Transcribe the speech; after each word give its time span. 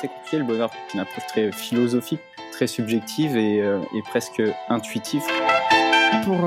assez 0.00 0.08
compliqué 0.08 0.38
le 0.38 0.44
bonheur, 0.44 0.70
une 0.94 1.00
approche 1.00 1.26
très 1.26 1.52
philosophique, 1.52 2.20
très 2.52 2.66
subjective 2.66 3.36
et, 3.36 3.58
et 3.58 4.02
presque 4.08 4.42
intuitive. 4.68 5.22
Pour 6.24 6.38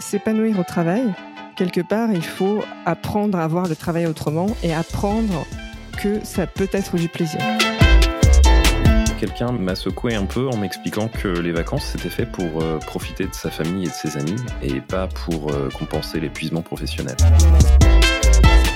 s'épanouir 0.00 0.58
au 0.58 0.64
travail, 0.64 1.04
quelque 1.54 1.80
part, 1.80 2.10
il 2.12 2.24
faut 2.24 2.62
apprendre 2.84 3.38
à 3.38 3.46
voir 3.46 3.68
le 3.68 3.76
travail 3.76 4.06
autrement 4.06 4.48
et 4.62 4.74
apprendre 4.74 5.46
que 6.02 6.24
ça 6.24 6.46
peut 6.46 6.68
être 6.72 6.96
du 6.96 7.08
plaisir. 7.08 7.40
Quelqu'un 9.18 9.52
m'a 9.52 9.76
secoué 9.76 10.16
un 10.16 10.26
peu 10.26 10.48
en 10.48 10.56
m'expliquant 10.56 11.08
que 11.08 11.28
les 11.28 11.52
vacances 11.52 11.86
c'était 11.86 12.10
fait 12.10 12.26
pour 12.26 12.62
euh, 12.62 12.78
profiter 12.78 13.24
de 13.24 13.32
sa 13.32 13.50
famille 13.50 13.84
et 13.84 13.88
de 13.88 13.92
ses 13.92 14.18
amis 14.18 14.36
et 14.60 14.80
pas 14.80 15.06
pour 15.06 15.50
euh, 15.50 15.70
compenser 15.70 16.20
l'épuisement 16.20 16.60
professionnel. 16.60 17.16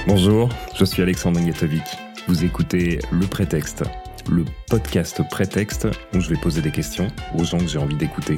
Bonjour, 0.07 0.49
je 0.75 0.85
suis 0.85 1.03
Alexandre 1.03 1.41
Ngatovic. 1.41 2.08
Vous 2.29 2.45
écoutez 2.45 2.99
Le 3.11 3.27
Prétexte, 3.27 3.85
le 4.29 4.45
podcast 4.69 5.23
Prétexte 5.31 5.89
où 6.13 6.21
je 6.21 6.29
vais 6.29 6.37
poser 6.37 6.61
des 6.61 6.71
questions 6.71 7.07
aux 7.39 7.43
gens 7.43 7.57
que 7.57 7.67
j'ai 7.67 7.79
envie 7.79 7.97
d'écouter. 7.97 8.35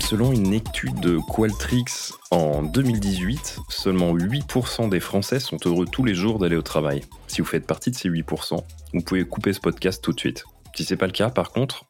Selon 0.00 0.32
une 0.32 0.54
étude 0.54 0.98
de 1.00 1.18
Qualtrics 1.30 2.14
en 2.30 2.62
2018, 2.62 3.58
seulement 3.68 4.14
8% 4.14 4.88
des 4.88 5.00
Français 5.00 5.40
sont 5.40 5.58
heureux 5.66 5.84
tous 5.84 6.04
les 6.04 6.14
jours 6.14 6.38
d'aller 6.38 6.56
au 6.56 6.62
travail. 6.62 7.02
Si 7.26 7.42
vous 7.42 7.46
faites 7.46 7.66
partie 7.66 7.90
de 7.90 7.96
ces 7.96 8.08
8%, 8.08 8.58
vous 8.94 9.02
pouvez 9.02 9.26
couper 9.26 9.52
ce 9.52 9.60
podcast 9.60 10.02
tout 10.02 10.14
de 10.14 10.20
suite. 10.20 10.46
Si 10.74 10.86
c'est 10.86 10.96
pas 10.96 11.06
le 11.06 11.12
cas, 11.12 11.28
par 11.28 11.50
contre, 11.50 11.84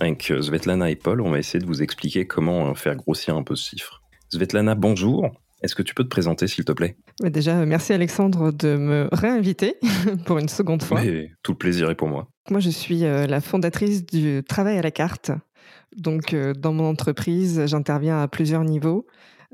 avec 0.00 0.32
Svetlana 0.40 0.90
et 0.90 0.96
Paul, 0.96 1.20
on 1.20 1.30
va 1.30 1.38
essayer 1.38 1.60
de 1.60 1.66
vous 1.66 1.82
expliquer 1.82 2.26
comment 2.26 2.74
faire 2.74 2.96
grossir 2.96 3.36
un 3.36 3.42
peu 3.42 3.54
ce 3.54 3.70
chiffre. 3.70 4.02
Svetlana, 4.30 4.74
bonjour. 4.74 5.30
Est-ce 5.62 5.74
que 5.74 5.82
tu 5.82 5.94
peux 5.94 6.04
te 6.04 6.08
présenter, 6.08 6.48
s'il 6.48 6.64
te 6.64 6.72
plaît? 6.72 6.96
Déjà, 7.22 7.66
merci 7.66 7.92
Alexandre 7.92 8.50
de 8.50 8.76
me 8.76 9.08
réinviter 9.12 9.76
pour 10.24 10.38
une 10.38 10.48
seconde 10.48 10.82
fois. 10.82 11.02
tout 11.42 11.52
le 11.52 11.58
plaisir 11.58 11.90
est 11.90 11.94
pour 11.94 12.08
moi. 12.08 12.28
Moi, 12.50 12.60
je 12.60 12.70
suis 12.70 13.04
euh, 13.04 13.26
la 13.26 13.40
fondatrice 13.40 14.06
du 14.06 14.42
Travail 14.42 14.78
à 14.78 14.82
la 14.82 14.90
carte, 14.90 15.30
donc, 15.96 16.34
euh, 16.34 16.54
dans 16.54 16.72
mon 16.72 16.88
entreprise, 16.88 17.66
j'interviens 17.66 18.20
à 18.22 18.28
plusieurs 18.28 18.64
niveaux. 18.64 19.06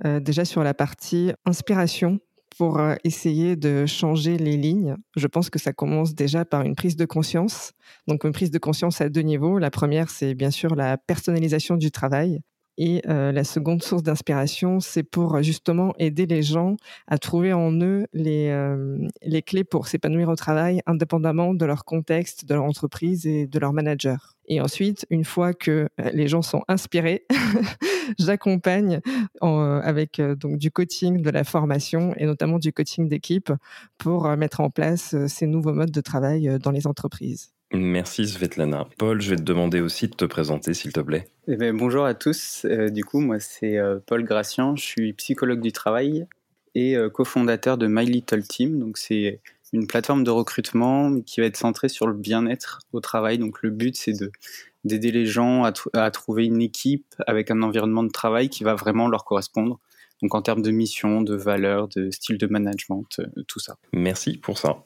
Euh, 0.05 0.21
déjà 0.21 0.45
sur 0.45 0.63
la 0.63 0.75
partie 0.75 1.33
inspiration 1.47 2.21
pour 2.59 2.79
euh, 2.79 2.95
essayer 3.05 3.57
de 3.57 3.87
changer 3.87 4.37
les 4.39 4.57
lignes. 4.57 4.97
Je 5.17 5.27
pense 5.27 5.51
que 5.51 5.59
ça 5.59 5.73
commence 5.73 6.15
déjà 6.15 6.45
par 6.45 6.63
une 6.63 6.75
prise 6.75 6.97
de 6.97 7.05
conscience. 7.05 7.73
Donc, 8.07 8.25
une 8.25 8.33
prise 8.33 8.51
de 8.51 8.59
conscience 8.59 9.01
à 9.01 9.09
deux 9.09 9.23
niveaux. 9.23 9.59
La 9.59 9.71
première, 9.71 10.11
c'est 10.11 10.35
bien 10.35 10.51
sûr 10.51 10.75
la 10.75 10.97
personnalisation 10.97 11.77
du 11.77 11.91
travail. 11.91 12.41
Et 12.79 13.01
la 13.07 13.43
seconde 13.43 13.83
source 13.83 14.03
d'inspiration, 14.03 14.81
c'est 14.81 15.03
pour 15.03 15.43
justement 15.43 15.95
aider 15.99 16.27
les 16.27 16.43
gens 16.43 16.77
à 17.07 17.17
trouver 17.17 17.55
en 17.55 17.73
eux 17.81 18.07
les, 18.13 18.55
les 19.23 19.41
clés 19.41 19.65
pour 19.65 19.89
s'épanouir 19.89 20.29
au 20.29 20.37
travail, 20.37 20.83
indépendamment 20.85 21.55
de 21.55 21.65
leur 21.65 21.87
contexte, 21.87 22.45
de 22.45 22.53
leur 22.53 22.65
entreprise 22.65 23.27
et 23.27 23.47
de 23.47 23.59
leur 23.59 23.73
manager. 23.73 24.36
Et 24.49 24.61
ensuite, 24.61 25.07
une 25.11 25.25
fois 25.25 25.53
que 25.55 25.89
les 26.13 26.29
gens 26.29 26.43
sont 26.43 26.63
inspirés, 26.69 27.27
j'accompagne 28.19 29.01
avec 29.41 30.21
donc 30.21 30.59
du 30.59 30.71
coaching, 30.71 31.23
de 31.23 31.31
la 31.31 31.45
formation 31.45 32.15
et 32.17 32.27
notamment 32.27 32.59
du 32.59 32.73
coaching 32.73 33.09
d'équipe 33.09 33.53
pour 33.99 34.29
mettre 34.37 34.61
en 34.61 34.71
place 34.71 35.15
ces 35.27 35.47
nouveaux 35.47 35.73
modes 35.73 35.91
de 35.91 36.01
travail 36.01 36.59
dans 36.63 36.71
les 36.71 36.87
entreprises. 36.87 37.53
Merci 37.73 38.29
Svetlana. 38.29 38.87
Paul, 38.97 39.21
je 39.21 39.31
vais 39.31 39.37
te 39.37 39.43
demander 39.43 39.81
aussi 39.81 40.07
de 40.07 40.15
te 40.15 40.25
présenter 40.25 40.73
s'il 40.73 40.93
te 40.93 41.01
plaît. 41.01 41.27
Eh 41.49 41.57
ben, 41.57 41.77
bonjour 41.77 42.05
à 42.05 42.15
tous. 42.15 42.65
Euh, 42.65 42.91
du 42.91 43.05
coup, 43.05 43.21
moi 43.21 43.41
c'est 43.41 43.77
euh, 43.77 43.99
Paul 44.07 44.23
Gracian, 44.23 44.77
je 44.77 44.85
suis 44.85 45.13
psychologue 45.15 45.61
du 45.61 45.73
travail 45.73 46.27
et 46.75 46.97
euh, 46.97 47.11
cofondateur 47.11 47.77
de 47.77 47.89
My 47.89 48.07
Little 48.07 48.45
Team. 48.45 48.79
Donc 48.79 48.99
c'est 48.99 49.41
une 49.73 49.87
plateforme 49.87 50.25
de 50.25 50.31
recrutement 50.31 51.21
qui 51.21 51.41
va 51.41 51.47
être 51.47 51.57
centrée 51.57 51.89
sur 51.89 52.07
le 52.07 52.15
bien-être 52.15 52.81
au 52.93 53.01
travail. 53.01 53.39
Donc 53.39 53.63
le 53.63 53.71
but 53.71 53.97
c'est 53.97 54.13
de 54.13 54.31
d'aider 54.85 55.11
les 55.11 55.27
gens 55.27 55.65
à, 55.65 56.11
trouver 56.13 56.45
une 56.47 56.63
équipe 56.63 57.17
avec 57.27 57.51
un 57.51 57.63
environnement 57.63 58.05
de 58.05 58.11
travail 58.11 58.49
qui 58.49 58.63
va 58.63 58.77
vraiment 58.77 59.09
leur 59.09 59.25
correspondre. 59.25 59.81
Donc 60.23 60.35
en 60.37 60.43
termes 60.43 60.63
de 60.63 60.71
mission, 60.71 61.23
de 61.23 61.35
valeur, 61.35 61.89
de 61.89 62.11
style 62.13 62.39
de 62.39 62.47
management, 62.47 63.05
tout 63.49 63.59
ça. 63.59 63.77
Merci 63.93 64.39
pour 64.39 64.59
ça. 64.59 64.85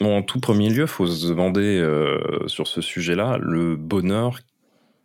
En 0.00 0.22
tout 0.22 0.40
premier 0.40 0.70
lieu, 0.70 0.86
faut 0.86 1.06
se 1.06 1.28
demander 1.28 1.78
euh, 1.78 2.48
sur 2.48 2.66
ce 2.66 2.80
sujet-là, 2.80 3.36
le 3.38 3.76
bonheur, 3.76 4.40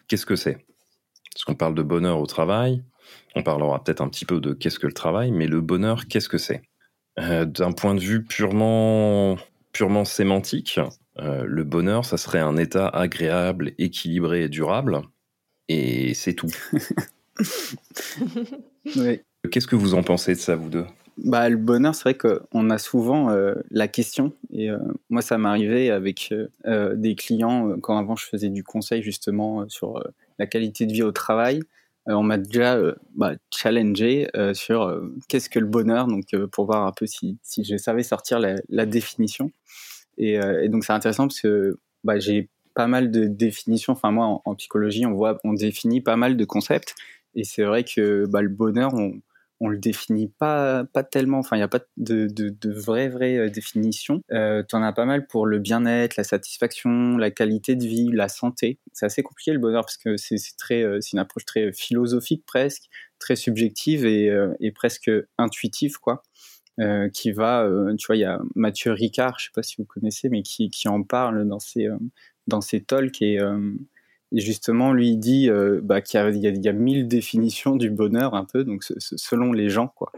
qu'est-ce 0.07 0.25
que 0.25 0.37
c'est? 0.37 0.65
Parce 1.33 1.43
qu'on 1.43 1.55
parle 1.55 1.75
de 1.75 1.83
bonheur 1.83 2.19
au 2.19 2.25
travail, 2.25 2.81
on 3.35 3.43
parlera 3.43 3.83
peut-être 3.83 4.01
un 4.01 4.07
petit 4.07 4.25
peu 4.25 4.39
de 4.39 4.53
qu'est-ce 4.53 4.79
que 4.79 4.87
le 4.87 4.93
travail, 4.93 5.31
mais 5.31 5.47
le 5.47 5.61
bonheur, 5.61 6.07
qu'est-ce 6.07 6.29
que 6.29 6.37
c'est? 6.37 6.61
euh, 6.61 6.68
D'un 7.19 7.73
point 7.73 7.95
de 7.95 7.99
vue 7.99 8.23
purement, 8.23 9.37
purement 9.73 10.05
sémantique, 10.05 10.79
euh, 11.19 11.43
le 11.45 11.63
bonheur, 11.63 12.05
ça 12.05 12.17
serait 12.17 12.39
un 12.39 12.55
état 12.57 12.87
agréable, 12.87 13.73
équilibré 13.77 14.43
et 14.43 14.49
durable, 14.49 15.01
et 15.67 16.13
c'est 16.13 16.33
tout. 16.33 16.51
Qu'est-ce 19.51 19.67
que 19.67 19.75
vous 19.75 19.93
en 19.93 20.03
pensez 20.03 20.33
de 20.33 20.39
ça, 20.39 20.55
vous 20.55 20.69
deux? 20.69 20.85
Bah, 21.17 21.49
le 21.49 21.57
bonheur, 21.57 21.93
c'est 21.95 22.03
vrai 22.03 22.15
qu'on 22.15 22.69
a 22.69 22.77
souvent 22.77 23.31
euh, 23.31 23.55
la 23.71 23.89
question. 23.89 24.31
Et 24.51 24.69
euh, 24.69 24.77
moi, 25.09 25.21
ça 25.21 25.37
m'arrivait 25.37 25.89
avec 25.89 26.33
euh, 26.65 26.95
des 26.95 27.15
clients, 27.15 27.77
quand 27.81 27.97
avant 27.97 28.15
je 28.15 28.25
faisais 28.25 28.49
du 28.49 28.63
conseil 28.63 29.01
justement 29.03 29.67
sur 29.67 30.01
la 30.37 30.47
qualité 30.47 30.85
de 30.85 30.93
vie 30.93 31.03
au 31.03 31.11
travail. 31.11 31.61
On 32.15 32.23
m'a 32.23 32.37
déjà 32.37 32.79
bah, 33.15 33.33
challengé 33.53 34.27
sur 34.53 35.01
qu'est-ce 35.27 35.49
que 35.49 35.59
le 35.59 35.67
bonheur, 35.67 36.07
donc 36.07 36.25
pour 36.51 36.65
voir 36.65 36.85
un 36.85 36.91
peu 36.91 37.05
si, 37.05 37.37
je 37.57 37.77
savais 37.77 38.03
sortir 38.03 38.39
la, 38.39 38.85
définition. 38.85 39.51
Et, 40.17 40.39
donc 40.69 40.83
c'est 40.83 40.93
intéressant 40.93 41.27
parce 41.27 41.41
que 41.41 41.77
bah, 42.03 42.19
j'ai 42.19 42.49
pas 42.73 42.87
mal 42.87 43.11
de 43.11 43.27
définitions. 43.27 43.93
Enfin 43.93 44.11
moi, 44.11 44.25
en, 44.25 44.41
en, 44.45 44.55
psychologie, 44.55 45.05
on 45.05 45.13
voit, 45.13 45.37
on 45.43 45.53
définit 45.53 46.01
pas 46.01 46.15
mal 46.15 46.37
de 46.37 46.45
concepts. 46.45 46.95
Et 47.35 47.43
c'est 47.43 47.63
vrai 47.63 47.83
que 47.83 48.25
bah, 48.27 48.41
le 48.41 48.49
bonheur, 48.49 48.93
on, 48.93 49.21
on 49.59 49.67
le 49.67 49.77
définit 49.77 50.27
pas 50.27 50.85
pas 50.85 51.03
tellement. 51.03 51.39
Enfin, 51.39 51.55
il 51.55 51.59
n'y 51.59 51.63
a 51.63 51.67
pas 51.67 51.81
de, 51.97 52.27
de, 52.27 52.49
de 52.49 52.71
vraie 52.71 53.09
vraie 53.09 53.37
euh, 53.37 53.49
définition. 53.49 54.21
Euh, 54.31 54.63
tu 54.67 54.75
en 54.75 54.83
as 54.83 54.93
pas 54.93 55.05
mal 55.05 55.27
pour 55.27 55.45
le 55.45 55.59
bien-être, 55.59 56.17
la 56.17 56.23
satisfaction, 56.23 57.17
la 57.17 57.31
qualité 57.31 57.75
de 57.75 57.85
vie, 57.85 58.09
la 58.11 58.29
santé. 58.29 58.79
C'est 58.93 59.05
assez 59.05 59.23
compliqué 59.23 59.51
le 59.51 59.59
bonheur 59.59 59.83
parce 59.83 59.97
que 59.97 60.17
c'est 60.17 60.37
très 60.57 60.83
euh, 60.83 60.99
c'est 61.01 61.13
une 61.13 61.19
approche 61.19 61.45
très 61.45 61.71
philosophique 61.73 62.43
presque, 62.45 62.83
très 63.19 63.35
subjective 63.35 64.05
et, 64.05 64.31
et 64.59 64.71
presque 64.71 65.11
intuitive 65.37 65.97
quoi. 65.99 66.23
Qui 67.13 67.33
va, 67.33 67.69
tu 67.97 68.05
vois, 68.07 68.15
il 68.15 68.21
y 68.21 68.23
a 68.23 68.39
Mathieu 68.55 68.93
Ricard, 68.93 69.37
je 69.37 69.45
sais 69.45 69.51
pas 69.53 69.63
si 69.63 69.75
vous 69.77 69.83
connaissez, 69.83 70.29
mais 70.29 70.43
qui, 70.43 70.69
qui 70.69 70.87
en 70.87 71.03
parle 71.03 71.45
dans 71.45 71.59
ses 71.59 71.89
dans 72.47 72.61
ses 72.61 72.81
talks 72.81 73.21
et 73.21 73.37
justement, 74.31 74.93
lui, 74.93 75.09
il 75.09 75.17
dit 75.17 75.49
euh, 75.49 75.79
bah, 75.83 76.01
qu'il 76.01 76.19
y, 76.19 76.47
y, 76.47 76.67
a 76.67 76.73
mille 76.73 77.07
définitions 77.07 77.75
du 77.75 77.89
bonheur, 77.89 78.35
un 78.35 78.45
peu, 78.45 78.63
donc 78.63 78.83
selon 78.83 79.51
les 79.51 79.69
gens, 79.69 79.87
quoi. 79.87 80.11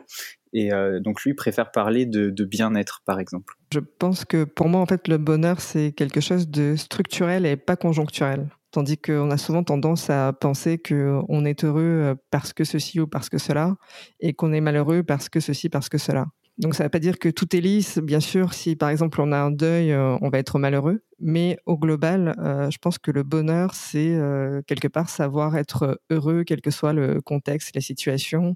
Et 0.53 0.73
euh, 0.73 0.99
donc, 0.99 1.23
lui 1.23 1.33
préfère 1.33 1.71
parler 1.71 2.05
de, 2.05 2.29
de 2.29 2.45
bien-être, 2.45 3.01
par 3.05 3.19
exemple. 3.19 3.55
Je 3.73 3.79
pense 3.79 4.25
que 4.25 4.43
pour 4.43 4.67
moi, 4.67 4.81
en 4.81 4.85
fait, 4.85 5.07
le 5.07 5.17
bonheur, 5.17 5.61
c'est 5.61 5.93
quelque 5.93 6.19
chose 6.19 6.49
de 6.49 6.75
structurel 6.75 7.45
et 7.45 7.55
pas 7.55 7.77
conjoncturel. 7.77 8.49
Tandis 8.71 8.97
qu'on 8.97 9.31
a 9.31 9.37
souvent 9.37 9.63
tendance 9.63 10.09
à 10.09 10.31
penser 10.33 10.77
qu'on 10.77 11.45
est 11.45 11.63
heureux 11.63 11.81
euh, 11.81 12.15
parce 12.31 12.53
que 12.53 12.63
ceci 12.63 12.99
ou 12.99 13.07
parce 13.07 13.29
que 13.29 13.37
cela, 13.37 13.75
et 14.19 14.33
qu'on 14.33 14.53
est 14.53 14.61
malheureux 14.61 15.03
parce 15.03 15.29
que 15.29 15.39
ceci, 15.39 15.69
parce 15.69 15.89
que 15.89 15.97
cela. 15.97 16.27
Donc 16.61 16.75
ça 16.75 16.83
ne 16.83 16.85
veut 16.85 16.91
pas 16.91 16.99
dire 16.99 17.17
que 17.17 17.27
tout 17.27 17.55
est 17.55 17.59
lisse. 17.59 17.97
Bien 17.97 18.19
sûr, 18.19 18.53
si 18.53 18.75
par 18.75 18.89
exemple 18.89 19.19
on 19.19 19.31
a 19.31 19.37
un 19.37 19.49
deuil, 19.49 19.91
euh, 19.91 20.15
on 20.21 20.29
va 20.29 20.37
être 20.37 20.59
malheureux. 20.59 21.01
Mais 21.19 21.57
au 21.65 21.75
global, 21.75 22.35
euh, 22.37 22.69
je 22.69 22.77
pense 22.77 22.99
que 22.99 23.09
le 23.09 23.23
bonheur, 23.23 23.73
c'est 23.73 24.13
euh, 24.13 24.61
quelque 24.67 24.87
part 24.87 25.09
savoir 25.09 25.57
être 25.57 25.99
heureux, 26.11 26.43
quel 26.43 26.61
que 26.61 26.69
soit 26.69 26.93
le 26.93 27.19
contexte, 27.19 27.73
la 27.73 27.81
situation, 27.81 28.55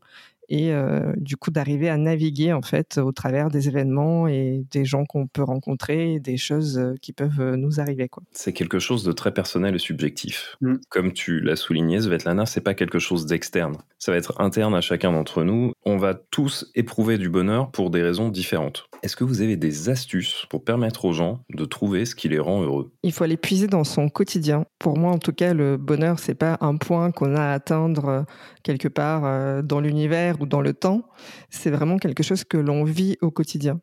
et 0.50 0.73
euh, 0.73 1.13
du 1.18 1.38
coup 1.38 1.51
d'arriver 1.51 1.89
à 1.89 1.97
naviguer 1.97 2.53
en 2.53 2.62
fait 2.62 2.97
au 2.97 3.12
travers 3.12 3.50
des 3.50 3.68
événements 3.68 4.27
et 4.27 4.65
des 4.71 4.86
gens 4.86 5.06
qu'on 5.06 5.27
peut 5.27 5.44
rencontrer, 5.44 6.19
des 6.19 6.38
choses 6.38 6.94
qui 7.01 7.13
peuvent 7.13 7.56
nous 7.56 7.80
arriver. 7.80 8.09
Quoi. 8.09 8.24
C'est 8.31 8.53
quelque 8.53 8.80
chose 8.80 9.03
de 9.03 9.12
très 9.12 9.33
personnel 9.33 9.75
et 9.75 9.80
subjectif. 9.80 10.56
Mm. 10.62 10.75
Comme 10.89 11.13
tu 11.13 11.39
l'as 11.39 11.56
souligné, 11.56 12.00
Svetlana, 12.01 12.45
c'est 12.45 12.62
pas 12.62 12.74
quelque 12.74 13.00
chose 13.00 13.25
d'externe. 13.25 13.77
Ça 14.00 14.12
va 14.12 14.18
être 14.18 14.39
interne 14.39 14.75
à 14.75 14.81
chacun 14.81 15.12
d'entre 15.12 15.44
nous. 15.44 15.74
On 15.83 15.97
va 15.97 16.13
tous 16.13 16.71
éprouver 16.75 17.18
du 17.18 17.30
bonheur 17.30 17.71
pour 17.71 17.89
des 17.89 18.03
raisons 18.03 18.30
différentes. 18.30 18.88
Est-ce 19.03 19.15
que 19.15 19.24
vous 19.24 19.41
avez 19.41 19.57
des 19.57 19.89
astuces 19.89 20.45
pour 20.50 20.63
permettre 20.63 21.06
aux 21.06 21.13
gens 21.13 21.41
de 21.53 21.65
trouver 21.65 22.06
ce 22.06 22.15
qui 22.15 22.30
les 22.30 22.39
rend 22.39 22.62
heureux? 22.62 22.91
Il 23.03 23.12
faut 23.12 23.24
aller 23.24 23.38
puiser 23.38 23.68
dans 23.68 23.83
son 23.83 24.09
quotidien. 24.09 24.65
Pour 24.80 24.98
moi, 24.98 25.12
en 25.12 25.19
tout 25.19 25.33
cas, 25.33 25.53
le 25.53 25.77
bonheur, 25.77 26.19
c'est 26.19 26.36
pas 26.36 26.57
un 26.62 26.77
point 26.77 27.12
qu'on 27.12 27.36
a 27.36 27.41
à 27.41 27.53
atteindre 27.53 28.25
quelque 28.63 28.88
part 28.88 29.63
dans 29.63 29.80
l'univers 29.80 30.35
ou 30.40 30.46
dans 30.46 30.62
le 30.62 30.74
temps, 30.74 31.04
c'est 31.50 31.70
vraiment 31.70 31.98
quelque 31.98 32.24
chose 32.24 32.44
que 32.44 32.58
l'on 32.58 32.84
vit 32.84 33.18
au 33.22 33.32
quotidien. 33.32 33.80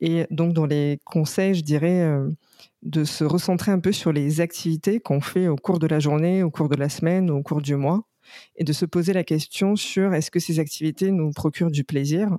Et 0.00 0.26
donc 0.30 0.52
dans 0.52 0.66
les 0.66 0.98
conseils, 1.04 1.54
je 1.54 1.62
dirais 1.62 2.02
euh, 2.02 2.28
de 2.82 3.04
se 3.04 3.24
recentrer 3.24 3.72
un 3.72 3.80
peu 3.80 3.92
sur 3.92 4.12
les 4.12 4.40
activités 4.40 5.00
qu'on 5.00 5.20
fait 5.20 5.48
au 5.48 5.56
cours 5.56 5.78
de 5.78 5.86
la 5.86 6.00
journée, 6.00 6.42
au 6.42 6.50
cours 6.50 6.68
de 6.68 6.76
la 6.76 6.88
semaine, 6.88 7.30
au 7.30 7.42
cours 7.42 7.62
du 7.62 7.76
mois, 7.76 8.02
et 8.56 8.64
de 8.64 8.72
se 8.72 8.84
poser 8.84 9.12
la 9.12 9.24
question 9.24 9.76
sur 9.76 10.14
est-ce 10.14 10.30
que 10.30 10.40
ces 10.40 10.58
activités 10.58 11.10
nous 11.10 11.30
procurent 11.30 11.70
du 11.70 11.84
plaisir 11.84 12.36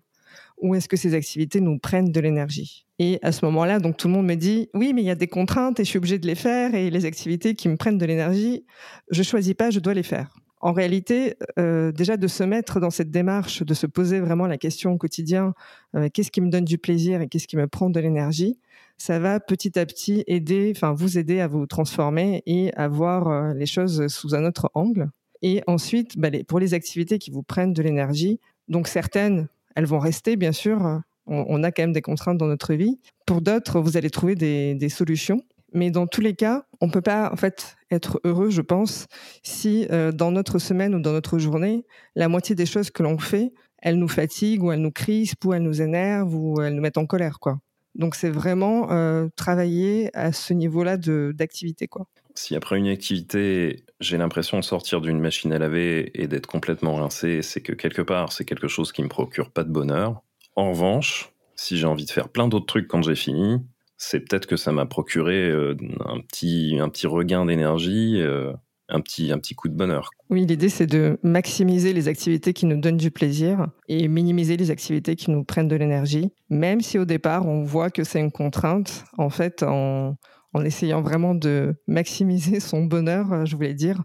ou 0.58 0.76
est-ce 0.76 0.88
que 0.88 0.98
ces 0.98 1.14
activités 1.14 1.62
nous 1.62 1.80
prennent 1.80 2.12
de 2.12 2.20
l'énergie 2.20 2.86
Et 3.00 3.20
à 3.22 3.32
ce 3.32 3.46
moment-là, 3.46 3.80
donc 3.80 3.98
tout 3.98 4.08
le 4.08 4.14
monde 4.14 4.26
me 4.26 4.36
dit 4.36 4.70
oui, 4.74 4.94
mais 4.94 5.02
il 5.02 5.06
y 5.06 5.12
a 5.12 5.16
des 5.16 5.28
contraintes 5.28 5.80
et 5.80 5.84
je 5.84 5.90
suis 5.90 5.98
obligé 5.98 6.20
de 6.20 6.28
les 6.28 6.36
faire 6.36 6.76
et 6.76 6.90
les 6.90 7.06
activités 7.06 7.56
qui 7.56 7.70
me 7.70 7.78
prennent 7.78 7.98
de 7.98 8.06
l'énergie, 8.06 8.66
je 9.12 9.24
choisis 9.24 9.54
pas, 9.54 9.70
je 9.70 9.80
dois 9.80 9.94
les 9.94 10.04
faire. 10.04 10.34
En 10.66 10.74
réalité, 10.74 11.36
euh, 11.60 11.92
déjà 11.92 12.18
de 12.18 12.26
se 12.26 12.44
mettre 12.44 12.80
dans 12.80 12.90
cette 12.90 13.12
démarche, 13.12 13.62
de 13.62 13.76
se 13.76 13.86
poser 13.86 14.20
vraiment 14.20 14.48
la 14.48 14.58
question 14.58 14.94
au 14.94 14.98
quotidien, 14.98 15.54
euh, 15.96 16.10
qu'est-ce 16.12 16.32
qui 16.32 16.42
me 16.42 16.50
donne 16.50 16.66
du 16.66 16.80
plaisir 16.80 17.22
et 17.22 17.28
qu'est-ce 17.28 17.46
qui 17.46 17.56
me 17.56 17.68
prend 17.68 17.92
de 17.92 18.00
l'énergie, 18.00 18.58
ça 18.98 19.20
va 19.20 19.40
petit 19.40 19.78
à 19.78 19.86
petit 19.86 20.24
aider, 20.26 20.74
enfin 20.76 20.92
vous 20.92 21.20
aider 21.20 21.40
à 21.40 21.46
vous 21.46 21.68
transformer 21.68 22.42
et 22.48 22.74
à 22.74 22.88
voir 22.88 23.28
euh, 23.28 23.54
les 23.54 23.68
choses 23.68 24.08
sous 24.08 24.34
un 24.34 24.44
autre 24.44 24.72
angle. 24.74 25.12
Et 25.44 25.62
ensuite, 25.68 26.18
bah, 26.18 26.30
pour 26.48 26.60
les 26.60 26.74
activités 26.74 27.20
qui 27.20 27.30
vous 27.30 27.44
prennent 27.44 27.74
de 27.74 27.84
l'énergie, 27.84 28.40
donc 28.68 28.88
certaines 28.88 29.48
elles 29.76 29.86
vont 29.86 30.00
rester, 30.00 30.36
bien 30.36 30.52
sûr. 30.52 31.00
On, 31.28 31.64
a 31.64 31.72
quand 31.72 31.84
même 31.84 31.94
des 31.94 32.02
contraintes 32.02 32.40
dans 32.40 32.48
notre 32.48 32.74
vie. 32.74 33.00
Pour 33.28 33.42
d'autres, 33.42 33.80
vous 33.80 33.98
allez 33.98 34.10
trouver 34.10 34.34
des, 34.34 34.90
solutions. 34.90 35.42
Mais 35.76 35.92
dans 35.92 36.08
tous 36.08 36.22
les 36.22 36.34
cas, 36.34 36.66
on 36.80 36.88
ne 36.88 36.92
peut 36.92 37.02
pas 37.02 37.30
en 37.34 37.36
fait 37.36 37.76
être 37.92 38.22
heureux, 38.24 38.50
je 38.50 38.62
pense, 38.62 39.08
si 39.44 39.86
euh, 39.92 40.14
dans 40.14 40.32
notre 40.32 40.58
semaine 40.58 40.96
ou 40.96 41.02
dans 41.02 41.12
notre 41.12 41.38
journée, 41.38 41.86
la 42.16 42.30
moitié 42.30 42.56
des 42.56 42.66
choses 42.66 42.90
que 42.92 43.04
l'on 43.04 43.18
fait, 43.18 43.52
elles 43.80 44.00
nous 44.00 44.08
fatiguent 44.08 44.64
ou 44.64 44.72
elles 44.72 44.80
nous 44.80 44.92
crispent 44.92 45.44
ou 45.44 45.54
elles 45.54 45.62
nous 45.62 45.82
énervent 45.82 46.34
ou 46.34 46.62
elles 46.62 46.74
nous 46.74 46.82
mettent 46.82 46.98
en 46.98 47.06
colère, 47.06 47.40
quoi. 47.40 47.60
Donc 47.94 48.16
c'est 48.16 48.30
vraiment 48.30 48.90
euh, 48.92 49.28
travailler 49.36 50.10
à 50.14 50.32
ce 50.32 50.54
niveau-là 50.54 50.96
d'activité, 50.96 51.88
quoi. 51.88 52.08
Si 52.36 52.56
après 52.56 52.78
une 52.78 52.88
activité, 52.88 53.84
j'ai 54.00 54.18
l'impression 54.18 54.58
de 54.58 54.64
sortir 54.64 55.02
d'une 55.02 55.20
machine 55.20 55.52
à 55.52 55.60
laver 55.60 56.10
et 56.22 56.28
d'être 56.28 56.48
complètement 56.48 56.96
rincé, 56.96 57.42
c'est 57.42 57.62
que 57.62 57.74
quelque 57.74 58.02
part, 58.02 58.32
c'est 58.32 58.46
quelque 58.46 58.70
chose 58.70 58.94
qui 58.94 59.04
me 59.04 59.10
procure 59.10 59.52
pas 59.52 59.66
de 59.66 59.72
bonheur. 59.72 60.22
En 60.56 60.70
revanche, 60.70 61.34
si 61.56 61.78
j'ai 61.78 61.86
envie 61.86 62.06
de 62.06 62.12
faire 62.12 62.30
plein 62.30 62.48
d'autres 62.48 62.66
trucs 62.66 62.88
quand 62.88 63.02
j'ai 63.02 63.16
fini, 63.16 63.60
c'est 63.98 64.20
peut-être 64.20 64.46
que 64.46 64.58
ça 64.58 64.72
m'a 64.72 64.86
procuré 64.86 65.50
euh, 65.50 65.76
un, 66.06 66.20
petit, 66.22 66.78
un 66.80 66.90
petit 66.90 67.08
regain 67.08 67.46
d'énergie, 67.46 68.22
euh, 68.22 68.52
un, 68.90 69.02
petit, 69.02 69.32
un 69.32 69.38
petit 69.38 69.56
coup 69.56 69.68
de 69.68 69.76
bonheur. 69.76 70.10
Oui, 70.30 70.46
l'idée, 70.46 70.70
c'est 70.70 70.88
de 70.88 71.18
maximiser 71.24 71.94
les 71.94 72.08
activités 72.08 72.54
qui 72.54 72.66
nous 72.66 72.80
donnent 72.80 72.98
du 72.98 73.12
plaisir 73.12 73.68
et 73.88 74.08
minimiser 74.08 74.58
les 74.58 74.72
activités 74.72 75.16
qui 75.16 75.32
nous 75.32 75.44
prennent 75.44 75.68
de 75.68 75.76
l'énergie, 75.76 76.32
même 76.50 76.82
si 76.82 77.00
au 77.00 77.06
départ, 77.06 77.48
on 77.48 77.64
voit 77.64 77.90
que 77.90 78.04
c'est 78.04 78.20
une 78.20 78.32
contrainte. 78.32 79.06
En 79.18 79.30
fait, 79.30 79.64
en 79.64 80.18
en 80.56 80.64
essayant 80.64 81.02
vraiment 81.02 81.36
de 81.36 81.76
maximiser 81.86 82.62
son 82.62 82.86
bonheur, 82.86 83.32
euh, 83.34 83.46
je 83.46 83.58
voulais 83.58 83.74
dire, 83.74 84.02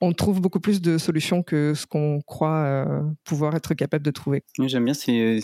on 0.00 0.12
trouve 0.12 0.40
beaucoup 0.40 0.58
plus 0.58 0.82
de 0.82 0.98
solutions 0.98 1.44
que 1.44 1.72
ce 1.74 1.86
qu'on 1.86 2.20
croit 2.20 2.64
euh, 2.64 3.00
pouvoir 3.22 3.54
être 3.54 3.74
capable 3.74 4.04
de 4.04 4.10
trouver. 4.10 4.42
J'aime 4.58 4.84
bien, 4.84 4.94
c'est 4.94 5.38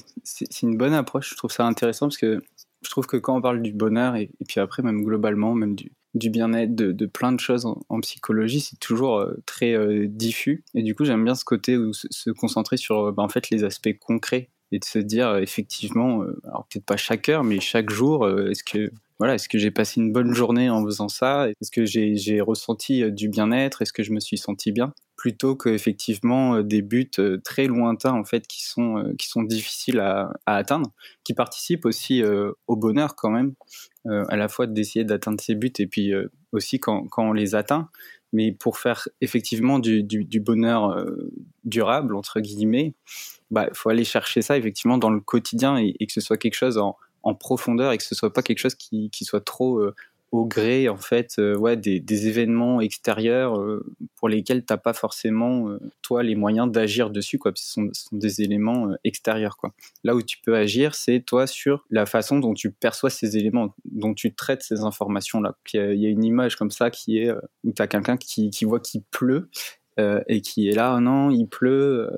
une 0.62 0.76
bonne 0.76 0.92
approche. 0.92 1.30
Je 1.30 1.36
trouve 1.36 1.52
ça 1.52 1.64
intéressant 1.64 2.06
parce 2.06 2.18
que 2.18 2.42
je 2.82 2.90
trouve 2.90 3.06
que 3.06 3.16
quand 3.16 3.36
on 3.36 3.40
parle 3.40 3.62
du 3.62 3.72
bonheur 3.72 4.16
et, 4.16 4.30
puis 4.48 4.60
après 4.60 4.82
même 4.82 5.02
globalement, 5.04 5.54
même 5.54 5.76
du, 5.76 6.30
bien-être, 6.30 6.74
de, 6.74 7.06
plein 7.06 7.32
de 7.32 7.40
choses 7.40 7.66
en, 7.66 8.00
psychologie, 8.00 8.60
c'est 8.60 8.78
toujours 8.78 9.18
euh, 9.18 9.34
très 9.46 9.76
diffus. 10.08 10.64
Et 10.74 10.82
du 10.82 10.94
coup, 10.94 11.04
j'aime 11.04 11.24
bien 11.24 11.34
ce 11.34 11.44
côté 11.44 11.76
où 11.76 11.92
se, 11.92 12.30
concentrer 12.30 12.76
sur 12.76 13.12
bah, 13.12 13.22
en 13.22 13.28
fait 13.28 13.50
les 13.50 13.64
aspects 13.64 13.96
concrets 13.98 14.50
et 14.72 14.78
de 14.78 14.84
se 14.84 14.98
dire 14.98 15.36
effectivement, 15.36 16.24
alors 16.44 16.66
peut-être 16.70 16.84
pas 16.86 16.96
chaque 16.96 17.28
heure, 17.28 17.44
mais 17.44 17.60
chaque 17.60 17.90
jour, 17.90 18.28
est-ce 18.28 18.62
que 18.62 18.92
voilà, 19.20 19.34
est-ce 19.34 19.50
que 19.50 19.58
j'ai 19.58 19.70
passé 19.70 20.00
une 20.00 20.12
bonne 20.12 20.32
journée 20.32 20.70
en 20.70 20.82
faisant 20.82 21.10
ça? 21.10 21.46
Est-ce 21.50 21.70
que 21.70 21.84
j'ai 21.84 22.40
ressenti 22.40 23.02
euh, 23.02 23.10
du 23.10 23.28
bien-être? 23.28 23.82
Est-ce 23.82 23.92
que 23.92 24.02
je 24.02 24.12
me 24.12 24.18
suis 24.18 24.38
senti 24.38 24.72
bien? 24.72 24.94
Plutôt 25.20 25.54
qu'effectivement 25.54 26.54
euh, 26.54 26.62
des 26.62 26.80
buts 26.80 27.10
euh, 27.18 27.36
très 27.44 27.66
lointains 27.66 28.14
en 28.14 28.24
fait 28.24 28.46
qui 28.46 28.64
sont 28.64 29.12
qui 29.18 29.28
sont 29.28 29.42
difficiles 29.42 30.00
à, 30.00 30.32
atteindre, 30.46 30.90
qui 31.24 31.34
participent 31.34 31.84
aussi 31.84 32.22
au 32.66 32.76
bonheur 32.76 33.16
quand 33.16 33.28
même, 33.28 33.52
à 34.06 34.36
la 34.36 34.48
fois 34.48 34.66
d'essayer 34.66 35.04
d'atteindre 35.04 35.38
ces 35.40 35.54
buts 35.54 35.72
et 35.78 35.86
puis 35.86 36.12
aussi 36.52 36.80
quand, 36.80 37.06
quand 37.08 37.28
on 37.28 37.32
les 37.34 37.54
atteint. 37.54 37.90
Mais 38.32 38.52
pour 38.52 38.78
faire 38.78 39.08
effectivement 39.20 39.78
du, 39.78 40.02
du, 40.02 40.40
bonheur 40.40 41.04
durable 41.64 42.14
entre 42.14 42.40
guillemets, 42.40 42.94
bah 43.50 43.68
faut 43.74 43.90
aller 43.90 44.04
chercher 44.04 44.40
ça 44.40 44.56
effectivement 44.56 44.96
dans 44.96 45.10
le 45.10 45.20
quotidien 45.20 45.76
et, 45.76 45.94
que 46.06 46.12
ce 46.12 46.22
soit 46.22 46.38
quelque 46.38 46.54
chose 46.54 46.80
en 47.22 47.34
profondeur 47.34 47.92
et 47.92 47.98
que 47.98 48.04
ce 48.04 48.14
soit 48.14 48.32
pas 48.32 48.42
quelque 48.42 48.58
chose 48.58 48.74
qui, 48.74 49.10
soit 49.22 49.44
trop 49.44 49.78
euh, 49.78 49.94
au 50.32 50.46
gré 50.46 50.88
en 50.88 50.96
fait 50.96 51.34
euh, 51.38 51.56
ouais 51.56 51.76
des, 51.76 52.28
événements 52.28 52.80
extérieurs 52.80 53.58
euh, 53.58 53.84
pour 54.16 54.28
lesquels 54.28 54.64
t'as 54.64 54.76
pas 54.76 54.92
forcément 54.92 55.76
toi 56.02 56.22
les 56.22 56.34
moyens 56.34 56.70
d'agir 56.70 57.10
dessus 57.10 57.38
quoi 57.38 57.52
ce 57.54 57.72
sont, 57.72 57.88
ce 57.92 58.04
sont, 58.04 58.16
des 58.16 58.42
éléments 58.42 58.90
extérieurs 59.04 59.56
quoi 59.56 59.72
là 60.04 60.14
où 60.14 60.22
tu 60.22 60.38
peux 60.44 60.54
agir 60.54 60.94
c'est 60.94 61.20
toi 61.20 61.46
sur 61.46 61.84
la 61.90 62.06
façon 62.06 62.38
dont 62.38 62.54
tu 62.54 62.70
perçois 62.70 63.10
ces 63.10 63.36
éléments 63.36 63.74
dont 63.84 64.14
tu 64.14 64.34
traites 64.34 64.62
ces 64.62 64.80
informations 64.80 65.40
là 65.40 65.56
il 65.72 66.00
y 66.00 66.06
a 66.06 66.10
une 66.10 66.24
image 66.24 66.56
comme 66.56 66.70
ça 66.70 66.90
qui 66.90 67.18
est 67.18 67.32
où 67.64 67.72
tu 67.72 67.82
as 67.82 67.86
quelqu'un 67.86 68.16
qui, 68.16 68.50
qui 68.50 68.64
voit 68.64 68.80
qu'il 68.80 69.02
pleut 69.02 69.48
et 70.28 70.40
qui 70.40 70.68
est 70.68 70.72
là 70.72 70.94
oh 70.96 71.00
non 71.00 71.30
il 71.30 71.46
pleut 71.46 72.10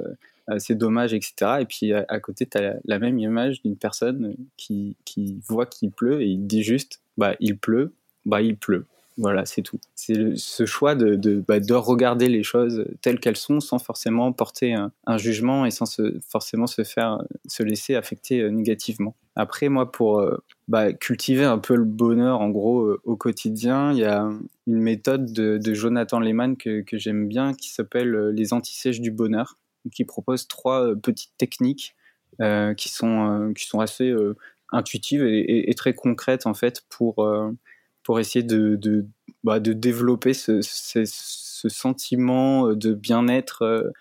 euh, 0.51 0.59
c'est 0.59 0.75
dommage, 0.75 1.15
etc. 1.15 1.59
Et 1.61 1.67
puis 1.67 1.93
à, 1.93 2.21
côté, 2.21 2.47
tu 2.47 2.59
as 2.59 2.77
la, 2.85 2.99
même 2.99 3.19
image 3.19 3.63
d'une 3.63 3.77
personne 3.77 4.37
qui, 4.57 4.97
qui 5.05 5.39
voit 5.47 5.67
qu'il 5.67 5.91
pleut 5.91 6.23
et 6.23 6.27
il 6.27 6.47
dit 6.47 6.63
juste, 6.63 7.01
bah 7.17 7.37
il 7.41 7.59
pleut, 7.59 7.95
bah 8.27 8.43
il 8.43 8.57
pleut. 8.57 8.87
Voilà, 9.19 9.45
c'est 9.45 9.61
tout. 9.61 9.79
C'est 9.95 10.37
ce 10.37 10.65
choix 10.65 10.95
de, 10.95 11.45
bah, 11.47 11.61
de, 11.61 11.75
regarder 11.75 12.29
les 12.29 12.43
choses 12.43 12.87
telles 13.03 13.21
qu'elles 13.21 13.37
sont 13.37 13.61
sans 13.61 13.79
forcément 13.79 14.33
porter 14.33 14.73
un, 14.73 15.19
jugement 15.19 15.67
et 15.67 15.71
sans 15.71 15.85
se, 15.85 16.19
forcément 16.27 16.67
se 16.67 16.83
faire 16.83 17.19
se 17.47 17.63
laisser 17.63 17.95
affecter 17.95 18.41
euh, 18.41 18.49
négativement. 18.49 19.15
Après, 19.37 19.69
moi, 19.69 19.93
pour 19.93 20.21
euh, 20.21 20.39
bah, 20.67 20.95
cultiver 20.95 21.45
un 21.45 21.59
peu 21.59 21.77
le 21.77 21.85
bonheur, 21.85 22.41
en 22.41 22.49
gros, 22.49 22.97
au 23.05 23.17
quotidien, 23.17 23.93
il 23.93 23.99
y 23.99 24.05
a 24.05 24.31
une 24.67 24.81
méthode 24.81 25.31
de, 25.31 25.75
Jonathan 25.75 26.19
Lehman 26.19 26.57
que, 26.57 26.83
j'aime 26.93 27.29
bien 27.29 27.53
qui 27.53 27.71
s'appelle 27.71 28.31
les 28.31 28.55
antisèches 28.55 29.01
du 29.01 29.11
bonheur 29.11 29.59
qui 29.91 30.05
propose 30.05 30.47
trois 30.49 30.87
euh, 30.87 30.95
petites 30.95 31.37
techniques 31.39 31.95
euh, 32.41 32.75
qui, 32.75 32.89
sont, 32.89 33.49
euh, 33.49 33.53
qui 33.53 33.67
sont 33.67 33.81
assez 33.81 34.15
intuitives 34.71 35.25
et, 35.25 35.75
très 35.75 35.95
concrètes 35.95 36.47
en 36.47 36.55
fait 36.55 36.83
pour, 36.89 37.27
pour 38.03 38.21
essayer 38.21 38.43
de, 38.43 38.77
de, 38.77 39.07
bah, 39.45 39.61
de 39.61 39.73
développer 39.73 40.35
ce, 40.35 40.61
ce, 40.63 41.05
ce, 41.05 41.69
sentiment 41.69 42.73
de 42.75 42.93
bien-être 42.93 43.93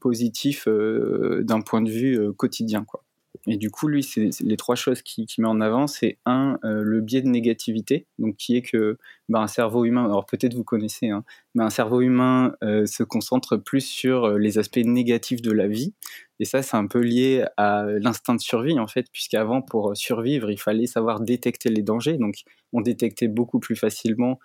positif 0.00 0.66
d'un 0.68 1.60
point 1.60 1.80
de 1.80 1.90
vue 1.90 2.32
quotidien. 2.34 2.84
Quoi. 2.84 3.05
Et 3.46 3.56
du 3.56 3.70
coup, 3.70 3.86
lui, 3.86 4.02
c'est 4.02 4.30
les 4.40 4.56
trois 4.56 4.74
choses 4.74 5.02
qu'il 5.02 5.26
qui 5.26 5.40
met 5.40 5.46
en 5.46 5.60
avant. 5.60 5.86
C'est 5.86 6.18
un, 6.26 6.58
euh, 6.64 6.82
le 6.82 7.00
biais 7.00 7.22
de 7.22 7.28
négativité, 7.28 8.06
donc 8.18 8.36
qui 8.36 8.56
est 8.56 8.62
que 8.62 8.98
bah, 9.28 9.40
un 9.40 9.46
cerveau 9.46 9.84
humain, 9.84 10.04
alors 10.04 10.26
peut-être 10.26 10.54
vous 10.54 10.64
connaissez, 10.64 11.10
hein, 11.10 11.24
mais 11.54 11.62
un 11.62 11.70
cerveau 11.70 12.00
humain 12.00 12.54
euh, 12.64 12.86
se 12.86 13.04
concentre 13.04 13.56
plus 13.56 13.82
sur 13.82 14.24
euh, 14.24 14.38
les 14.38 14.58
aspects 14.58 14.78
négatifs 14.78 15.42
de 15.42 15.52
la 15.52 15.68
vie. 15.68 15.94
Et 16.40 16.44
ça, 16.44 16.62
c'est 16.62 16.76
un 16.76 16.86
peu 16.86 17.00
lié 17.00 17.44
à 17.56 17.84
l'instinct 18.00 18.34
de 18.34 18.40
survie, 18.40 18.78
en 18.80 18.88
fait, 18.88 19.06
puisqu'avant, 19.12 19.62
pour 19.62 19.96
survivre, 19.96 20.50
il 20.50 20.58
fallait 20.58 20.86
savoir 20.86 21.20
détecter 21.20 21.70
les 21.70 21.82
dangers. 21.82 22.18
Donc, 22.18 22.42
on 22.72 22.80
détectait 22.80 23.28
beaucoup 23.28 23.60
plus 23.60 23.76
facilement 23.76 24.38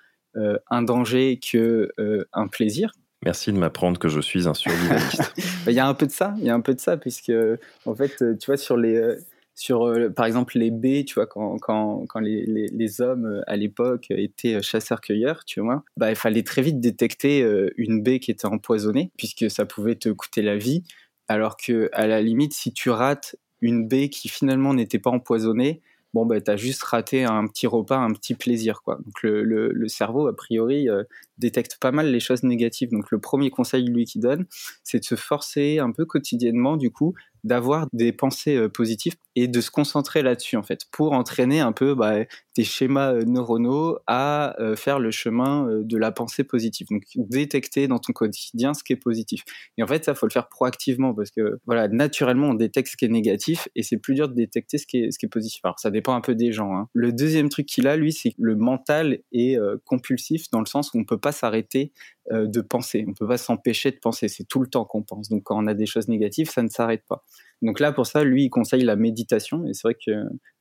un 0.70 0.82
danger 0.82 1.38
que 1.40 1.92
un 2.32 2.48
plaisir. 2.48 2.94
Merci 3.24 3.54
de 3.54 3.58
m'apprendre 3.58 4.00
que 4.00 4.10
je 4.10 4.20
suis 4.20 4.48
un 4.48 4.54
survivaliste. 4.54 5.34
Il 5.68 5.74
y 5.74 5.80
a 5.80 5.88
un 5.88 5.94
peu 5.94 6.08
de 6.08 6.12
ça, 6.12 6.34
il 6.40 6.44
y 6.44 6.50
a 6.50 6.56
un 6.56 6.62
peu 6.62 6.74
de 6.74 6.80
ça, 6.80 6.98
puisque 6.98 7.32
en 7.86 7.94
fait, 7.94 8.16
tu 8.40 8.46
vois, 8.48 8.58
sur 8.58 8.78
les, 8.78 8.96
euh, 8.96 9.16
sur 9.54 9.86
euh, 9.86 10.10
par 10.10 10.26
exemple 10.26 10.58
les 10.58 10.72
baies, 10.72 11.04
tu 11.06 11.14
vois, 11.14 11.28
quand, 11.28 11.58
quand, 11.60 12.06
quand 12.08 12.20
les, 12.20 12.46
les, 12.48 12.68
les, 12.68 13.02
hommes 13.02 13.28
euh, 13.28 13.42
à 13.46 13.58
l'époque 13.58 14.08
étaient 14.10 14.60
chasseurs-cueilleurs, 14.64 15.46
tu 15.46 15.60
vois, 15.62 15.84
bah, 15.98 16.10
il 16.10 16.16
fallait 16.16 16.42
très 16.42 16.64
vite 16.64 16.80
détecter 16.80 17.48
une 17.78 18.02
baie 18.02 18.20
qui 18.20 18.32
était 18.32 18.48
empoisonnée, 18.48 19.12
puisque 19.18 19.52
ça 19.52 19.66
pouvait 19.66 19.96
te 19.96 20.10
coûter 20.10 20.42
la 20.42 20.58
vie. 20.58 20.84
Alors 21.28 21.58
que, 21.58 21.90
à 21.94 22.08
la 22.08 22.22
limite, 22.22 22.54
si 22.54 22.74
tu 22.74 22.90
rates 22.90 23.36
une 23.62 23.88
baie 23.88 24.10
qui 24.10 24.30
finalement 24.30 24.74
n'était 24.74 25.00
pas 25.00 25.12
empoisonnée, 25.12 25.82
bon, 26.14 26.26
bah, 26.26 26.40
tu 26.42 26.52
as 26.52 26.58
juste 26.58 26.84
raté 26.84 27.24
un 27.24 27.48
petit 27.48 27.68
repas, 27.68 27.98
un 27.98 28.12
petit 28.14 28.36
plaisir. 28.36 28.82
Quoi. 28.84 28.96
Donc 29.06 29.22
le, 29.24 29.44
le, 29.44 29.88
cerveau, 29.88 30.28
a 30.28 30.36
priori, 30.36 30.90
euh, 30.90 31.04
détecte 31.38 31.78
pas 31.80 31.92
mal 31.92 32.12
les 32.12 32.20
choses 32.20 32.44
négatives. 32.44 32.90
Donc 32.92 33.12
le 33.12 33.20
premier 33.20 33.50
conseil, 33.50 33.86
lui, 33.86 34.06
qui 34.06 34.20
donne, 34.20 34.46
c'est 34.84 35.00
de 35.00 35.06
se 35.06 35.16
forcer 35.16 35.80
un 35.80 35.92
peu 35.92 36.06
quotidiennement, 36.06 36.78
du 36.78 36.92
coup, 36.92 37.14
d'avoir 37.44 37.88
des 37.94 38.12
pensées 38.12 38.56
euh, 38.56 38.70
positives 38.70 39.16
et 39.36 39.48
de 39.48 39.62
se 39.62 39.72
concentrer 39.72 40.22
là-dessus 40.22 40.58
en 40.58 40.64
fait 40.64 40.82
pour 40.92 41.14
entraîner 41.14 41.60
un 41.60 41.72
peu 41.72 41.96
bah, 41.96 42.26
tes 42.54 42.64
schémas 42.64 43.14
euh, 43.14 43.24
neuronaux 43.24 43.98
à 44.08 44.60
euh, 44.60 44.76
faire 44.76 45.00
le 45.00 45.12
chemin 45.12 45.68
euh, 45.68 45.84
de 45.84 45.98
la 45.98 46.12
pensée 46.12 46.44
positive. 46.44 46.88
Donc 46.92 47.04
détecter 47.16 47.88
dans 47.88 48.00
ton 48.00 48.12
quotidien 48.12 48.74
ce 48.74 48.84
qui 48.84 48.94
est 48.94 48.98
positif. 48.98 49.44
Et 49.78 49.84
en 49.84 49.88
fait 49.88 50.04
ça 50.04 50.16
faut 50.16 50.26
le 50.26 50.32
faire 50.32 50.50
proactivement 50.50 51.14
parce 51.14 51.32
que 51.32 51.60
voilà 51.66 51.88
naturellement 51.88 52.50
on 52.50 52.54
détecte 52.54 52.90
ce 52.90 52.98
qui 52.98 53.06
est 53.06 53.10
négatif 53.10 53.70
et 53.76 53.84
c'est 53.84 53.98
plus 53.98 54.16
dur 54.16 54.28
de 54.28 54.34
détecter 54.34 54.78
ce 54.78 54.86
qui 54.86 54.98
est 54.98 55.28
positif. 55.28 55.62
Alors 55.64 55.80
ça 55.80 55.92
dépend 55.92 56.14
un 56.14 56.22
peu 56.22 56.36
des 56.36 56.52
gens 56.52 56.76
hein. 56.76 56.90
le 56.94 57.14
deuxième 57.14 57.50
truc 57.50 57.68
qu'il 57.68 57.88
a 57.88 57.96
lui 57.96 58.12
c'est 58.12 58.34
le 58.38 58.56
mental 58.56 59.20
est 59.32 59.58
compulsif 59.86 60.50
dans 60.52 60.60
le 60.60 60.66
sens 60.66 60.94
où 60.94 61.00
on 61.00 61.06
peut 61.06 61.20
pas 61.20 61.32
s'arrêter 61.32 61.94
de 62.32 62.62
penser. 62.62 63.06
On 63.08 63.14
peut 63.14 63.28
pas 63.28 63.38
s'empêcher 63.38 63.92
de 63.92 63.98
penser. 63.98 64.28
C'est 64.28 64.44
tout 64.44 64.60
le 64.60 64.68
temps 64.68 64.86
qu'on 64.86 65.04
pense. 65.04 65.30
Donc 65.30 65.44
quand 65.44 65.62
on 65.62 65.68
a 65.68 65.74
des 65.74 65.86
choses 65.86 66.08
négatives 66.08 66.50
ça 66.50 66.64
ne 66.64 66.70
s'arrête 66.70 67.04
pas 67.08 67.24
donc 67.62 67.80
là, 67.80 67.92
pour 67.92 68.08
ça, 68.08 68.24
lui, 68.24 68.46
il 68.46 68.50
conseille 68.50 68.84
la 68.84 68.96
méditation. 68.96 69.66
Et 69.68 69.74
c'est 69.74 69.84
vrai 69.84 69.94
que 69.94 70.12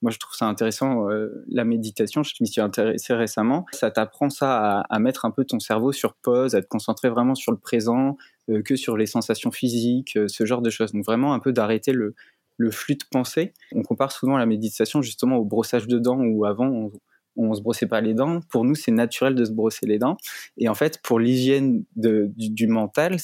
moi, 0.02 0.10
je 0.10 0.18
trouve 0.18 0.34
ça 0.34 0.46
intéressant, 0.46 1.08
euh, 1.08 1.44
la 1.48 1.64
méditation. 1.64 2.22
Je 2.22 2.34
m'y 2.40 2.46
suis 2.46 2.60
intéressé 2.60 3.14
récemment. 3.14 3.64
Ça 3.72 3.90
t'apprend 3.90 4.28
ça 4.28 4.80
à, 4.80 4.98
mettre 4.98 5.24
un 5.24 5.30
peu 5.30 5.44
ton 5.44 5.58
cerveau 5.60 5.92
sur 5.92 6.14
pause, 6.14 6.54
à 6.54 6.60
te 6.60 6.66
concentrer 6.66 7.08
vraiment 7.08 7.34
sur 7.34 7.52
le 7.52 7.58
présent, 7.58 8.18
euh, 8.50 8.62
que 8.62 8.76
sur 8.76 8.98
les 8.98 9.06
sensations 9.06 9.50
physiques, 9.50 10.16
euh, 10.16 10.28
ce 10.28 10.44
genre 10.44 10.60
de 10.60 10.68
choses. 10.68 10.92
Donc 10.92 11.04
vraiment 11.04 11.32
un 11.32 11.38
peu 11.38 11.52
d'arrêter 11.52 11.92
le, 11.92 12.14
le 12.58 12.70
flux 12.70 12.96
de 12.96 13.04
pensée. 13.10 13.54
On 13.72 13.82
compare 13.82 14.12
souvent 14.12 14.36
la 14.36 14.46
méditation 14.46 15.00
justement 15.00 15.36
au 15.36 15.44
brossage 15.46 15.86
de 15.86 15.98
dents 15.98 16.20
où 16.20 16.44
avant, 16.44 16.90
on 17.36 17.54
se 17.54 17.62
brossait 17.62 17.86
pas 17.86 18.00
les 18.00 18.14
dents. 18.14 18.40
Pour 18.50 18.64
nous, 18.64 18.74
c'est 18.74 18.90
naturel 18.90 19.34
de 19.34 19.44
se 19.44 19.52
brosser 19.52 19.86
les 19.86 19.98
dents. 19.98 20.16
Et 20.56 20.68
en 20.68 20.74
fait, 20.74 21.00
pour 21.02 21.18
l'hygiène 21.18 21.84
du, 21.96 22.66
mental, 22.66 23.16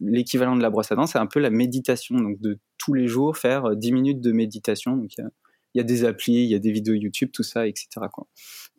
l'équivalent 0.00 0.56
de 0.56 0.62
la 0.62 0.70
brosse 0.70 0.92
à 0.92 0.96
dents, 0.96 1.06
c'est 1.06 1.18
un 1.18 1.26
peu 1.26 1.40
la 1.40 1.50
méditation. 1.50 2.16
Donc, 2.16 2.40
de 2.40 2.58
tous 2.78 2.94
les 2.94 3.06
jours, 3.06 3.36
faire 3.36 3.76
10 3.76 3.88
euh, 3.90 3.94
minutes 3.94 4.20
de 4.20 4.32
méditation. 4.32 4.96
Donc, 4.96 5.16
il 5.16 5.24
y, 5.74 5.80
a, 5.80 5.84
des 5.84 6.04
applis, 6.04 6.34
il 6.34 6.50
y 6.50 6.54
a 6.54 6.58
des 6.58 6.72
vidéos 6.72 6.94
YouTube, 6.94 7.30
tout 7.32 7.42
ça, 7.42 7.66
etc. 7.66 7.88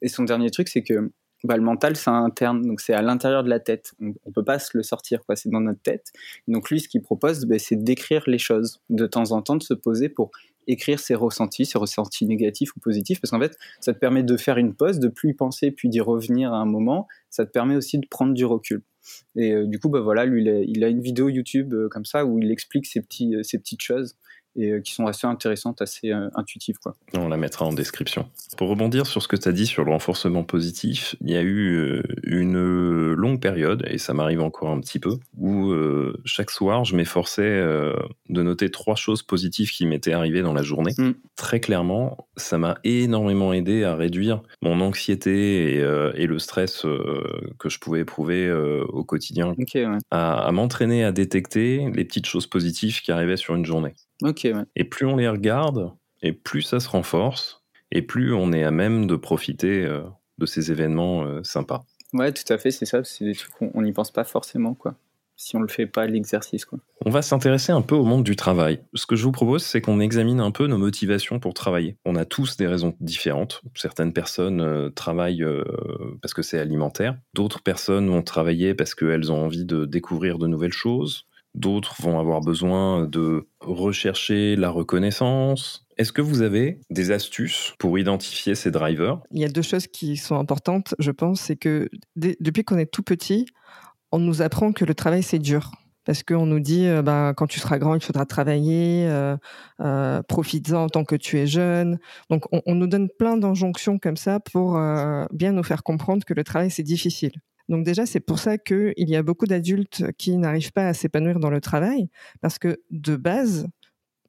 Et 0.01 0.07
son 0.07 0.23
dernier 0.23 0.49
truc, 0.51 0.67
c'est 0.67 0.83
que 0.83 1.11
bah, 1.43 1.55
le 1.55 1.63
mental, 1.63 1.95
c'est 1.95 2.09
interne, 2.09 2.65
donc 2.65 2.81
c'est 2.81 2.93
à 2.93 3.01
l'intérieur 3.01 3.43
de 3.43 3.49
la 3.49 3.59
tête. 3.59 3.93
On, 3.99 4.07
ne 4.07 4.31
peut 4.33 4.43
pas 4.43 4.57
se 4.59 4.75
le 4.75 4.83
sortir. 4.83 5.21
C'est 5.35 5.49
dans 5.49 5.61
notre 5.61 5.81
tête. 5.81 6.11
donc 6.47 6.69
lui, 6.69 6.79
ce 6.79 6.87
qu'il 6.87 7.01
propose, 7.01 7.45
bah, 7.45 7.59
c'est 7.59 7.75
d'écrire 7.75 8.23
les 8.27 8.39
choses 8.39 8.81
de 8.89 9.05
temps 9.05 9.31
en 9.31 9.41
temps, 9.41 9.55
de 9.55 9.63
se 9.63 9.75
poser 9.75 10.09
pour 10.09 10.31
écrire 10.67 10.99
ses 10.99 11.15
ressentis, 11.15 11.65
ses 11.65 11.77
ressentis 11.77 12.25
négatifs 12.25 12.75
ou 12.75 12.79
positifs, 12.79 13.19
parce 13.21 13.31
qu'en 13.31 13.39
fait, 13.39 13.57
ça 13.79 13.93
te 13.93 13.99
permet 13.99 14.23
de 14.23 14.37
faire 14.37 14.57
une 14.57 14.75
pause, 14.75 14.99
de 14.99 15.07
plus 15.07 15.29
y 15.29 15.33
penser, 15.33 15.71
puis 15.71 15.89
d'y 15.89 16.01
revenir 16.01 16.53
à 16.53 16.57
un 16.57 16.65
moment. 16.65 17.07
Ça 17.29 17.45
te 17.45 17.51
permet 17.51 17.75
aussi 17.75 17.97
de 17.97 18.07
prendre 18.07 18.33
du 18.33 18.45
recul. 18.45 18.83
Et 19.35 19.53
euh, 19.53 19.65
du 19.65 19.79
coup, 19.79 19.89
bah 19.89 20.01
voilà, 20.01 20.25
lui, 20.25 20.43
il 20.67 20.83
a, 20.83 20.89
une 20.89 21.01
vidéo 21.01 21.29
YouTube 21.29 21.73
euh, 21.73 21.87
comme 21.89 22.05
ça 22.05 22.25
où 22.25 22.39
il 22.39 22.51
explique 22.51 22.85
ces, 22.85 23.01
petits, 23.01 23.35
euh, 23.35 23.43
ces 23.43 23.57
petites 23.57 23.81
choses 23.81 24.15
et 24.57 24.71
euh, 24.71 24.81
qui 24.81 24.93
sont 24.93 25.05
assez 25.05 25.27
intéressantes, 25.27 25.81
assez 25.81 26.11
euh, 26.11 26.29
intuitives. 26.35 26.77
Quoi. 26.79 26.95
On 27.13 27.29
la 27.29 27.37
mettra 27.37 27.65
en 27.65 27.73
description. 27.73 28.27
Pour 28.57 28.69
rebondir 28.69 29.05
sur 29.05 29.21
ce 29.21 29.27
que 29.27 29.35
tu 29.35 29.47
as 29.47 29.51
dit 29.51 29.67
sur 29.67 29.85
le 29.85 29.91
renforcement 29.91 30.43
positif, 30.43 31.15
il 31.21 31.31
y 31.31 31.37
a 31.37 31.41
eu 31.41 31.75
euh, 31.75 32.03
une 32.23 32.57
longue 33.13 33.39
période, 33.39 33.85
et 33.87 33.97
ça 33.97 34.13
m'arrive 34.13 34.41
encore 34.41 34.69
un 34.69 34.79
petit 34.79 34.99
peu, 34.99 35.17
où 35.37 35.73
chaque 36.25 36.49
soir, 36.49 36.85
je 36.85 36.95
m'efforçais 36.95 37.61
de 38.29 38.41
noter 38.41 38.71
trois 38.71 38.95
choses 38.95 39.21
positives 39.21 39.69
qui 39.69 39.85
m'étaient 39.85 40.13
arrivées 40.13 40.41
dans 40.41 40.53
la 40.53 40.63
journée. 40.63 40.93
Mm. 40.97 41.11
Très 41.35 41.59
clairement, 41.59 42.27
ça 42.35 42.57
m'a 42.57 42.77
énormément 42.83 43.53
aidé 43.53 43.83
à 43.83 43.95
réduire 43.95 44.41
mon 44.61 44.81
anxiété 44.81 45.75
et, 45.75 46.27
le 46.27 46.39
stress 46.39 46.85
que 47.59 47.69
je 47.69 47.79
pouvais 47.79 48.01
éprouver 48.01 48.51
au 48.51 49.03
quotidien, 49.03 49.53
à 50.11 50.51
m'entraîner 50.51 51.03
à 51.03 51.11
détecter 51.11 51.89
les 51.93 52.05
petites 52.05 52.25
choses 52.25 52.47
positives 52.47 53.01
qui 53.01 53.11
arrivaient 53.11 53.37
sur 53.37 53.55
une 53.55 53.65
journée. 53.65 53.93
Et 54.75 54.83
plus 54.83 55.05
on 55.05 55.15
les 55.15 55.29
regarde, 55.29 55.91
et 56.21 56.33
plus 56.33 56.61
ça 56.61 56.79
se 56.79 56.89
renforce, 56.89 57.63
et 57.91 58.01
plus 58.01 58.33
on 58.33 58.51
est 58.51 58.63
à 58.63 58.71
même 58.71 59.07
de 59.07 59.15
profiter 59.15 59.85
euh, 59.85 60.03
de 60.37 60.45
ces 60.45 60.71
événements 60.71 61.23
euh, 61.23 61.43
sympas. 61.43 61.85
Ouais, 62.13 62.31
tout 62.31 62.51
à 62.51 62.57
fait, 62.57 62.71
c'est 62.71 62.85
ça. 62.85 63.03
C'est 63.03 63.25
des 63.25 63.35
trucs 63.35 63.53
qu'on 63.53 63.81
n'y 63.81 63.91
pense 63.91 64.11
pas 64.11 64.23
forcément, 64.23 64.73
quoi. 64.73 64.95
Si 65.39 65.55
on 65.55 65.59
le 65.59 65.67
fait 65.67 65.85
pas 65.85 66.07
l'exercice, 66.07 66.65
quoi. 66.65 66.79
On 67.05 67.11
va 67.11 67.21
s'intéresser 67.21 67.71
un 67.71 67.83
peu 67.83 67.93
au 67.93 68.03
monde 68.03 68.23
du 68.23 68.35
travail. 68.35 68.79
Ce 68.95 69.05
que 69.05 69.15
je 69.15 69.23
vous 69.23 69.31
propose, 69.31 69.63
c'est 69.63 69.81
qu'on 69.81 69.99
examine 69.99 70.39
un 70.39 70.49
peu 70.49 70.65
nos 70.65 70.79
motivations 70.79 71.39
pour 71.39 71.53
travailler. 71.53 71.95
On 72.05 72.15
a 72.15 72.25
tous 72.25 72.57
des 72.57 72.65
raisons 72.65 72.95
différentes. 73.01 73.61
Certaines 73.75 74.13
personnes 74.13 74.61
euh, 74.61 74.89
travaillent 74.89 75.45
parce 76.23 76.33
que 76.33 76.41
c'est 76.41 76.57
alimentaire. 76.57 77.19
D'autres 77.35 77.61
personnes 77.61 78.09
vont 78.09 78.23
travailler 78.23 78.73
parce 78.73 78.95
qu'elles 78.95 79.31
ont 79.31 79.45
envie 79.45 79.65
de 79.65 79.85
découvrir 79.85 80.39
de 80.39 80.47
nouvelles 80.47 80.73
choses. 80.73 81.27
D'autres 81.55 81.95
vont 82.01 82.19
avoir 82.19 82.41
besoin 82.41 83.05
de 83.05 83.47
rechercher 83.61 84.55
la 84.55 84.69
reconnaissance. 84.69 85.85
Est-ce 85.97 86.11
que 86.11 86.21
vous 86.21 86.41
avez 86.41 86.79
des 86.91 87.11
astuces 87.11 87.73
pour 87.79 87.97
identifier 87.97 88.53
ces 88.53 88.69
drivers? 88.69 89.21
Il 89.31 89.41
y 89.41 89.45
a 89.45 89.49
deux 89.49 89.63
choses 89.63 89.87
qui 89.87 90.17
sont 90.17 90.35
importantes, 90.35 90.93
je 90.99 91.11
pense. 91.11 91.41
C'est 91.41 91.55
que 91.55 91.89
depuis 92.15 92.63
qu'on 92.63 92.77
est 92.77 92.91
tout 92.91 93.01
petit, 93.01 93.47
on 94.11 94.19
nous 94.19 94.41
apprend 94.41 94.71
que 94.71 94.85
le 94.85 94.93
travail, 94.93 95.23
c'est 95.23 95.39
dur 95.39 95.71
parce 96.07 96.23
qu'on 96.23 96.45
nous 96.45 96.61
dit 96.61 96.87
euh, 96.87 97.01
bah, 97.01 97.33
quand 97.35 97.47
tu 97.47 97.59
seras 97.59 97.77
grand, 97.77 97.93
il 97.93 98.01
faudra 98.01 98.25
travailler, 98.25 99.05
euh, 99.09 99.35
euh, 99.81 100.23
profites-en 100.23 100.87
tant 100.87 101.03
que 101.03 101.17
tu 101.17 101.37
es 101.37 101.45
jeune. 101.45 101.99
Donc 102.29 102.45
on, 102.53 102.61
on 102.65 102.75
nous 102.75 102.87
donne 102.87 103.09
plein 103.19 103.35
d'injonctions 103.35 103.99
comme 103.99 104.15
ça 104.15 104.39
pour 104.39 104.77
euh, 104.77 105.25
bien 105.33 105.51
nous 105.51 105.63
faire 105.63 105.83
comprendre 105.83 106.23
que 106.23 106.33
le 106.33 106.45
travail 106.45 106.71
c'est 106.71 106.81
difficile. 106.83 107.33
Donc 107.69 107.85
déjà, 107.85 108.05
c'est 108.05 108.19
pour 108.19 108.39
ça 108.39 108.57
qu'il 108.57 108.93
y 108.97 109.15
a 109.15 109.23
beaucoup 109.23 109.45
d'adultes 109.45 110.05
qui 110.17 110.37
n'arrivent 110.37 110.71
pas 110.71 110.87
à 110.87 110.93
s'épanouir 110.93 111.39
dans 111.39 111.49
le 111.49 111.61
travail, 111.61 112.09
parce 112.41 112.59
que 112.59 112.81
de 112.91 113.15
base, 113.15 113.67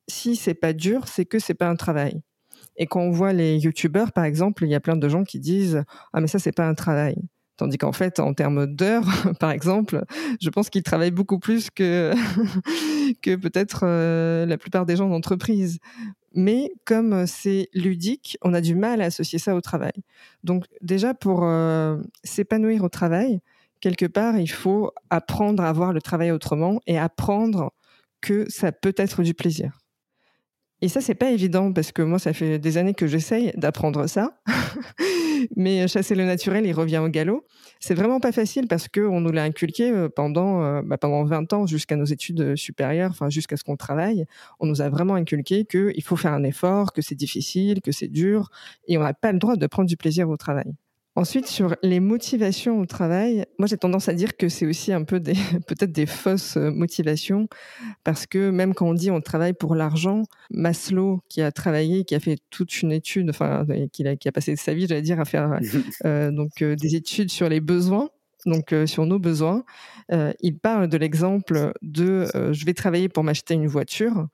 si 0.08 0.36
c'est 0.36 0.54
pas 0.54 0.72
dur, 0.72 1.06
c'est 1.06 1.24
que 1.24 1.38
c'est 1.38 1.54
pas 1.54 1.68
un 1.68 1.76
travail. 1.76 2.22
Et 2.76 2.86
quand 2.86 3.00
on 3.00 3.10
voit 3.10 3.32
les 3.32 3.58
youtubeurs, 3.58 4.12
par 4.12 4.24
exemple, 4.24 4.64
il 4.64 4.70
y 4.70 4.74
a 4.74 4.80
plein 4.80 4.96
de 4.96 5.08
gens 5.08 5.24
qui 5.24 5.38
disent 5.40 5.84
ah 6.12 6.20
mais 6.20 6.28
ça 6.28 6.38
c'est 6.38 6.52
pas 6.52 6.66
un 6.66 6.74
travail. 6.74 7.16
Tandis 7.56 7.76
qu'en 7.76 7.92
fait, 7.92 8.20
en 8.20 8.34
termes 8.34 8.66
d'heures, 8.66 9.04
par 9.40 9.50
exemple, 9.50 10.04
je 10.40 10.48
pense 10.48 10.70
qu'ils 10.70 10.84
travaillent 10.84 11.10
beaucoup 11.10 11.40
plus 11.40 11.70
que 11.70 12.14
peut-être 13.36 13.80
euh, 13.82 14.46
la 14.46 14.56
plupart 14.58 14.86
des 14.86 14.94
gens 14.96 15.08
d'entreprise. 15.08 15.78
Mais 16.34 16.72
comme 16.84 17.12
euh, 17.12 17.26
c'est 17.26 17.68
ludique, 17.74 18.38
on 18.42 18.54
a 18.54 18.60
du 18.60 18.74
mal 18.74 19.00
à 19.00 19.06
associer 19.06 19.38
ça 19.38 19.54
au 19.54 19.60
travail. 19.60 19.92
Donc 20.44 20.64
déjà, 20.82 21.14
pour 21.14 21.44
euh, 21.44 21.98
s'épanouir 22.24 22.84
au 22.84 22.88
travail, 22.88 23.40
quelque 23.80 24.06
part, 24.06 24.38
il 24.38 24.50
faut 24.50 24.92
apprendre 25.10 25.62
à 25.62 25.72
voir 25.72 25.92
le 25.92 26.02
travail 26.02 26.30
autrement 26.30 26.80
et 26.86 26.98
apprendre 26.98 27.72
que 28.20 28.50
ça 28.50 28.72
peut 28.72 28.94
être 28.96 29.22
du 29.22 29.34
plaisir. 29.34 29.78
Et 30.80 30.88
ça, 30.88 31.00
c'est 31.00 31.14
pas 31.14 31.30
évident 31.30 31.72
parce 31.72 31.90
que 31.90 32.02
moi, 32.02 32.18
ça 32.18 32.32
fait 32.32 32.58
des 32.58 32.78
années 32.78 32.94
que 32.94 33.08
j'essaye 33.08 33.52
d'apprendre 33.56 34.06
ça. 34.06 34.40
Mais 35.56 35.82
euh, 35.82 35.86
chasser 35.88 36.14
le 36.14 36.24
naturel, 36.24 36.66
il 36.66 36.72
revient 36.72 36.98
au 36.98 37.08
galop. 37.08 37.44
C'est 37.80 37.94
vraiment 37.94 38.20
pas 38.20 38.32
facile 38.32 38.68
parce 38.68 38.88
qu'on 38.88 39.20
nous 39.20 39.32
l'a 39.32 39.42
inculqué 39.42 39.90
euh, 39.90 40.08
pendant, 40.08 40.62
euh, 40.62 40.82
bah, 40.84 40.98
pendant 40.98 41.24
20 41.24 41.52
ans 41.52 41.66
jusqu'à 41.66 41.96
nos 41.96 42.04
études 42.04 42.56
supérieures, 42.56 43.10
enfin 43.10 43.28
jusqu'à 43.28 43.56
ce 43.56 43.64
qu'on 43.64 43.76
travaille. 43.76 44.24
On 44.60 44.66
nous 44.66 44.80
a 44.80 44.88
vraiment 44.88 45.14
inculqué 45.14 45.64
qu'il 45.64 46.02
faut 46.02 46.16
faire 46.16 46.32
un 46.32 46.44
effort, 46.44 46.92
que 46.92 47.02
c'est 47.02 47.16
difficile, 47.16 47.80
que 47.82 47.92
c'est 47.92 48.08
dur 48.08 48.50
et 48.86 48.98
on 48.98 49.02
n'a 49.02 49.14
pas 49.14 49.32
le 49.32 49.38
droit 49.38 49.56
de 49.56 49.66
prendre 49.66 49.88
du 49.88 49.96
plaisir 49.96 50.28
au 50.28 50.36
travail. 50.36 50.74
Ensuite, 51.18 51.48
sur 51.48 51.74
les 51.82 51.98
motivations 51.98 52.78
au 52.78 52.86
travail, 52.86 53.44
moi 53.58 53.66
j'ai 53.66 53.76
tendance 53.76 54.08
à 54.08 54.12
dire 54.12 54.36
que 54.36 54.48
c'est 54.48 54.66
aussi 54.66 54.92
un 54.92 55.02
peu 55.02 55.18
des, 55.18 55.32
peut-être 55.66 55.90
des 55.90 56.06
fausses 56.06 56.56
euh, 56.56 56.70
motivations, 56.70 57.48
parce 58.04 58.24
que 58.24 58.50
même 58.50 58.72
quand 58.72 58.86
on 58.86 58.94
dit 58.94 59.10
on 59.10 59.20
travaille 59.20 59.52
pour 59.52 59.74
l'argent, 59.74 60.22
Maslow, 60.52 61.20
qui 61.28 61.42
a 61.42 61.50
travaillé, 61.50 62.04
qui 62.04 62.14
a 62.14 62.20
fait 62.20 62.38
toute 62.50 62.82
une 62.82 62.92
étude, 62.92 63.30
enfin, 63.30 63.66
qui 63.92 64.06
a, 64.06 64.14
qui 64.14 64.28
a 64.28 64.32
passé 64.32 64.54
sa 64.54 64.74
vie, 64.74 64.86
j'allais 64.86 65.02
dire, 65.02 65.18
à 65.18 65.24
faire 65.24 65.58
euh, 66.06 66.30
donc 66.30 66.62
euh, 66.62 66.76
des 66.76 66.94
études 66.94 67.32
sur 67.32 67.48
les 67.48 67.58
besoins, 67.58 68.10
donc 68.46 68.72
sur 68.86 69.04
nos 69.04 69.18
besoins, 69.18 69.64
il 70.40 70.56
parle 70.56 70.86
de 70.86 70.96
l'exemple 70.96 71.72
de 71.82 72.26
je 72.52 72.64
vais 72.64 72.74
travailler 72.74 73.08
pour 73.08 73.24
m'acheter 73.24 73.54
une 73.54 73.66
voiture. 73.66 74.28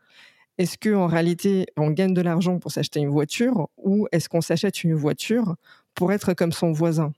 Est-ce 0.58 0.76
que 0.76 0.94
en 0.94 1.06
réalité 1.06 1.66
on 1.78 1.90
gagne 1.90 2.12
de 2.12 2.20
l'argent 2.20 2.58
pour 2.58 2.70
s'acheter 2.70 3.00
une 3.00 3.08
voiture 3.08 3.68
ou 3.78 4.06
est-ce 4.12 4.28
qu'on 4.28 4.42
s'achète 4.42 4.84
une 4.84 4.94
voiture 4.94 5.56
pour 5.94 6.12
être 6.12 6.34
comme 6.34 6.52
son 6.52 6.72
voisin. 6.72 7.12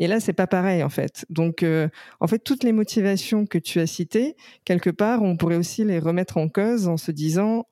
Et 0.00 0.06
là, 0.06 0.20
c'est 0.20 0.32
pas 0.32 0.46
pareil 0.46 0.82
en 0.82 0.88
fait. 0.88 1.26
Donc, 1.28 1.62
euh, 1.62 1.88
en 2.20 2.26
fait, 2.26 2.38
toutes 2.38 2.62
les 2.62 2.72
motivations 2.72 3.46
que 3.46 3.58
tu 3.58 3.80
as 3.80 3.86
citées, 3.86 4.36
quelque 4.64 4.90
part, 4.90 5.22
on 5.22 5.36
pourrait 5.36 5.56
aussi 5.56 5.84
les 5.84 5.98
remettre 5.98 6.36
en 6.36 6.48
cause 6.48 6.86
en 6.86 6.96
se 6.96 7.10
disant, 7.10 7.66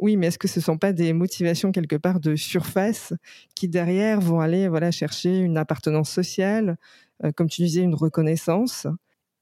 oui, 0.00 0.16
mais 0.16 0.28
est-ce 0.28 0.38
que 0.38 0.48
ce 0.48 0.60
sont 0.60 0.78
pas 0.78 0.92
des 0.92 1.12
motivations 1.12 1.72
quelque 1.72 1.96
part 1.96 2.20
de 2.20 2.36
surface 2.36 3.12
qui 3.54 3.68
derrière 3.68 4.20
vont 4.20 4.40
aller 4.40 4.68
voilà 4.68 4.90
chercher 4.90 5.38
une 5.38 5.56
appartenance 5.56 6.10
sociale, 6.10 6.76
euh, 7.24 7.32
comme 7.32 7.48
tu 7.48 7.62
disais, 7.62 7.82
une 7.82 7.94
reconnaissance, 7.94 8.86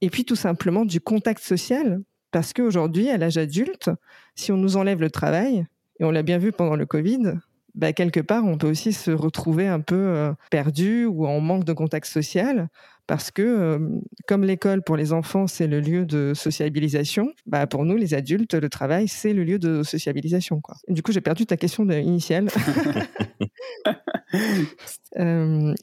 et 0.01 0.11
puis 0.11 0.25
tout 0.25 0.37
simplement 0.37 0.85
du 0.85 1.01
contact 1.01 1.43
social, 1.43 2.01
parce 2.31 2.53
qu'aujourd'hui, 2.53 3.11
à 3.11 3.19
l'âge 3.19 3.39
adulte, 3.39 3.91
si 4.35 4.53
on 4.53 4.57
nous 4.57 4.77
enlève 4.77 5.01
le 5.01 5.11
travail, 5.11 5.67
et 5.99 6.05
on 6.05 6.11
l'a 6.11 6.23
bien 6.23 6.39
vu 6.39 6.53
pendant 6.53 6.77
le 6.77 6.87
Covid, 6.87 7.35
bah, 7.75 7.93
quelque 7.93 8.21
part, 8.21 8.45
on 8.45 8.59
peut 8.59 8.69
aussi 8.69 8.93
se 8.93 9.11
retrouver 9.11 9.69
un 9.69 9.81
peu 9.81 9.97
euh, 9.97 10.33
perdu 10.51 11.07
ou 11.07 11.27
en 11.27 11.41
manque 11.41 11.65
de 11.65 11.73
contact 11.73 12.07
social 12.07 12.69
parce 13.11 13.33
que 13.33 13.81
comme 14.29 14.45
l'école 14.45 14.85
pour 14.85 14.97
les 14.97 15.13
enfants 15.13 15.49
c'est 15.49 15.67
le 15.67 15.81
lieu 15.81 16.07
de 16.07 16.33
sociabilisation, 16.33 17.33
bah 17.45 17.67
pour 17.67 17.85
nous 17.85 17.97
les 17.97 18.15
adultes 18.15 18.55
le 18.55 18.69
travail 18.69 19.09
c'est 19.09 19.33
le 19.33 19.43
lieu 19.43 19.59
de 19.59 19.83
sociabilisation 19.83 20.61
quoi. 20.61 20.77
du 20.87 21.03
coup 21.03 21.11
j'ai 21.11 21.21
perdu 21.21 21.45
ta 21.45 21.57
question 21.57 21.83
initiale. 21.91 22.51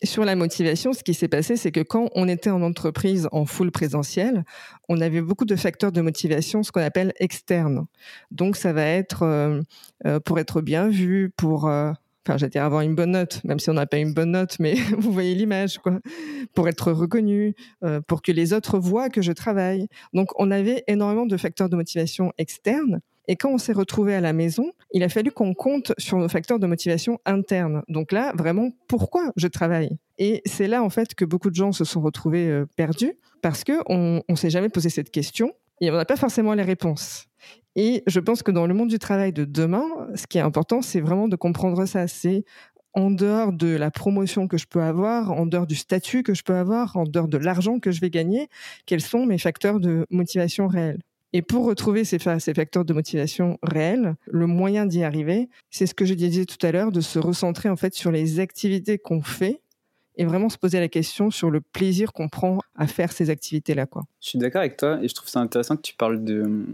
sur 0.04 0.24
la 0.24 0.38
motivation, 0.38 0.94
ce 0.94 1.04
qui 1.04 1.14
s'est 1.14 1.28
passé, 1.28 1.58
c'est 1.58 1.74
que 1.74 1.82
quand 1.82 2.10
on 2.16 2.30
était 2.30 2.50
en 2.50 2.62
entreprise 2.62 3.28
en 3.34 3.46
full 3.46 3.72
présentiel, 3.72 4.46
on 4.88 5.02
avait 5.02 5.20
beaucoup 5.20 5.44
de 5.44 5.58
facteurs 5.58 5.92
de 5.92 6.00
motivation, 6.00 6.64
ce 6.64 6.72
qu'on 6.72 6.82
appelle 6.82 7.12
externes. 7.20 7.88
Donc, 8.32 8.56
ça 8.56 8.72
va 8.72 8.86
être 8.86 9.60
pour 10.24 10.40
être 10.40 10.62
bien 10.62 10.88
vu, 10.88 11.34
pour 11.36 11.70
enfin 12.28 12.38
j'allais 12.38 12.50
dire 12.50 12.64
avoir 12.64 12.82
une 12.82 12.96
bonne 12.96 13.12
note, 13.12 13.42
même 13.44 13.60
si 13.60 13.70
on 13.70 13.74
n'a 13.74 13.86
pas 13.86 13.98
une 13.98 14.14
bonne 14.14 14.32
note, 14.32 14.58
mais 14.60 14.76
vous 14.98 15.12
voyez 15.12 15.34
l'image, 15.34 15.78
quoi, 15.80 16.00
pour 16.54 16.68
être 16.68 16.92
reconnu, 16.92 17.56
euh, 17.84 18.02
pour 18.02 18.22
que 18.22 18.32
les 18.32 18.54
autres 18.54 18.80
voient 18.80 19.10
que 19.10 19.22
je 19.22 19.32
travaille. 19.32 19.88
Donc 20.14 20.30
on 20.38 20.52
avait 20.52 20.84
énormément 20.88 21.26
de 21.26 21.38
facteurs 21.38 21.70
de 21.70 21.76
motivation 21.76 22.34
externes. 22.38 23.00
Et 23.30 23.36
quand 23.36 23.50
on 23.50 23.58
s'est 23.58 23.74
retrouvé 23.74 24.16
à 24.16 24.22
la 24.22 24.32
maison, 24.32 24.72
il 24.94 25.04
a 25.04 25.10
fallu 25.10 25.32
qu'on 25.32 25.54
compte 25.54 25.92
sur 25.98 26.18
nos 26.18 26.30
facteurs 26.30 26.60
de 26.60 26.68
motivation 26.68 27.20
internes. 27.26 27.84
Donc 27.90 28.14
là, 28.14 28.32
vraiment, 28.38 28.72
pourquoi 28.88 29.32
je 29.36 29.48
travaille? 29.48 29.98
Et 30.18 30.42
c'est 30.46 30.68
là, 30.68 30.82
en 30.82 30.90
fait, 30.90 31.14
que 31.14 31.26
beaucoup 31.26 31.50
de 31.50 31.56
gens 31.56 31.74
se 31.74 31.84
sont 31.84 32.02
retrouvés 32.02 32.50
euh, 32.50 32.66
perdus 32.78 33.14
parce 33.42 33.66
qu'on 33.66 34.24
ne 34.28 34.36
s'est 34.36 34.50
jamais 34.50 34.70
posé 34.70 34.90
cette 34.90 35.12
question 35.12 35.52
et 35.82 35.92
on 35.92 35.96
n'a 35.96 36.06
pas 36.06 36.16
forcément 36.16 36.54
les 36.54 36.64
réponses. 36.64 37.28
Et 37.76 38.04
je 38.08 38.20
pense 38.20 38.42
que 38.42 38.52
dans 38.52 38.66
le 38.66 38.74
monde 38.74 38.90
du 38.90 38.98
travail 38.98 39.32
de 39.32 39.46
demain, 39.46 39.86
ce 40.16 40.26
qui 40.26 40.40
est 40.40 40.42
important, 40.42 40.82
c'est 40.82 41.00
vraiment 41.00 41.28
de 41.28 41.36
comprendre 41.36 41.86
ça. 41.86 42.08
C'est 42.08 42.44
en 42.96 43.12
dehors 43.12 43.54
de 43.54 43.68
la 43.68 43.92
promotion 43.92 44.48
que 44.48 44.58
je 44.58 44.66
peux 44.66 44.82
avoir, 44.82 45.32
en 45.32 45.46
dehors 45.46 45.68
du 45.68 45.76
statut 45.76 46.24
que 46.24 46.34
je 46.34 46.42
peux 46.42 46.56
avoir, 46.56 46.98
en 46.98 47.04
dehors 47.04 47.28
de 47.28 47.38
l'argent 47.38 47.80
que 47.80 47.92
je 47.92 48.02
vais 48.02 48.10
gagner, 48.10 48.48
quels 48.88 49.02
sont 49.02 49.28
mes 49.28 49.38
facteurs 49.38 49.80
de 49.80 50.08
motivation 50.10 50.68
réels. 50.68 51.04
Et 51.34 51.44
pour 51.44 51.66
retrouver 51.66 52.04
ces, 52.04 52.18
ces 52.40 52.54
facteurs 52.56 52.86
de 52.86 52.94
motivation 52.94 53.60
réels, 53.62 54.16
le 54.26 54.48
moyen 54.48 54.88
d'y 54.88 55.04
arriver, 55.04 55.50
c'est 55.70 55.86
ce 55.86 55.94
que 55.94 56.06
je 56.06 56.16
disais 56.16 56.46
tout 56.46 56.66
à 56.66 56.72
l'heure, 56.72 56.92
de 56.92 57.02
se 57.02 57.20
recentrer 57.20 57.70
en 57.70 57.76
fait 57.76 57.94
sur 57.94 58.12
les 58.12 58.40
activités 58.40 58.98
qu'on 58.98 59.22
fait 59.22 59.62
et 60.18 60.26
vraiment 60.26 60.50
se 60.50 60.58
poser 60.58 60.80
la 60.80 60.88
question 60.88 61.32
sur 61.32 61.50
le 61.50 61.62
plaisir 61.62 62.12
qu'on 62.12 62.28
prend 62.28 62.60
à 62.76 62.88
faire 62.88 63.12
ces 63.12 63.30
activités-là. 63.30 63.86
Quoi. 63.86 64.04
Je 64.22 64.30
suis 64.30 64.40
d'accord 64.40 64.62
avec 64.62 64.78
toi 64.78 65.00
et 65.02 65.08
je 65.08 65.16
trouve 65.16 65.30
ça 65.30 65.40
intéressant 65.40 65.78
que 65.78 65.82
tu 65.82 65.94
parles 65.94 66.24
de, 66.24 66.66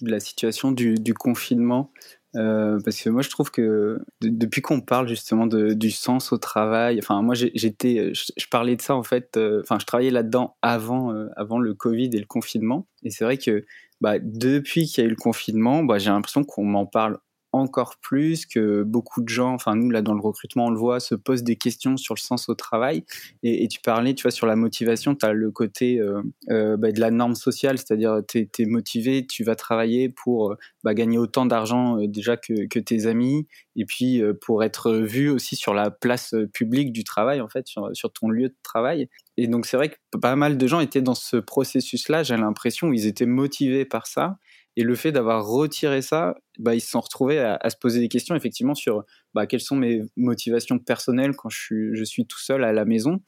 la 0.00 0.20
situation 0.20 0.72
du, 0.72 1.14
confinement. 1.14 1.90
Euh, 2.36 2.80
parce 2.84 3.00
que 3.00 3.10
moi 3.10 3.22
je 3.22 3.30
trouve 3.30 3.52
que 3.52 4.00
depuis 4.20 4.60
qu'on 4.60 4.80
parle 4.80 5.06
justement 5.06 5.46
du 5.46 5.90
sens 5.92 6.32
au 6.32 6.36
travail, 6.36 6.98
enfin 6.98 7.22
moi 7.22 7.36
j'étais, 7.36 8.12
je, 8.12 8.46
parlais 8.50 8.74
de 8.74 8.82
ça 8.82 8.96
en 8.96 9.04
fait, 9.04 9.36
euh, 9.36 9.60
enfin 9.62 9.78
je 9.78 9.86
travaillais 9.86 10.10
là-dedans 10.10 10.56
avant, 10.60 11.12
euh, 11.12 11.28
avant 11.36 11.60
le 11.60 11.74
Covid 11.74 12.10
et 12.12 12.18
le 12.18 12.26
confinement, 12.26 12.88
et 13.04 13.10
c'est 13.10 13.24
vrai 13.24 13.38
que 13.38 13.64
bah, 14.00 14.18
depuis 14.20 14.86
qu'il 14.86 15.04
y 15.04 15.06
a 15.06 15.08
eu 15.08 15.10
le 15.10 15.16
confinement, 15.16 15.84
bah, 15.84 15.98
j'ai 15.98 16.10
l'impression 16.10 16.42
qu'on 16.42 16.64
m'en 16.64 16.86
parle 16.86 17.18
encore 17.54 17.96
plus, 18.00 18.46
que 18.46 18.82
beaucoup 18.82 19.22
de 19.22 19.28
gens, 19.28 19.54
enfin 19.54 19.76
nous 19.76 19.90
là 19.90 20.02
dans 20.02 20.14
le 20.14 20.20
recrutement 20.20 20.66
on 20.66 20.70
le 20.70 20.78
voit, 20.78 20.98
se 20.98 21.14
posent 21.14 21.44
des 21.44 21.56
questions 21.56 21.96
sur 21.96 22.14
le 22.14 22.20
sens 22.20 22.48
au 22.48 22.54
travail. 22.54 23.04
Et, 23.42 23.68
tu 23.68 23.80
parlais, 23.80 24.14
tu 24.14 24.22
vois, 24.22 24.30
sur 24.30 24.46
la 24.46 24.56
motivation, 24.56 25.14
tu 25.14 25.24
as 25.24 25.32
le 25.32 25.50
côté 25.50 26.00
euh, 26.00 26.22
euh, 26.50 26.76
bah, 26.76 26.90
de 26.90 27.00
la 27.00 27.10
norme 27.10 27.34
sociale, 27.34 27.78
c'est-à-dire 27.78 28.20
tu 28.28 28.48
es, 28.58 28.64
motivé, 28.66 29.26
tu 29.26 29.44
vas 29.44 29.54
travailler 29.54 30.08
pour 30.08 30.52
euh, 30.52 30.56
bah, 30.82 30.94
gagner 30.94 31.18
autant 31.18 31.46
d'argent 31.46 31.96
déjà 32.06 32.36
que, 32.36 32.78
tes 32.78 33.06
amis, 33.06 33.46
et 33.76 33.84
puis 33.84 34.20
pour 34.40 34.64
être 34.64 34.92
vu 34.92 35.30
aussi 35.30 35.56
sur 35.56 35.74
la 35.74 35.90
place 35.90 36.34
publique 36.52 36.92
du 36.92 37.04
travail, 37.04 37.40
en 37.40 37.48
fait, 37.48 37.66
sur, 37.66 37.90
sur 37.94 38.12
ton 38.12 38.28
lieu 38.28 38.48
de 38.48 38.56
travail. 38.62 39.08
Et 39.36 39.46
donc 39.46 39.66
c'est 39.66 39.76
vrai 39.76 39.90
que 39.90 40.18
pas 40.20 40.36
mal 40.36 40.58
de 40.58 40.66
gens 40.66 40.80
étaient 40.80 41.02
dans 41.02 41.14
ce 41.14 41.36
processus-là, 41.36 42.22
j'ai 42.22 42.36
l'impression, 42.36 42.92
ils 42.92 43.06
étaient 43.06 43.26
motivés 43.26 43.84
par 43.84 44.06
ça. 44.06 44.38
Et 44.76 44.82
le 44.82 44.94
fait 44.94 45.12
d'avoir 45.12 45.46
retiré 45.46 46.02
ça, 46.02 46.34
bah, 46.58 46.74
ils 46.74 46.80
se 46.80 46.90
sont 46.90 47.00
retrouvés 47.00 47.38
à, 47.38 47.70
se 47.70 47.76
poser 47.76 48.00
des 48.00 48.08
questions 48.08 48.34
effectivement 48.34 48.74
sur 48.74 49.04
bah, 49.32 49.46
quelles 49.46 49.60
sont 49.60 49.76
mes 49.76 50.02
motivations 50.16 50.78
personnelles 50.78 51.36
quand 51.36 51.48
je 51.48 52.04
suis, 52.04 52.26
tout 52.26 52.40
seul 52.40 52.64
à 52.64 52.72
la 52.72 52.84
maison, 52.84 53.20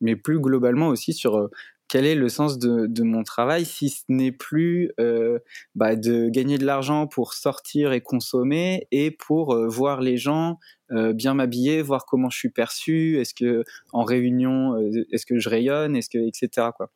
mais 0.00 0.16
plus 0.16 0.40
globalement 0.40 0.88
aussi 0.88 1.12
sur 1.12 1.36
euh, 1.36 1.48
quel 1.88 2.06
est 2.06 2.14
le 2.14 2.30
sens 2.30 2.58
de, 2.58 3.02
mon 3.02 3.22
travail 3.22 3.66
si 3.66 3.90
ce 3.90 4.04
n'est 4.08 4.32
plus 4.32 4.90
euh, 4.98 5.38
bah, 5.74 5.94
de 5.96 6.30
gagner 6.30 6.56
de 6.56 6.64
l'argent 6.64 7.06
pour 7.06 7.34
sortir 7.34 7.92
et 7.92 8.00
consommer 8.00 8.88
et 8.90 9.10
pour 9.10 9.52
euh, 9.52 9.68
voir 9.68 10.00
les 10.00 10.16
gens 10.16 10.58
bien 10.90 11.34
m'habiller, 11.34 11.82
voir 11.82 12.06
comment 12.06 12.30
je 12.30 12.38
suis 12.38 12.50
perçu, 12.50 13.18
est-ce 13.18 13.34
que 13.34 13.64
en 13.92 14.04
réunion, 14.04 14.76
est-ce 15.10 15.26
que 15.26 15.40
je 15.40 15.48
rayonne, 15.48 15.96
est-ce 15.96 16.08
que 16.08 16.18
etc 16.18 16.68
quoi. 16.76 16.92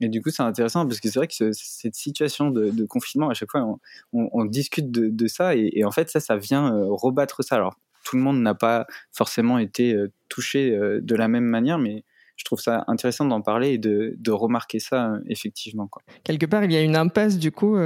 Et 0.00 0.08
du 0.08 0.22
coup, 0.22 0.30
c'est 0.30 0.42
intéressant 0.42 0.86
parce 0.86 1.00
que 1.00 1.08
c'est 1.08 1.18
vrai 1.18 1.28
que 1.28 1.52
cette 1.52 1.94
situation 1.94 2.50
de, 2.50 2.84
confinement, 2.86 3.28
à 3.28 3.34
chaque 3.34 3.50
fois, 3.50 3.78
on, 4.12 4.44
discute 4.44 4.90
de, 4.90 5.26
ça 5.26 5.54
et, 5.54 5.84
en 5.84 5.90
fait, 5.90 6.10
ça, 6.10 6.20
ça 6.20 6.36
vient 6.36 6.74
euh, 6.74 6.86
rebattre 6.88 7.44
ça. 7.44 7.56
Alors, 7.56 7.76
tout 8.04 8.16
le 8.16 8.22
monde 8.22 8.40
n'a 8.40 8.54
pas 8.54 8.86
forcément 9.12 9.58
été 9.58 9.92
euh, 9.92 10.10
touché 10.28 10.74
euh, 10.74 11.00
de 11.02 11.14
la 11.14 11.28
même 11.28 11.44
manière, 11.44 11.78
mais 11.78 12.04
je 12.36 12.44
trouve 12.44 12.60
ça 12.60 12.84
intéressant 12.86 13.26
d'en 13.26 13.42
parler 13.42 13.72
et 13.72 13.78
de, 13.78 14.30
remarquer 14.30 14.78
ça 14.78 15.12
effectivement. 15.28 15.90
Quelque 16.24 16.46
part, 16.46 16.64
il 16.64 16.72
y 16.72 16.76
a 16.76 16.80
une 16.80 16.96
impasse 16.96 17.36
du 17.36 17.52
coup, 17.52 17.76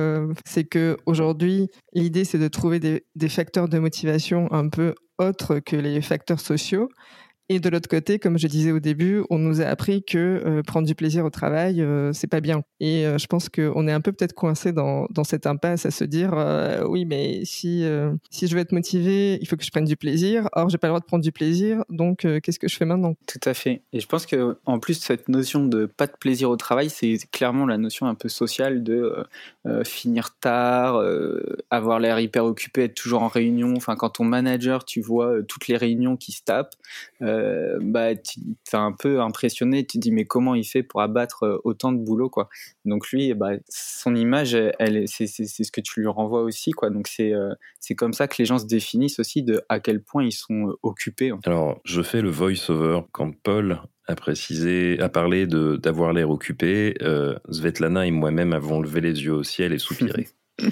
c'est 0.47 0.63
que 0.63 0.97
aujourd'hui, 1.07 1.71
l'idée 1.93 2.25
c'est 2.25 2.39
de 2.39 2.47
trouver 2.47 2.79
des, 2.79 3.29
facteurs 3.29 3.69
de 3.69 3.81
motivation 3.81 4.47
un 4.53 4.69
peu 4.69 4.95
autres 5.19 5.59
que 5.59 5.75
les 5.75 6.01
facteurs 6.03 6.39
sociaux. 6.39 6.89
Et 7.51 7.61
de 7.61 7.69
l'autre 7.69 7.91
côté, 7.91 8.19
comme 8.19 8.39
je 8.39 8.47
disais 8.47 8.73
au 8.73 8.81
début, 8.81 9.23
on 9.29 9.39
nous 9.39 9.61
a 9.61 9.67
appris 9.67 10.03
que 10.03 10.19
euh, 10.19 10.63
prendre 10.63 10.87
du 10.87 10.95
plaisir 10.95 11.27
au 11.27 11.31
travail, 11.31 11.83
euh, 11.83 12.11
c'est 12.15 12.27
pas 12.27 12.41
bien. 12.41 12.63
Et 12.81 13.07
euh, 13.07 13.19
je 13.19 13.27
pense 13.27 13.51
qu'on 13.51 13.87
est 13.87 13.93
un 13.93 14.01
peu 14.01 14.13
peut-être 14.13 14.33
coincé 14.33 14.73
dans, 14.73 15.07
dans 15.11 15.25
cette 15.25 15.47
impasse 15.47 15.85
à 15.85 15.91
se 15.91 16.05
dire 16.05 16.33
oui, 16.89 17.05
mais 17.05 17.45
si 17.45 17.85
si 18.31 18.47
je 18.47 18.55
veux 18.55 18.61
être 18.61 18.73
motivé, 18.73 19.39
il 19.41 19.47
faut 19.47 19.57
que 19.57 19.65
je 19.65 19.71
prenne 19.71 19.85
du 19.85 19.97
plaisir. 19.97 20.49
Or, 20.53 20.71
j'ai 20.71 20.79
pas 20.79 20.87
le 20.87 20.93
droit 20.93 21.01
de 21.01 21.05
prendre 21.05 21.23
du 21.23 21.33
plaisir, 21.33 21.85
donc 21.91 22.27
qu'est-ce 22.43 22.59
que 22.59 22.69
je 22.69 22.77
fais 22.77 22.85
maintenant? 22.85 23.15
Tout 23.27 23.41
à 23.45 23.55
fait. 23.55 23.83
Et 23.93 24.01
je 24.01 24.07
pense 24.07 24.27
que 24.27 24.57
en 24.65 24.79
plus 24.79 24.95
cette 24.95 25.29
notion 25.29 25.67
de 25.67 25.87
pas 25.87 26.07
de 26.07 26.13
plaisir 26.19 26.51
au 26.51 26.57
travail, 26.57 26.89
c'est 26.89 27.19
clairement 27.31 27.67
la 27.67 27.77
notion 27.77 28.07
un 28.07 28.15
peu 28.15 28.29
sociale 28.29 28.83
de 28.83 29.25
finir 29.85 30.37
tard, 30.41 31.03
avoir 31.71 31.99
l'air 32.01 32.19
hyper 32.21 32.45
occupé, 32.45 32.85
être 32.85 32.95
toujours 32.95 33.23
en 33.23 33.29
réunion. 33.29 33.75
Enfin, 33.77 33.97
quand 33.97 34.11
ton 34.11 34.25
manager, 34.25 34.85
tu 34.85 35.01
vois 35.01 35.43
toutes 35.47 35.69
les 35.69 35.77
réunions 35.77 36.17
qui 36.17 36.33
se 36.33 36.43
tapent. 36.43 36.75
Euh, 37.34 37.34
bah, 37.81 38.15
tu 38.15 38.41
es 38.73 38.77
un 38.77 38.93
peu 38.93 39.21
impressionné, 39.21 39.87
tu 39.87 39.99
te 39.99 40.03
dis 40.03 40.13
mais 40.13 40.25
comment 40.25 40.55
il 40.55 40.65
fait 40.65 40.83
pour 40.83 41.01
abattre 41.01 41.45
euh, 41.45 41.59
autant 41.65 41.93
de 41.93 41.99
boulot 41.99 42.31
quoi. 42.31 42.49
Donc 42.85 43.09
lui, 43.11 43.35
bah, 43.35 43.53
son 43.69 44.15
image, 44.15 44.55
elle, 44.55 45.05
c'est, 45.07 45.27
ce 45.27 45.73
que 45.73 45.81
tu 45.81 46.01
lui 46.01 46.09
renvoies 46.09 46.43
aussi 46.43 46.73
quoi. 46.73 46.91
Donc 46.91 47.09
c'est, 47.09 47.33
euh, 47.33 47.55
c'est 47.81 47.95
comme 47.95 48.13
ça 48.13 48.29
que 48.29 48.37
les 48.39 48.45
gens 48.45 48.59
se 48.59 48.67
définissent 48.67 49.19
aussi 49.19 49.43
de 49.43 49.63
à 49.69 49.81
quel 49.81 50.03
point 50.03 50.25
ils 50.25 50.33
sont 50.33 50.75
occupés. 50.83 51.33
Alors 51.45 51.81
je 51.85 52.03
fais 52.03 52.23
le 52.23 52.31
voice-over 52.31 53.01
quand 53.13 53.33
Paul 53.43 53.81
a 54.07 54.15
précisé, 54.15 54.99
a 55.01 55.09
parlé 55.09 55.47
de, 55.47 55.77
d'avoir 55.77 56.13
l'air 56.13 56.31
occupé. 56.31 56.95
Svetlana 57.51 58.07
et 58.07 58.11
moi-même 58.11 58.53
avons 58.53 58.81
levé 58.81 59.01
les 59.01 59.25
yeux 59.25 59.33
au 59.33 59.43
ciel 59.43 59.73
et 59.73 59.79
soupiré. 59.79 60.29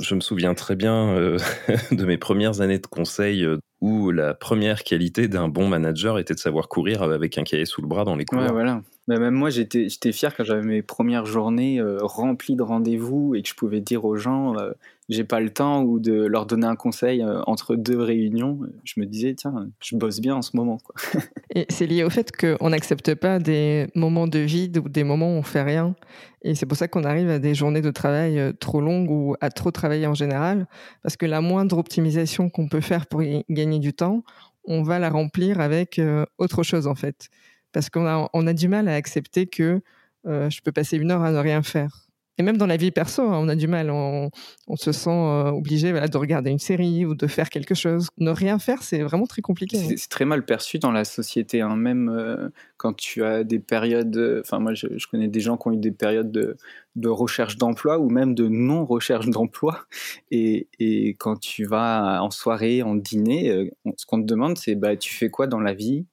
Je 0.00 0.14
me 0.14 0.20
souviens 0.20 0.54
très 0.54 0.76
bien 0.76 1.14
de 1.90 2.04
mes 2.04 2.16
premières 2.16 2.60
années 2.60 2.78
de 2.78 2.86
conseil 2.86 3.46
où 3.80 4.10
la 4.10 4.34
première 4.34 4.84
qualité 4.84 5.28
d'un 5.28 5.48
bon 5.48 5.68
manager 5.68 6.18
était 6.18 6.34
de 6.34 6.38
savoir 6.38 6.68
courir 6.68 7.02
avec 7.02 7.38
un 7.38 7.44
cahier 7.44 7.64
sous 7.64 7.80
le 7.80 7.88
bras 7.88 8.04
dans 8.04 8.16
les 8.16 8.24
couloirs. 8.24 8.46
Ouais, 8.46 8.52
voilà. 8.52 8.82
Mais 9.08 9.18
même 9.18 9.34
moi, 9.34 9.50
j'étais, 9.50 9.88
j'étais 9.88 10.12
fier 10.12 10.34
quand 10.36 10.44
j'avais 10.44 10.62
mes 10.62 10.82
premières 10.82 11.26
journées 11.26 11.80
euh, 11.80 11.98
remplies 12.00 12.54
de 12.54 12.62
rendez-vous 12.62 13.34
et 13.34 13.42
que 13.42 13.48
je 13.48 13.54
pouvais 13.54 13.80
dire 13.80 14.04
aux 14.04 14.16
gens, 14.16 14.56
euh, 14.56 14.70
j'ai 15.08 15.24
pas 15.24 15.40
le 15.40 15.50
temps 15.50 15.82
ou 15.82 15.98
de 15.98 16.12
leur 16.12 16.46
donner 16.46 16.66
un 16.66 16.76
conseil 16.76 17.22
euh, 17.22 17.40
entre 17.46 17.76
deux 17.76 17.98
réunions. 17.98 18.60
Je 18.84 19.00
me 19.00 19.06
disais, 19.06 19.34
tiens, 19.34 19.68
je 19.80 19.96
bosse 19.96 20.20
bien 20.20 20.36
en 20.36 20.42
ce 20.42 20.54
moment. 20.54 20.78
Quoi. 20.78 20.94
et 21.54 21.66
c'est 21.70 21.86
lié 21.86 22.04
au 22.04 22.10
fait 22.10 22.30
qu'on 22.30 22.70
n'accepte 22.70 23.14
pas 23.14 23.38
des 23.38 23.88
moments 23.94 24.28
de 24.28 24.38
vide 24.38 24.78
ou 24.78 24.88
des 24.88 25.02
moments 25.02 25.34
où 25.34 25.38
on 25.38 25.42
fait 25.42 25.62
rien. 25.62 25.96
Et 26.42 26.54
c'est 26.54 26.66
pour 26.66 26.76
ça 26.76 26.86
qu'on 26.86 27.04
arrive 27.04 27.30
à 27.30 27.38
des 27.38 27.54
journées 27.54 27.82
de 27.82 27.90
travail 27.90 28.54
trop 28.60 28.80
longues 28.80 29.10
ou 29.10 29.34
à 29.40 29.50
trop 29.50 29.70
travailler 29.70 30.06
en 30.06 30.14
général. 30.14 30.68
Parce 31.02 31.16
que 31.16 31.26
la 31.26 31.40
moindre 31.40 31.78
optimisation 31.78 32.48
qu'on 32.48 32.68
peut 32.68 32.80
faire 32.80 33.06
pour 33.06 33.22
gagner 33.50 33.78
du 33.78 33.92
temps, 33.92 34.22
on 34.64 34.82
va 34.82 34.98
la 34.98 35.10
remplir 35.10 35.60
avec 35.60 36.00
autre 36.38 36.62
chose 36.62 36.86
en 36.86 36.94
fait 36.94 37.28
parce 37.72 37.90
qu'on 37.90 38.06
a, 38.06 38.28
on 38.32 38.46
a 38.46 38.52
du 38.52 38.68
mal 38.68 38.88
à 38.88 38.94
accepter 38.94 39.46
que 39.46 39.80
euh, 40.26 40.50
je 40.50 40.60
peux 40.62 40.72
passer 40.72 40.96
une 40.96 41.10
heure 41.10 41.22
à 41.22 41.32
ne 41.32 41.38
rien 41.38 41.62
faire. 41.62 42.10
Et 42.38 42.42
même 42.42 42.56
dans 42.56 42.66
la 42.66 42.78
vie 42.78 42.90
perso, 42.90 43.20
hein, 43.20 43.38
on 43.38 43.48
a 43.50 43.54
du 43.54 43.66
mal, 43.66 43.90
on, 43.90 44.30
se 44.74 44.92
sent 44.92 45.10
euh, 45.10 45.50
obligé 45.50 45.92
de 45.92 46.16
regarder 46.16 46.50
une 46.50 46.58
série 46.58 47.04
ou 47.04 47.14
de 47.14 47.26
faire 47.26 47.50
quelque 47.50 47.74
chose. 47.74 48.08
Ne 48.16 48.30
rien 48.30 48.58
faire, 48.58 48.82
c'est 48.82 49.02
vraiment 49.02 49.26
très 49.26 49.42
compliqué. 49.42 49.76
Hein. 49.78 49.94
C'est 49.94 50.08
très 50.08 50.24
mal 50.24 50.46
perçu 50.46 50.78
dans 50.78 50.90
la 50.90 51.04
société, 51.04 51.60
hein. 51.60 51.76
même 51.76 52.08
euh, 52.08 52.48
quand 52.78 52.94
tu 52.94 53.22
as 53.24 53.44
des 53.44 53.58
périodes. 53.58 54.40
Enfin, 54.40 54.58
moi, 54.58 54.72
je, 54.72 54.86
connais 55.10 55.28
des 55.28 55.40
gens 55.40 55.58
qui 55.58 55.68
ont 55.68 55.72
eu 55.72 55.76
des 55.76 55.90
périodes 55.90 56.32
de, 56.32 56.56
de 56.96 57.08
recherche 57.10 57.58
d'emploi 57.58 57.98
ou 57.98 58.08
même 58.08 58.34
de 58.34 58.48
non-recherche 58.48 59.28
d'emploi. 59.28 59.82
Et, 60.30 60.66
et, 60.78 61.10
quand 61.18 61.38
tu 61.38 61.66
vas 61.66 62.22
en 62.22 62.30
soirée, 62.30 62.82
en 62.82 62.94
dîner, 62.94 63.70
ce 63.98 64.06
qu'on 64.06 64.18
te 64.18 64.26
demande, 64.26 64.56
c'est 64.56 64.76
bah, 64.76 64.96
tu 64.96 65.12
fais 65.12 65.28
quoi 65.28 65.46
dans 65.46 65.60
la 65.60 65.74
vie? 65.74 66.06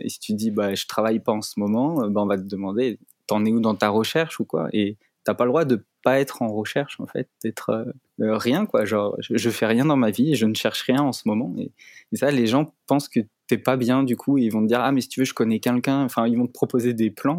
Et 0.00 0.08
si 0.08 0.18
tu 0.20 0.34
dis 0.34 0.50
bah 0.50 0.74
je 0.74 0.86
travaille 0.86 1.20
pas 1.20 1.32
en 1.32 1.42
ce 1.42 1.58
moment, 1.58 2.06
bah, 2.08 2.22
on 2.22 2.26
va 2.26 2.36
te 2.36 2.42
demander 2.42 2.98
t'en 3.26 3.44
es 3.44 3.52
où 3.52 3.60
dans 3.60 3.74
ta 3.74 3.88
recherche 3.88 4.40
ou 4.40 4.44
quoi? 4.44 4.68
Et 4.72 4.96
t'as 5.24 5.34
pas 5.34 5.44
le 5.44 5.50
droit 5.50 5.64
de 5.64 5.84
pas 6.02 6.18
être 6.18 6.42
en 6.42 6.52
recherche 6.52 6.98
en 7.00 7.06
fait, 7.06 7.28
d'être 7.42 7.92
rien 8.18 8.66
quoi. 8.66 8.84
Genre 8.84 9.16
je, 9.20 9.50
fais 9.50 9.66
rien 9.66 9.84
dans 9.84 9.96
ma 9.96 10.10
vie, 10.10 10.34
je 10.34 10.46
ne 10.46 10.54
cherche 10.54 10.82
rien 10.82 11.00
en 11.00 11.12
ce 11.12 11.22
moment. 11.26 11.54
Et, 11.58 11.70
et 12.12 12.16
ça 12.16 12.30
les 12.30 12.46
gens 12.46 12.74
pensent 12.86 13.08
que 13.08 13.20
t'es 13.46 13.58
pas 13.58 13.76
bien 13.76 14.02
du 14.02 14.16
coup, 14.16 14.38
ils 14.38 14.50
vont 14.50 14.62
te 14.62 14.66
dire 14.66 14.80
ah 14.80 14.92
mais 14.92 15.00
si 15.00 15.08
tu 15.08 15.20
veux 15.20 15.26
je 15.26 15.34
connais 15.34 15.60
quelqu'un, 15.60 16.02
enfin 16.02 16.26
ils 16.26 16.36
vont 16.36 16.46
te 16.46 16.52
proposer 16.52 16.92
des 16.94 17.10
plans 17.10 17.38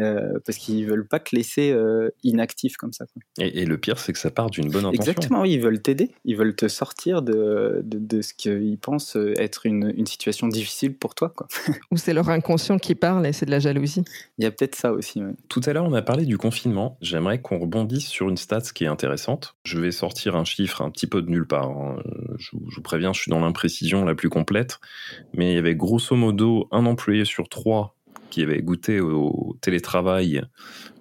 euh, 0.00 0.38
parce 0.44 0.58
qu'ils 0.58 0.86
veulent 0.86 1.06
pas 1.06 1.18
te 1.18 1.34
laisser 1.34 1.70
euh, 1.70 2.10
inactif 2.22 2.76
comme 2.76 2.92
ça. 2.92 3.04
Et, 3.38 3.64
le 3.64 3.78
pire, 3.78 3.98
c'est 3.98 4.12
que 4.12 4.18
ça 4.18 4.30
part 4.30 4.50
d'une 4.50 4.70
bonne 4.70 4.84
intention. 4.86 5.12
Exactement, 5.12 5.44
ils 5.44 5.60
veulent 5.60 5.80
t'aider, 5.80 6.10
ils 6.24 6.36
veulent 6.36 6.56
te 6.56 6.68
sortir 6.68 7.22
de, 7.22 7.82
de, 7.84 8.22
ce 8.22 8.34
qu'ils 8.34 8.78
pensent 8.78 9.16
être 9.36 9.66
une, 9.66 9.92
une, 9.96 10.06
situation 10.06 10.48
difficile 10.48 10.96
pour 10.96 11.14
toi. 11.14 11.32
Quoi. 11.34 11.46
Ou 11.90 11.96
c'est 11.96 12.14
leur 12.14 12.28
inconscient 12.28 12.78
qui 12.78 12.94
parle 12.94 13.26
et 13.26 13.32
c'est 13.32 13.46
de 13.46 13.50
la 13.50 13.60
jalousie. 13.60 14.02
Il 14.38 14.44
y 14.44 14.46
a 14.46 14.50
peut-être 14.50 14.74
ça 14.74 14.92
aussi. 14.92 15.20
Tout 15.48 15.60
à 15.66 15.72
l'heure, 15.72 15.84
on 15.84 15.92
a 15.92 16.02
parlé 16.02 16.24
du 16.24 16.38
confinement. 16.38 16.96
J'aimerais 17.00 17.40
qu'on 17.40 17.58
rebondisse 17.58 18.06
sur 18.06 18.28
une 18.28 18.36
stat 18.36 18.62
qui 18.74 18.84
est 18.84 18.88
intéressante. 18.88 19.56
Je 19.64 19.78
vais 19.78 19.92
sortir 19.92 20.36
un 20.36 20.44
chiffre 20.44 20.82
un 20.82 20.90
petit 20.90 21.06
peu 21.06 21.22
de 21.22 21.30
nulle 21.30 21.46
part. 21.46 21.70
Hein. 21.70 22.02
Je, 22.38 22.50
je 22.68 22.76
vous 22.76 22.82
préviens, 22.82 23.12
je 23.12 23.20
suis 23.20 23.30
dans 23.30 23.40
l'imprécision 23.40 24.04
la 24.04 24.14
plus 24.14 24.28
complète. 24.28 24.80
Mais 25.34 25.52
il 25.52 25.54
y 25.54 25.58
avait 25.58 25.74
grosso 25.74 26.16
modo 26.16 26.68
un 26.70 26.86
employé 26.86 27.24
sur 27.24 27.48
trois 27.48 27.96
qui 28.30 28.42
avait 28.42 28.62
goûté 28.62 29.00
au 29.00 29.56
télétravail 29.60 30.42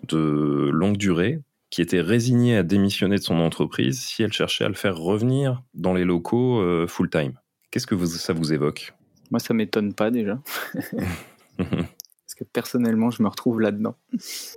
de 0.08 0.70
longue 0.72 0.98
durée, 0.98 1.40
qui 1.70 1.82
était 1.82 2.02
résignée 2.02 2.58
à 2.58 2.64
démissionner 2.64 3.18
de 3.18 3.22
son 3.22 3.40
entreprise 3.40 4.00
si 4.02 4.24
elle 4.24 4.34
cherchait 4.34 4.66
à 4.66 4.70
le 4.70 4.74
faire 4.74 4.98
revenir 4.98 5.64
dans 5.74 5.94
les 5.94 6.04
locaux 6.04 6.60
euh, 6.60 6.88
full-time. 6.88 7.34
Qu'est-ce 7.72 7.88
que 7.88 8.06
ça 8.06 8.34
vous 8.34 8.54
évoque? 8.54 8.94
Moi, 9.30 9.40
ça 9.40 9.54
m'étonne 9.54 9.94
pas 9.94 10.10
déjà. 10.10 10.42
Parce 11.58 12.36
que 12.36 12.44
personnellement, 12.44 13.12
je 13.12 13.22
me 13.22 13.28
retrouve 13.28 13.60
là-dedans. 13.60 13.96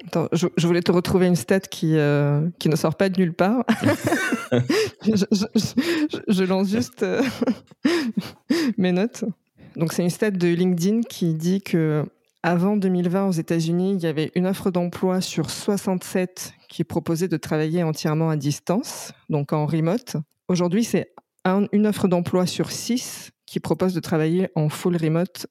Attends, 0.07 0.29
je, 0.33 0.67
voulais 0.67 0.83
te 0.83 0.93
retrouver 0.93 1.27
une 1.27 1.37
stat 1.37 1.61
qui, 1.61 1.97
euh, 1.97 2.49
qui 2.59 2.69
ne 2.69 2.77
sort 2.77 2.95
pas 2.95 3.09
de 3.11 3.21
nulle 3.21 3.35
part. 3.35 3.65
je, 5.03 6.45
lance 6.45 6.71
juste 6.71 7.03
euh, 7.03 7.23
mes 8.79 8.93
notes. 8.93 9.25
Donc, 9.77 9.93
c'est 9.93 10.03
une 10.03 10.11
stat 10.11 10.31
de 10.31 10.49
LinkedIn 10.49 11.03
qui 11.03 11.35
dit 11.35 11.61
que 11.61 12.05
avant 12.43 12.77
2020, 12.77 13.29
aux 13.29 13.33
États-Unis, 13.33 13.95
il 13.95 14.03
y 14.03 14.07
avait 14.07 14.33
une 14.35 14.47
offre 14.47 14.71
d'emploi 14.71 15.21
sur 15.21 15.49
67 15.49 16.55
qui 16.69 16.83
proposait 16.83 17.29
de 17.29 17.37
travailler 17.37 17.85
entièrement 17.85 18.31
à 18.31 18.37
distance, 18.37 19.13
donc 19.29 19.53
en 19.53 19.67
remote. 19.67 20.17
Aujourd'hui, 20.49 20.83
c'est 20.83 21.15
une 21.45 21.87
offre 21.87 22.09
d'emploi 22.09 22.47
sur 22.47 22.71
6 22.71 23.31
qui 23.47 23.61
propose 23.61 23.95
de 23.95 24.01
travailler 24.01 24.49
en 24.55 24.69
full 24.69 24.97
remote, 24.97 25.47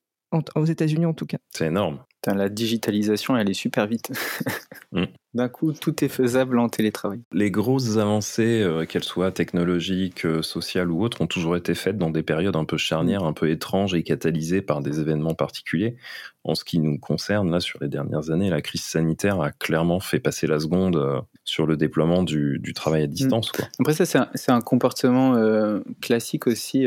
aux 0.55 0.65
États-Unis 0.65 1.05
en 1.05 1.13
tout 1.13 1.25
cas. 1.25 1.37
C'est 1.51 1.67
énorme 1.67 2.03
la 2.27 2.49
digitalisation, 2.49 3.35
elle 3.37 3.49
est 3.49 3.53
super 3.53 3.87
vite. 3.87 4.11
Mm. 4.93 5.05
D'un 5.33 5.47
coup, 5.47 5.71
tout 5.71 6.03
est 6.03 6.09
faisable 6.09 6.59
en 6.59 6.67
télétravail. 6.67 7.21
Les 7.31 7.51
grosses 7.51 7.95
avancées, 7.95 8.61
euh, 8.61 8.85
qu'elles 8.85 9.05
soient 9.05 9.31
technologiques, 9.31 10.25
euh, 10.25 10.41
sociales 10.41 10.91
ou 10.91 11.01
autres, 11.01 11.21
ont 11.21 11.27
toujours 11.27 11.55
été 11.55 11.73
faites 11.73 11.97
dans 11.97 12.09
des 12.09 12.21
périodes 12.21 12.57
un 12.57 12.65
peu 12.65 12.75
charnières, 12.75 13.23
un 13.23 13.31
peu 13.31 13.49
étranges 13.49 13.93
et 13.93 14.03
catalysées 14.03 14.61
par 14.61 14.81
des 14.81 14.99
événements 14.99 15.33
particuliers. 15.33 15.95
En 16.43 16.53
ce 16.53 16.65
qui 16.65 16.79
nous 16.79 16.99
concerne, 16.99 17.49
là, 17.49 17.61
sur 17.61 17.79
les 17.81 17.87
dernières 17.87 18.29
années, 18.29 18.49
la 18.49 18.61
crise 18.61 18.83
sanitaire 18.83 19.39
a 19.39 19.51
clairement 19.51 20.01
fait 20.01 20.19
passer 20.19 20.47
la 20.47 20.59
seconde 20.59 20.97
euh, 20.97 21.21
sur 21.45 21.65
le 21.65 21.77
déploiement 21.77 22.23
du, 22.23 22.59
travail 22.75 23.03
à 23.03 23.07
mm. 23.07 23.11
distance. 23.11 23.53
Après, 23.79 23.93
ça, 23.93 24.05
c'est 24.05 24.51
un, 24.51 24.55
un, 24.55 24.61
comportement 24.61 25.81
classique 26.01 26.47
aussi, 26.47 26.85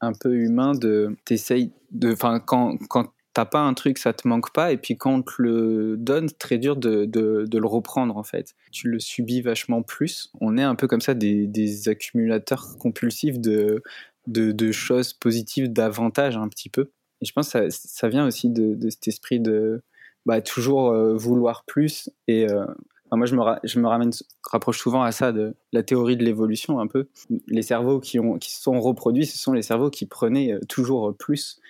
un 0.00 0.12
peu 0.12 0.36
humain, 0.36 0.74
de 0.74 1.16
t'essayes 1.24 1.72
de. 1.90 2.12
Enfin, 2.12 2.38
quand, 2.38 2.76
quand 2.88 3.10
t'as 3.34 3.44
pas 3.44 3.60
un 3.60 3.74
truc, 3.74 3.98
ça 3.98 4.12
te 4.12 4.26
manque 4.26 4.52
pas, 4.52 4.72
et 4.72 4.76
puis 4.76 4.96
quand 4.96 5.14
on 5.14 5.22
te 5.22 5.32
le 5.38 5.96
donne, 5.96 6.28
c'est 6.28 6.38
très 6.38 6.58
dur 6.58 6.76
de, 6.76 7.04
de, 7.04 7.58
le 7.58 7.66
reprendre 7.66 8.16
en 8.16 8.22
fait. 8.22 8.54
Tu 8.72 8.88
le 8.88 8.98
subis 8.98 9.40
vachement 9.42 9.82
plus. 9.82 10.32
On 10.40 10.56
est 10.56 10.62
un 10.62 10.74
peu 10.74 10.86
comme 10.86 11.00
ça 11.00 11.14
des, 11.14 11.46
des 11.46 11.88
accumulateurs 11.88 12.76
compulsifs 12.78 13.38
de, 13.38 13.82
de, 14.26 14.72
choses 14.72 15.12
positives, 15.12 15.72
d'avantages 15.72 16.36
un 16.36 16.48
petit 16.48 16.68
peu. 16.68 16.90
Et 17.20 17.26
je 17.26 17.32
pense 17.32 17.52
que 17.52 17.70
ça, 17.70 17.70
ça 17.70 18.08
vient 18.08 18.26
aussi 18.26 18.50
de, 18.50 18.76
cet 18.88 19.08
esprit 19.08 19.40
de 19.40 19.82
bah, 20.26 20.40
toujours 20.40 20.90
euh, 20.90 21.14
vouloir 21.14 21.64
plus. 21.64 22.10
Et 22.28 22.48
euh, 22.48 22.64
moi, 23.12 23.26
je 23.26 23.34
me, 23.36 23.42
je 23.64 23.78
me 23.78 23.88
ramène, 23.88 24.10
rapproche 24.50 24.78
souvent 24.78 25.02
à 25.02 25.12
ça 25.12 25.32
de 25.32 25.54
la 25.72 25.82
théorie 25.82 26.16
de 26.16 26.24
l'évolution 26.24 26.80
un 26.80 26.86
peu. 26.86 27.08
Les 27.48 27.62
cerveaux 27.62 28.00
qui, 28.00 28.18
qui 28.40 28.52
se 28.52 28.62
sont 28.62 28.80
reproduits, 28.80 29.26
ce 29.26 29.38
sont 29.38 29.52
les 29.52 29.62
cerveaux 29.62 29.90
qui 29.90 30.06
prenaient 30.06 30.54
euh, 30.54 30.60
toujours 30.68 31.14
plus 31.16 31.60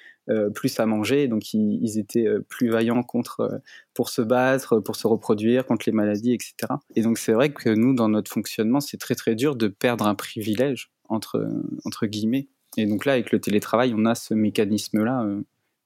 plus 0.55 0.79
à 0.81 0.87
manger, 0.87 1.29
donc 1.29 1.55
ils, 1.55 1.99
étaient 1.99 2.27
euh, 2.27 2.41
plus 2.49 2.71
vaillants 2.71 3.03
contre 3.03 3.41
euh, 3.41 3.59
pour 3.95 4.09
se 4.09 4.23
battre, 4.23 4.79
pour 4.79 4.97
se 4.97 5.07
reproduire 5.07 5.67
contre 5.67 5.85
les 5.87 5.93
maladies, 5.93 6.33
etc. 6.33 6.55
Et 6.97 7.03
donc 7.03 7.19
c'est 7.19 7.33
vrai 7.33 7.53
que 7.53 7.71
nous, 7.71 7.95
dans 7.95 8.09
notre 8.09 8.31
fonctionnement, 8.31 8.81
c'est 8.81 8.99
très 8.99 9.15
très 9.15 9.35
dur 9.35 9.57
de 9.57 9.69
perdre 9.69 10.07
un 10.07 10.15
privilège 10.15 10.91
entre 11.09 11.45
entre 11.85 12.07
guillemets. 12.07 12.49
Et 12.77 12.87
donc 12.87 13.05
là, 13.05 13.13
avec 13.13 13.33
le 13.33 13.41
télétravail, 13.41 13.93
on 13.97 14.05
a 14.05 14.15
ce 14.15 14.35
mécanisme-là 14.35 15.27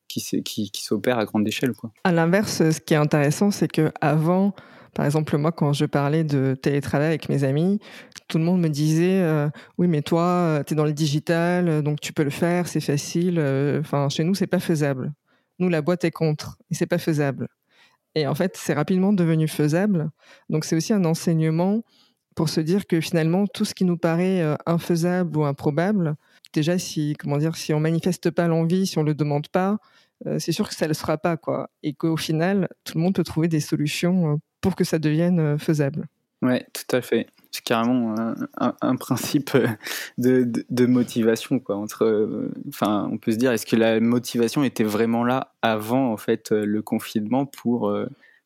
qui 0.06 0.70
s'opère 0.74 1.18
à 1.18 1.24
grande 1.24 1.48
échelle. 1.48 1.72
Quoi. 1.72 1.92
À 2.04 2.12
l'inverse, 2.12 2.70
ce 2.70 2.80
qui 2.80 2.94
est 2.94 2.98
intéressant, 2.98 3.50
c'est 3.50 3.68
que 3.68 3.90
avant, 4.00 4.54
par 4.94 5.04
exemple, 5.04 5.36
moi, 5.36 5.52
quand 5.52 5.72
je 5.72 5.84
parlais 5.84 6.24
de 6.24 6.54
télétravail 6.60 7.08
avec 7.08 7.28
mes 7.28 7.44
amis, 7.44 7.80
tout 8.28 8.38
le 8.38 8.44
monde 8.44 8.60
me 8.60 8.68
disait 8.68 9.20
euh, 9.22 9.48
oui 9.78 9.86
mais 9.86 10.02
toi 10.02 10.22
euh, 10.22 10.62
tu 10.64 10.74
es 10.74 10.76
dans 10.76 10.84
le 10.84 10.92
digital 10.92 11.68
euh, 11.68 11.82
donc 11.82 12.00
tu 12.00 12.12
peux 12.12 12.24
le 12.24 12.30
faire 12.30 12.66
c'est 12.68 12.80
facile 12.80 13.38
enfin 13.80 14.08
chez 14.08 14.24
nous 14.24 14.34
c'est 14.34 14.46
pas 14.46 14.60
faisable. 14.60 15.12
Nous 15.58 15.68
la 15.68 15.82
boîte 15.82 16.04
est 16.04 16.10
contre 16.10 16.58
et 16.70 16.74
c'est 16.74 16.86
pas 16.86 16.98
faisable 16.98 17.48
et 18.14 18.26
en 18.26 18.34
fait 18.34 18.56
c'est 18.56 18.74
rapidement 18.74 19.12
devenu 19.12 19.48
faisable. 19.48 20.10
Donc 20.48 20.64
c'est 20.64 20.76
aussi 20.76 20.92
un 20.92 21.04
enseignement 21.04 21.82
pour 22.34 22.48
se 22.48 22.60
dire 22.60 22.86
que 22.86 23.00
finalement 23.00 23.46
tout 23.46 23.64
ce 23.64 23.74
qui 23.74 23.84
nous 23.84 23.96
paraît 23.96 24.42
infaisable 24.66 25.36
ou 25.38 25.44
improbable 25.44 26.16
déjà 26.52 26.78
si 26.78 27.14
comment 27.18 27.38
dire 27.38 27.56
si 27.56 27.72
on 27.74 27.80
manifeste 27.80 28.30
pas 28.30 28.48
l'envie 28.48 28.86
si 28.86 28.98
on 28.98 29.02
le 29.04 29.14
demande 29.14 29.48
pas 29.48 29.78
c'est 30.38 30.52
sûr 30.52 30.68
que 30.68 30.74
ça 30.74 30.88
le 30.88 30.94
sera 30.94 31.18
pas 31.18 31.36
quoi. 31.36 31.70
Et 31.82 31.94
qu'au 31.94 32.16
final 32.16 32.68
tout 32.84 32.98
le 32.98 33.04
monde 33.04 33.14
peut 33.14 33.24
trouver 33.24 33.48
des 33.48 33.60
solutions 33.60 34.40
pour 34.64 34.76
que 34.76 34.84
ça 34.84 34.98
devienne 34.98 35.58
faisable. 35.58 36.08
Ouais 36.40 36.66
tout 36.72 36.96
à 36.96 37.02
fait. 37.02 37.26
C'est 37.50 37.62
carrément 37.62 38.14
un, 38.58 38.96
principe 38.96 39.50
de, 40.18 40.50
de, 40.70 40.86
motivation 40.86 41.60
quoi 41.60 41.76
entre 41.76 42.50
enfin 42.66 43.08
on 43.12 43.18
peut 43.18 43.30
se 43.30 43.36
dire 43.36 43.52
est-ce 43.52 43.66
que 43.66 43.76
la 43.76 44.00
motivation 44.00 44.64
était 44.64 44.82
vraiment 44.82 45.22
là 45.22 45.52
avant 45.60 46.10
en 46.10 46.16
fait 46.16 46.50
le 46.50 46.80
confinement 46.80 47.44
pour 47.46 47.94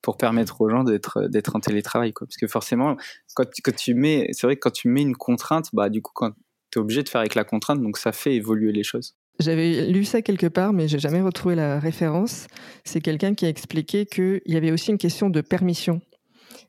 pour 0.02 0.16
permettre 0.18 0.60
aux 0.60 0.68
gens 0.68 0.84
d'être 0.84 1.28
d'être 1.28 1.56
en 1.56 1.60
télétravail 1.60 2.12
quoi? 2.12 2.26
Parce 2.26 2.36
que 2.36 2.48
forcément 2.48 2.96
quand, 3.34 3.48
quand 3.64 3.74
tu 3.74 3.94
mets 3.94 4.28
c'est 4.32 4.46
vrai 4.46 4.56
que 4.56 4.60
quand 4.60 4.74
tu 4.74 4.88
mets 4.88 5.02
une 5.02 5.16
contrainte 5.16 5.70
bah 5.72 5.88
du 5.88 6.02
coup 6.02 6.12
quand 6.14 6.32
tu 6.70 6.78
es 6.78 6.82
obligé 6.82 7.02
de 7.02 7.08
faire 7.08 7.20
avec 7.20 7.36
la 7.36 7.44
contrainte 7.44 7.80
donc 7.80 7.96
ça 7.96 8.12
fait 8.12 8.34
évoluer 8.34 8.72
les 8.72 8.82
choses. 8.82 9.14
J'avais 9.40 9.86
lu 9.86 10.04
ça 10.04 10.20
quelque 10.20 10.48
part, 10.48 10.72
mais 10.72 10.88
j'ai 10.88 10.98
jamais 10.98 11.20
retrouvé 11.20 11.54
la 11.54 11.78
référence. 11.78 12.48
C'est 12.84 13.00
quelqu'un 13.00 13.34
qui 13.34 13.46
a 13.46 13.48
expliqué 13.48 14.04
qu'il 14.04 14.42
y 14.46 14.56
avait 14.56 14.72
aussi 14.72 14.90
une 14.90 14.98
question 14.98 15.30
de 15.30 15.40
permission 15.40 16.00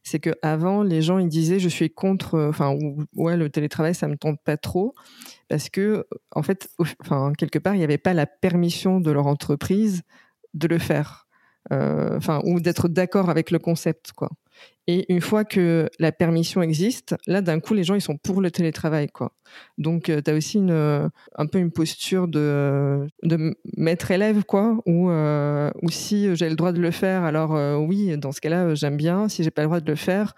c'est 0.03 0.19
que 0.19 0.31
avant 0.41 0.83
les 0.83 1.01
gens 1.01 1.17
ils 1.17 1.27
disaient 1.27 1.59
je 1.59 1.69
suis 1.69 1.89
contre 1.89 2.35
euh, 2.35 2.49
enfin 2.49 2.77
ouais 3.15 3.37
le 3.37 3.49
télétravail 3.49 3.95
ça 3.95 4.07
me 4.07 4.17
tente 4.17 4.39
pas 4.43 4.57
trop. 4.57 4.93
Parce 5.47 5.69
que 5.69 6.05
en 6.35 6.43
fait 6.43 6.69
enfin 7.01 7.33
quelque 7.37 7.59
part 7.59 7.75
il 7.75 7.79
n'y 7.79 7.83
avait 7.83 7.97
pas 7.97 8.13
la 8.13 8.25
permission 8.25 8.99
de 8.99 9.11
leur 9.11 9.27
entreprise 9.27 10.03
de 10.53 10.67
le 10.67 10.79
faire. 10.79 11.27
Euh, 11.71 12.15
enfin 12.17 12.41
ou 12.45 12.59
d'être 12.61 12.87
d'accord 12.87 13.29
avec 13.29 13.51
le 13.51 13.59
concept 13.59 14.13
quoi 14.13 14.29
et 14.91 15.05
une 15.13 15.21
fois 15.21 15.45
que 15.45 15.87
la 15.99 16.11
permission 16.11 16.63
existe, 16.63 17.15
là, 17.27 17.41
d'un 17.41 17.59
coup, 17.59 17.75
les 17.75 17.83
gens, 17.83 17.93
ils 17.93 18.01
sont 18.01 18.17
pour 18.17 18.41
le 18.41 18.49
télétravail, 18.49 19.07
quoi. 19.07 19.33
Donc, 19.77 20.09
euh, 20.09 20.19
tu 20.19 20.31
as 20.31 20.33
aussi 20.33 20.57
une, 20.57 20.71
euh, 20.71 21.07
un 21.35 21.45
peu 21.45 21.59
une 21.59 21.69
posture 21.69 22.27
de, 22.27 23.05
de 23.21 23.55
maître-élève, 23.77 24.43
quoi, 24.45 24.79
ou 24.87 25.11
euh, 25.11 25.69
si 25.89 26.35
j'ai 26.35 26.49
le 26.49 26.55
droit 26.55 26.71
de 26.71 26.81
le 26.81 26.89
faire, 26.89 27.23
alors 27.23 27.51
oui, 27.87 28.17
dans 28.17 28.31
ce 28.31 28.41
cas-là, 28.41 28.73
j'aime 28.73 28.97
bien. 28.97 29.29
Si 29.29 29.43
j'ai 29.43 29.51
pas 29.51 29.61
le 29.61 29.67
droit 29.67 29.79
de 29.79 29.87
le 29.87 29.95
faire, 29.95 30.33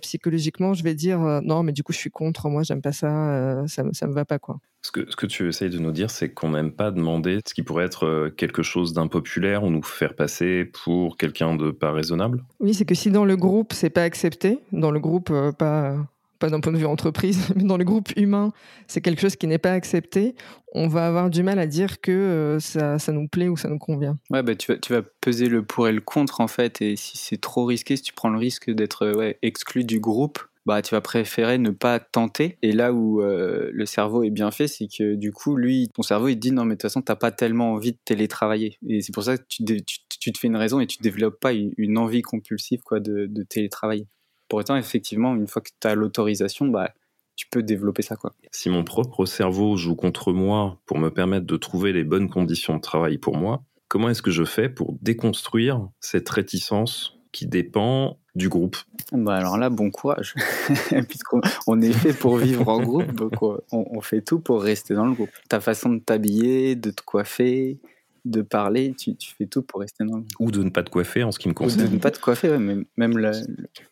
psychologiquement, 0.00 0.72
je 0.72 0.82
vais 0.82 0.94
dire 0.94 1.18
non, 1.42 1.62
mais 1.62 1.72
du 1.72 1.82
coup, 1.82 1.92
je 1.92 1.98
suis 1.98 2.10
contre, 2.10 2.48
moi, 2.48 2.62
j'aime 2.62 2.80
pas 2.80 2.92
ça, 2.92 3.62
ça, 3.66 3.84
ça 3.92 4.06
me 4.06 4.14
va 4.14 4.24
pas, 4.24 4.38
quoi. 4.38 4.58
Ce 4.84 4.90
que, 4.90 5.08
ce 5.08 5.14
que 5.14 5.26
tu 5.26 5.48
essayes 5.48 5.70
de 5.70 5.78
nous 5.78 5.92
dire, 5.92 6.10
c'est 6.10 6.30
qu'on 6.30 6.50
n'aime 6.50 6.72
pas 6.72 6.90
demander 6.90 7.38
ce 7.46 7.54
qui 7.54 7.62
pourrait 7.62 7.84
être 7.84 8.32
quelque 8.36 8.64
chose 8.64 8.92
d'impopulaire 8.92 9.62
ou 9.62 9.70
nous 9.70 9.82
faire 9.82 10.16
passer 10.16 10.64
pour 10.64 11.16
quelqu'un 11.16 11.54
de 11.54 11.70
pas 11.70 11.92
raisonnable? 11.92 12.42
Oui, 12.58 12.74
c'est 12.74 12.84
que 12.84 12.96
si 12.96 13.10
dans 13.12 13.24
le 13.24 13.36
groupe, 13.36 13.72
c'est 13.82 13.90
pas 13.90 14.04
accepté 14.04 14.60
dans 14.70 14.92
le 14.92 15.00
groupe, 15.00 15.30
euh, 15.32 15.50
pas 15.50 15.96
pas 16.38 16.50
d'un 16.50 16.60
point 16.60 16.72
de 16.72 16.78
vue 16.78 16.86
entreprise, 16.86 17.48
mais 17.56 17.64
dans 17.64 17.76
le 17.76 17.84
groupe 17.84 18.10
humain, 18.16 18.52
c'est 18.86 19.00
quelque 19.00 19.20
chose 19.20 19.34
qui 19.34 19.48
n'est 19.48 19.58
pas 19.58 19.72
accepté, 19.72 20.36
on 20.72 20.86
va 20.86 21.06
avoir 21.08 21.30
du 21.30 21.42
mal 21.42 21.58
à 21.58 21.66
dire 21.66 22.00
que 22.00 22.12
euh, 22.12 22.60
ça, 22.60 23.00
ça, 23.00 23.10
nous 23.10 23.26
plaît 23.26 23.48
ou 23.48 23.56
ça 23.56 23.68
nous 23.68 23.78
convient. 23.78 24.18
Ouais, 24.30 24.42
bah, 24.44 24.54
tu, 24.54 24.70
vas, 24.70 24.78
tu 24.78 24.92
vas 24.92 25.02
peser 25.20 25.48
le 25.48 25.64
pour 25.64 25.88
et 25.88 25.92
le 25.92 26.00
contre, 26.00 26.40
en 26.40 26.46
fait, 26.46 26.80
et 26.80 26.94
si 26.94 27.16
c'est 27.16 27.40
trop 27.40 27.64
risqué, 27.64 27.96
si 27.96 28.02
tu 28.02 28.12
prends 28.12 28.28
le 28.28 28.38
risque 28.38 28.70
d'être 28.70 29.36
exclu 29.42 29.82
du 29.82 29.98
groupe, 29.98 30.38
bah 30.66 30.82
tu 30.82 30.94
vas 30.94 31.00
préférer 31.00 31.58
ne 31.58 31.70
pas 31.70 31.98
tenter. 32.00 32.58
Et 32.62 32.72
là 32.72 32.92
où 32.92 33.20
euh, 33.20 33.70
le 33.72 33.86
cerveau 33.86 34.22
est 34.22 34.30
bien 34.30 34.50
fait, 34.50 34.68
c'est 34.68 34.86
que 34.86 35.14
du 35.14 35.32
coup, 35.32 35.56
lui, 35.56 35.88
ton 35.94 36.02
cerveau, 36.02 36.28
il 36.28 36.36
te 36.36 36.40
dit 36.40 36.52
non, 36.52 36.64
mais 36.64 36.74
de 36.74 36.76
toute 36.76 36.82
façon, 36.82 37.02
t'as 37.02 37.16
pas 37.16 37.30
tellement 37.30 37.72
envie 37.72 37.92
de 37.92 37.98
télétravailler. 38.04 38.78
Et 38.86 39.00
c'est 39.00 39.12
pour 39.12 39.24
ça 39.24 39.38
que 39.38 39.44
tu, 39.48 39.64
te 39.64 40.38
fais 40.38 40.46
une 40.46 40.56
raison 40.56 40.80
et 40.80 40.86
tu 40.86 40.98
développes 41.02 41.40
pas 41.40 41.52
une, 41.52 41.98
envie 41.98 42.22
compulsive 42.22 42.80
quoi 42.82 43.00
de, 43.00 43.26
de 43.26 43.42
télétravailler. 43.42 44.06
Pour 44.48 44.60
autant, 44.60 44.76
effectivement, 44.76 45.34
une 45.34 45.48
fois 45.48 45.62
que 45.62 45.70
tu 45.80 45.88
as 45.88 45.94
l'autorisation, 45.94 46.66
bah 46.66 46.92
tu 47.36 47.46
peux 47.50 47.62
développer 47.62 48.02
ça 48.02 48.16
quoi. 48.16 48.32
Si 48.50 48.68
mon 48.68 48.84
propre 48.84 49.24
cerveau 49.26 49.76
joue 49.76 49.96
contre 49.96 50.32
moi 50.32 50.78
pour 50.86 50.98
me 50.98 51.08
permettre 51.08 51.46
de 51.46 51.56
trouver 51.56 51.92
les 51.92 52.04
bonnes 52.04 52.28
conditions 52.28 52.76
de 52.76 52.80
travail 52.80 53.18
pour 53.18 53.36
moi, 53.36 53.64
comment 53.88 54.08
est-ce 54.10 54.22
que 54.22 54.30
je 54.30 54.44
fais 54.44 54.68
pour 54.68 54.96
déconstruire 55.00 55.88
cette 56.00 56.28
réticence 56.28 57.18
qui 57.32 57.46
dépend 57.46 58.18
du 58.34 58.48
groupe 58.48 58.76
bah 59.12 59.34
Alors 59.34 59.58
là, 59.58 59.68
bon 59.68 59.90
courage, 59.90 60.34
puisqu'on 61.08 61.80
est 61.80 61.92
fait 61.92 62.12
pour 62.12 62.36
vivre 62.38 62.68
en 62.68 62.80
groupe, 62.80 63.12
donc 63.12 63.42
on, 63.42 63.58
on, 63.70 64.00
fait 64.00 64.22
tout 64.22 64.38
pour 64.38 64.62
rester 64.62 64.94
dans 64.94 65.06
le 65.06 65.12
groupe. 65.12 65.30
Ta 65.48 65.60
façon 65.60 65.90
de 65.90 65.98
t'habiller, 65.98 66.76
de 66.76 66.90
te 66.90 67.02
coiffer, 67.02 67.78
de 68.24 68.42
parler, 68.42 68.94
tu, 68.94 69.14
fais 69.36 69.46
tout 69.46 69.62
pour 69.62 69.80
rester 69.80 70.04
dans 70.04 70.18
le 70.18 70.24
Ou 70.38 70.50
de 70.50 70.62
ne 70.62 70.70
pas 70.70 70.82
te 70.82 70.90
coiffer 70.90 71.24
en 71.24 71.32
ce 71.32 71.38
qui 71.38 71.48
me 71.48 71.54
concerne. 71.54 71.82
Ou 71.82 71.88
de 71.88 71.94
ne 71.94 71.98
pas 71.98 72.10
te 72.10 72.20
coiffer, 72.20 72.56
même, 72.58 72.84
le, 72.96 73.32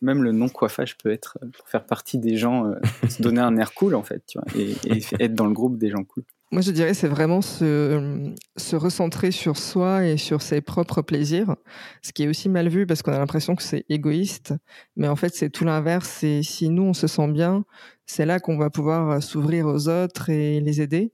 même 0.01 0.23
le 0.23 0.31
non-coiffage 0.31 0.97
peut 0.97 1.11
être 1.11 1.37
euh, 1.43 1.47
pour 1.47 1.67
faire 1.67 1.85
partie 1.85 2.17
des 2.17 2.37
gens, 2.37 2.65
euh, 2.65 2.75
se 3.09 3.21
donner 3.21 3.41
un 3.41 3.57
air 3.57 3.73
cool 3.73 3.95
en 3.95 4.03
fait, 4.03 4.23
tu 4.25 4.39
vois, 4.39 4.47
et, 4.55 4.75
être 5.19 5.35
dans 5.35 5.47
le 5.47 5.53
groupe 5.53 5.77
des 5.77 5.89
gens 5.89 6.03
cool. 6.03 6.23
Moi, 6.51 6.61
je 6.61 6.71
dirais 6.71 6.93
c'est 6.93 7.07
vraiment 7.07 7.41
se, 7.41 8.33
se 8.57 8.75
recentrer 8.75 9.31
sur 9.31 9.57
soi 9.57 10.05
et 10.05 10.17
sur 10.17 10.41
ses 10.41 10.59
propres 10.59 11.01
plaisirs, 11.01 11.55
ce 12.01 12.11
qui 12.11 12.23
est 12.23 12.27
aussi 12.27 12.49
mal 12.49 12.67
vu 12.67 12.85
parce 12.85 13.01
qu'on 13.01 13.13
a 13.13 13.19
l'impression 13.19 13.55
que 13.55 13.63
c'est 13.63 13.85
égoïste, 13.87 14.53
mais 14.97 15.07
en 15.07 15.15
fait 15.15 15.33
c'est 15.33 15.49
tout 15.49 15.63
l'inverse. 15.63 16.23
Et 16.23 16.43
si 16.43 16.69
nous 16.69 16.83
on 16.83 16.93
se 16.93 17.07
sent 17.07 17.29
bien, 17.29 17.63
c'est 18.05 18.25
là 18.25 18.41
qu'on 18.41 18.57
va 18.57 18.69
pouvoir 18.69 19.23
s'ouvrir 19.23 19.65
aux 19.65 19.87
autres 19.87 20.29
et 20.29 20.59
les 20.59 20.81
aider. 20.81 21.13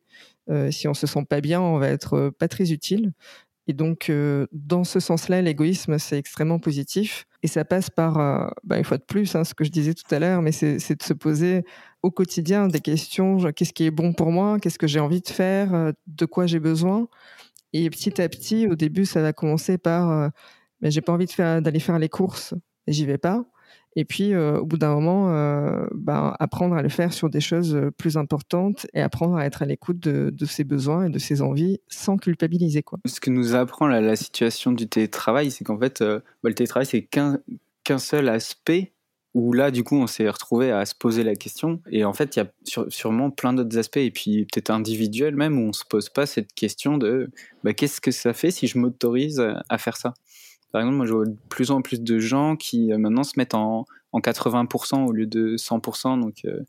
Euh, 0.49 0.71
si 0.71 0.87
on 0.87 0.93
se 0.93 1.07
sent 1.07 1.25
pas 1.29 1.41
bien, 1.41 1.61
on 1.61 1.77
va 1.77 1.89
être 1.89 2.13
euh, 2.15 2.31
pas 2.31 2.47
très 2.47 2.71
utile. 2.71 3.11
Et 3.67 3.73
donc, 3.73 4.09
euh, 4.09 4.47
dans 4.53 4.85
ce 4.85 4.99
sens-là, 4.99 5.41
l'égoïsme, 5.41 5.99
c'est 5.99 6.17
extrêmement 6.17 6.59
positif. 6.59 7.25
Et 7.43 7.47
ça 7.47 7.65
passe 7.65 7.89
par, 7.89 8.15
bah, 8.63 8.77
une 8.77 8.85
fois 8.85 8.97
de 8.97 9.03
plus, 9.03 9.35
hein, 9.35 9.43
ce 9.43 9.53
que 9.53 9.63
je 9.65 9.69
disais 9.69 9.93
tout 9.93 10.15
à 10.15 10.19
l'heure, 10.19 10.41
mais 10.41 10.51
c'est 10.51 10.95
de 10.95 11.03
se 11.03 11.13
poser 11.13 11.63
au 12.03 12.11
quotidien 12.11 12.67
des 12.67 12.79
questions, 12.79 13.51
qu'est-ce 13.53 13.73
qui 13.73 13.85
est 13.85 13.91
bon 13.91 14.13
pour 14.13 14.31
moi, 14.31 14.59
qu'est-ce 14.59 14.79
que 14.79 14.87
j'ai 14.87 14.99
envie 14.99 15.21
de 15.21 15.27
faire, 15.27 15.93
de 16.07 16.25
quoi 16.25 16.45
j'ai 16.45 16.59
besoin. 16.59 17.07
Et 17.73 17.89
petit 17.89 18.21
à 18.21 18.29
petit, 18.29 18.67
au 18.67 18.75
début, 18.75 19.05
ça 19.05 19.21
va 19.21 19.33
commencer 19.33 19.77
par, 19.77 20.31
mais 20.81 20.91
j'ai 20.91 21.01
pas 21.01 21.13
envie 21.13 21.27
d'aller 21.37 21.79
faire 21.79 21.99
les 21.99 22.09
courses, 22.09 22.53
j'y 22.87 23.05
vais 23.05 23.17
pas. 23.17 23.45
Et 23.97 24.05
puis, 24.05 24.35
euh, 24.35 24.59
au 24.59 24.65
bout 24.67 24.77
d'un 24.77 24.93
moment, 24.93 25.31
euh, 25.31 25.87
ben, 25.91 26.35
apprendre 26.39 26.75
à 26.75 26.83
le 26.83 26.89
faire 26.89 27.11
sur 27.13 27.31
des 27.31 27.39
choses 27.39 27.73
euh, 27.75 27.89
plus 27.89 28.15
importantes 28.15 28.85
et 28.93 29.01
apprendre 29.01 29.37
à 29.37 29.45
être 29.47 29.63
à 29.63 29.65
l'écoute 29.65 29.99
de, 29.99 30.45
ses 30.45 30.63
besoins 30.63 31.07
et 31.07 31.09
de 31.09 31.17
ses 31.17 31.41
envies 31.41 31.79
sans 31.87 32.17
culpabiliser. 32.17 32.83
Quoi. 32.83 32.99
Ce 33.05 33.19
que 33.19 33.31
nous 33.31 33.55
apprend 33.55 33.87
la, 33.87 34.15
situation 34.15 34.71
du 34.71 34.87
télétravail, 34.87 35.49
c'est 35.49 35.63
qu'en 35.63 35.79
fait, 35.79 36.03
bah, 36.03 36.21
le 36.43 36.53
télétravail, 36.53 36.85
c'est 36.85 37.01
qu'un 37.01 37.97
seul 37.97 38.29
aspect 38.29 38.93
où 39.37 39.53
là, 39.53 39.69
du 39.69 39.83
coup, 39.83 39.95
on 39.95 40.07
s'est 40.07 40.27
retrouvé 40.27 40.71
à 40.71 40.85
se 40.85 40.95
poser 40.95 41.23
la 41.23 41.35
question. 41.35 41.79
Et 41.91 42.03
en 42.05 42.13
fait, 42.13 42.35
il 42.35 42.39
y 42.39 42.41
a 42.41 42.51
sûrement 42.89 43.29
plein 43.29 43.53
d'autres 43.53 43.77
aspects, 43.77 43.97
et 43.97 44.11
puis 44.11 44.45
peut-être 44.45 44.71
individuels 44.71 45.35
même, 45.35 45.59
où 45.59 45.63
on 45.63 45.67
ne 45.67 45.73
se 45.73 45.85
pose 45.87 46.09
pas 46.09 46.25
cette 46.25 46.53
question 46.53 46.97
de 46.97 47.29
bah, 47.63 47.73
qu'est-ce 47.73 48.01
que 48.01 48.11
ça 48.11 48.33
fait 48.33 48.51
si 48.51 48.67
je 48.67 48.77
m'autorise 48.79 49.43
à 49.69 49.77
faire 49.77 49.97
ça? 49.97 50.13
Par 50.71 50.81
exemple, 50.81 50.97
moi, 50.97 51.05
je 51.05 51.13
vois 51.13 51.25
de 51.25 51.35
plus 51.49 51.71
en 51.71 51.81
plus 51.81 52.01
de 52.01 52.19
gens 52.19 52.55
qui 52.55 52.91
euh, 52.91 52.97
maintenant 52.97 53.23
se 53.23 53.33
mettent 53.37 53.55
en, 53.55 53.85
en 54.11 54.19
80% 54.19 55.05
au 55.05 55.11
lieu 55.11 55.25
de 55.25 55.55
100%, 55.55 56.19
donc 56.19 56.45
euh, 56.45 56.59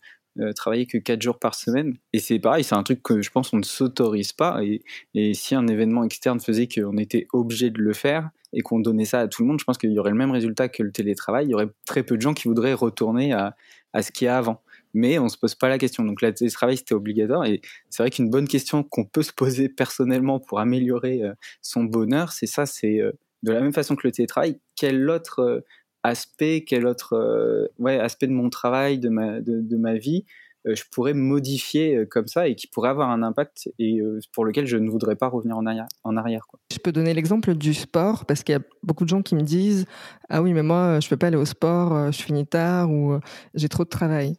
euh, 0.40 0.52
travailler 0.52 0.86
que 0.86 0.98
4 0.98 1.20
jours 1.20 1.38
par 1.38 1.54
semaine. 1.54 1.96
Et 2.12 2.18
c'est 2.18 2.38
pareil, 2.38 2.64
c'est 2.64 2.74
un 2.74 2.82
truc 2.82 3.02
que 3.02 3.22
je 3.22 3.30
pense 3.30 3.50
qu'on 3.50 3.58
ne 3.58 3.64
s'autorise 3.64 4.32
pas. 4.32 4.62
Et, 4.62 4.82
et, 5.14 5.34
si 5.34 5.54
un 5.54 5.66
événement 5.66 6.04
externe 6.04 6.40
faisait 6.40 6.68
qu'on 6.68 6.96
était 6.96 7.26
obligé 7.32 7.70
de 7.70 7.80
le 7.80 7.92
faire 7.92 8.30
et 8.52 8.60
qu'on 8.60 8.80
donnait 8.80 9.04
ça 9.04 9.20
à 9.20 9.28
tout 9.28 9.42
le 9.42 9.48
monde, 9.48 9.60
je 9.60 9.64
pense 9.64 9.78
qu'il 9.78 9.92
y 9.92 9.98
aurait 9.98 10.10
le 10.10 10.16
même 10.16 10.30
résultat 10.30 10.68
que 10.68 10.82
le 10.82 10.92
télétravail. 10.92 11.46
Il 11.46 11.50
y 11.50 11.54
aurait 11.54 11.68
très 11.86 12.02
peu 12.02 12.16
de 12.16 12.22
gens 12.22 12.34
qui 12.34 12.48
voudraient 12.48 12.74
retourner 12.74 13.32
à, 13.32 13.56
à 13.92 14.02
ce 14.02 14.12
qu'il 14.12 14.26
y 14.26 14.28
a 14.28 14.36
avant 14.36 14.62
mais 14.94 15.18
on 15.18 15.28
se 15.28 15.36
pose 15.36 15.54
pas 15.54 15.68
la 15.68 15.76
question. 15.76 16.02
Donc 16.02 16.22
le 16.22 16.32
télétravail 16.32 16.78
c'était 16.78 16.94
obligatoire 16.94 17.44
et 17.44 17.60
c'est 17.90 18.02
vrai 18.02 18.10
qu'une 18.10 18.30
bonne 18.30 18.48
question 18.48 18.82
qu'on 18.82 19.04
peut 19.04 19.22
se 19.22 19.34
poser 19.34 19.68
personnellement 19.76 20.40
pour 20.40 20.60
améliorer 20.60 21.20
son 21.60 21.84
bonheur, 21.84 22.32
c'est 22.32 22.46
ça, 22.46 22.64
c'est 22.64 23.02
de 23.42 23.52
la 23.52 23.60
même 23.60 23.72
façon 23.72 23.96
que 23.96 24.06
le 24.06 24.12
télétravail, 24.12 24.58
quel 24.76 25.08
autre 25.10 25.40
euh, 25.40 25.60
aspect, 26.08 26.64
quel 26.66 26.86
autre 26.86 27.14
euh, 27.14 27.68
ouais, 27.78 27.98
aspect 27.98 28.26
de 28.26 28.32
mon 28.32 28.50
travail, 28.50 28.98
de 28.98 29.08
ma, 29.08 29.40
de, 29.40 29.76
ma 29.76 29.94
vie, 29.94 30.24
euh, 30.66 30.74
je 30.74 30.84
pourrais 30.90 31.14
modifier 31.14 32.06
comme 32.10 32.26
ça 32.26 32.48
et 32.48 32.54
qui 32.54 32.66
pourrait 32.66 32.90
avoir 32.90 33.10
un 33.10 33.22
impact 33.22 33.70
et 33.78 34.00
pour 34.32 34.44
lequel 34.44 34.66
je 34.66 34.76
ne 34.76 34.90
voudrais 34.90 35.16
pas 35.16 35.28
revenir 35.28 35.56
en 35.56 35.66
arrière. 35.66 35.86
En 36.04 36.16
arrière. 36.16 36.44
Je 36.72 36.78
peux 36.78 36.92
donner 36.92 37.14
l'exemple 37.14 37.54
du 37.54 37.74
sport 37.74 38.26
parce 38.26 38.42
qu'il 38.42 38.54
y 38.54 38.56
a 38.56 38.62
beaucoup 38.82 39.04
de 39.04 39.08
gens 39.08 39.22
qui 39.22 39.34
me 39.34 39.42
disent 39.42 39.86
Ah 40.28 40.42
oui, 40.42 40.52
mais 40.52 40.62
moi, 40.62 41.00
je 41.00 41.08
peux 41.08 41.16
pas 41.16 41.28
aller 41.28 41.36
au 41.36 41.44
sport, 41.44 42.12
je 42.12 42.22
finis 42.22 42.46
tard 42.46 42.90
ou 42.90 43.18
j'ai 43.54 43.68
trop 43.68 43.84
de 43.84 43.88
travail. 43.88 44.34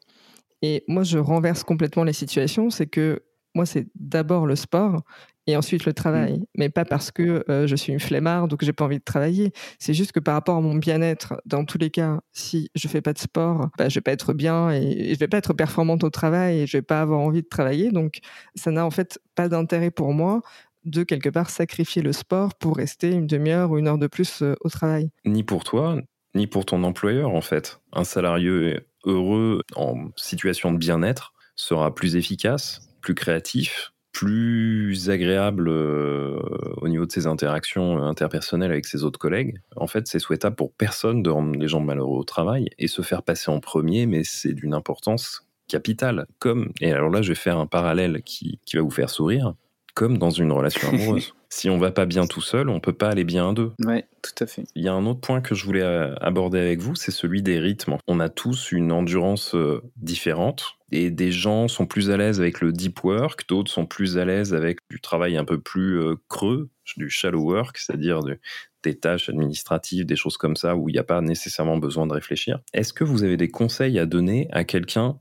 Et 0.62 0.84
moi, 0.88 1.04
je 1.04 1.18
renverse 1.18 1.64
complètement 1.64 2.04
les 2.04 2.14
situations. 2.14 2.70
C'est 2.70 2.88
que 2.88 3.24
moi, 3.56 3.66
c'est 3.66 3.88
d'abord 3.96 4.46
le 4.46 4.56
sport 4.56 5.04
et 5.50 5.58
ensuite 5.58 5.86
le 5.86 5.94
travail. 5.94 6.40
Mmh. 6.40 6.46
Mais 6.58 6.70
pas 6.70 6.86
parce 6.86 7.12
que 7.12 7.44
euh, 7.50 7.68
je 7.68 7.76
suis 7.76 7.92
une 7.92 8.00
flemmarde 8.00 8.54
ou 8.54 8.58
que 8.58 8.66
j'ai 8.66 8.74
pas 8.74 8.86
envie 8.86 9.00
de 9.00 9.04
travailler. 9.04 9.52
C'est 9.80 9.94
juste 9.94 10.12
que 10.12 10.20
par 10.20 10.36
rapport 10.36 10.58
à 10.58 10.62
mon 10.62 10.76
bien-être, 10.76 11.42
dans 11.46 11.66
tous 11.66 11.78
les 11.78 11.90
cas, 11.90 12.20
si 12.34 12.70
je 12.76 12.88
fais 12.88 13.02
pas 13.02 13.14
de 13.14 13.20
sport, 13.20 13.70
bah, 13.78 13.90
je 13.90 13.96
vais 13.96 14.02
pas 14.02 14.12
être 14.12 14.34
bien 14.34 14.72
et, 14.72 15.14
je 15.14 15.20
vais 15.20 15.28
pas 15.28 15.38
être 15.38 15.54
performante 15.54 16.04
au 16.04 16.10
travail 16.10 16.60
et 16.60 16.68
je 16.68 16.78
vais 16.78 16.82
pas 16.82 17.02
avoir 17.02 17.20
envie 17.20 17.42
de 17.42 17.48
travailler. 17.48 17.92
Donc, 17.92 18.20
ça 18.56 18.72
n'a 18.72 18.86
en 18.86 18.92
fait 18.92 19.20
pas 19.36 19.50
d'intérêt 19.50 19.92
pour 19.92 20.14
moi 20.14 20.42
de 20.86 21.04
quelque 21.04 21.30
part 21.30 21.50
sacrifier 21.50 22.02
le 22.02 22.14
sport 22.14 22.56
pour 22.56 22.78
rester 22.78 23.12
une 23.12 23.28
demi-heure 23.28 23.72
ou 23.72 23.78
une 23.78 23.88
heure 23.88 23.98
de 23.98 24.08
plus 24.08 24.42
euh, 24.42 24.56
au 24.62 24.70
travail. 24.70 25.10
Ni 25.26 25.44
pour 25.44 25.64
toi, 25.64 25.98
ni 26.36 26.48
pour 26.48 26.66
ton 26.66 26.84
employeur 26.84 27.34
en 27.34 27.42
fait. 27.42 27.82
Un 27.92 28.04
salarié 28.04 28.80
heureux 29.06 29.62
en 29.76 30.10
situation 30.16 30.72
de 30.72 30.78
bien-être 30.78 31.34
sera 31.56 31.94
plus 31.94 32.16
efficace, 32.16 32.90
plus 33.02 33.16
créatif, 33.16 33.92
plus 34.12 35.10
agréable 35.10 35.70
euh, 35.70 36.40
au 36.78 36.88
niveau 36.88 37.06
de 37.06 37.12
ses 37.12 37.28
interactions 37.28 38.04
interpersonnelles 38.04 38.72
avec 38.72 38.86
ses 38.86 39.04
autres 39.04 39.20
collègues. 39.20 39.62
En 39.76 39.88
fait, 39.88 40.08
c'est 40.08 40.20
souhaitable 40.20 40.56
pour 40.56 40.74
personne 40.74 41.24
de 41.24 41.30
rendre 41.30 41.58
les 41.58 41.68
gens 41.68 41.80
malheureux 41.80 42.18
au 42.18 42.24
travail 42.24 42.70
et 42.78 42.88
se 42.88 43.02
faire 43.02 43.24
passer 43.24 43.52
en 43.52 43.60
premier, 43.60 44.06
mais 44.06 44.24
c'est 44.24 44.54
d'une 44.54 44.74
importance 44.74 45.46
capitale. 45.68 46.26
Comme, 46.40 46.72
et 46.82 46.92
alors 46.92 47.10
là, 47.10 47.22
je 47.22 47.30
vais 47.30 47.36
faire 47.36 47.60
un 47.60 47.68
parallèle 47.68 48.22
qui, 48.24 48.60
qui 48.66 48.76
va 48.76 48.82
vous 48.82 48.92
faire 48.92 49.10
sourire, 49.10 49.54
comme 49.94 50.18
dans 50.18 50.32
une 50.32 50.52
relation 50.52 50.90
amoureuse. 50.94 51.34
Si 51.50 51.70
on 51.70 51.78
va 51.78 51.92
pas 51.92 52.06
bien 52.06 52.28
tout 52.28 52.42
seul, 52.42 52.70
on 52.70 52.80
peut 52.80 52.94
pas 52.94 53.10
aller 53.10 53.24
bien 53.24 53.50
à 53.50 53.54
deux. 53.54 53.72
Ouais, 53.80 54.06
tout 54.22 54.44
à 54.44 54.48
fait. 54.48 54.66
Il 54.76 54.84
y 54.84 54.88
a 54.88 54.94
un 54.94 55.06
autre 55.06 55.20
point 55.20 55.42
que 55.42 55.56
je 55.56 55.66
voulais 55.66 55.82
euh, 55.82 56.14
aborder 56.22 56.60
avec 56.60 56.80
vous, 56.80 56.96
c'est 56.96 57.12
celui 57.12 57.42
des 57.42 57.60
rythmes. 57.60 57.98
On 58.08 58.20
a 58.20 58.30
tous 58.30 58.72
une 58.72 58.92
endurance 58.92 59.56
euh, 59.56 59.82
différente 59.98 60.78
et 60.92 61.10
des 61.10 61.32
gens 61.32 61.68
sont 61.68 61.88
plus 61.88 62.12
à 62.12 62.18
l'aise 62.18 62.40
avec 62.40 62.62
le 62.62 62.72
deep 62.72 63.04
work, 63.04 63.48
d'autres 63.50 63.72
sont 63.72 63.86
plus 63.86 64.18
à 64.18 64.26
l'aise 64.26 64.54
avec 64.54 64.80
du 64.90 65.02
travail 65.02 65.38
un 65.38 65.46
peu 65.46 65.60
plus 65.60 66.00
euh, 66.00 66.16
creux, 66.30 66.70
du 66.98 67.10
shallow 67.10 67.42
work, 67.42 67.78
c'est-à-dire 67.78 68.22
des 68.84 68.98
tâches 68.98 69.30
administratives, 69.30 70.06
des 70.06 70.16
choses 70.16 70.38
comme 70.38 70.56
ça 70.56 70.76
où 70.76 70.90
il 70.90 70.94
n'y 70.94 71.00
a 71.00 71.04
pas 71.04 71.22
nécessairement 71.22 71.78
besoin 71.78 72.08
de 72.08 72.14
réfléchir. 72.14 72.60
Est-ce 72.74 72.94
que 72.94 73.04
vous 73.04 73.24
avez 73.24 73.38
des 73.38 73.50
conseils 73.50 74.00
à 74.00 74.06
donner 74.06 74.48
à 74.52 74.64
quelqu'un 74.64 75.20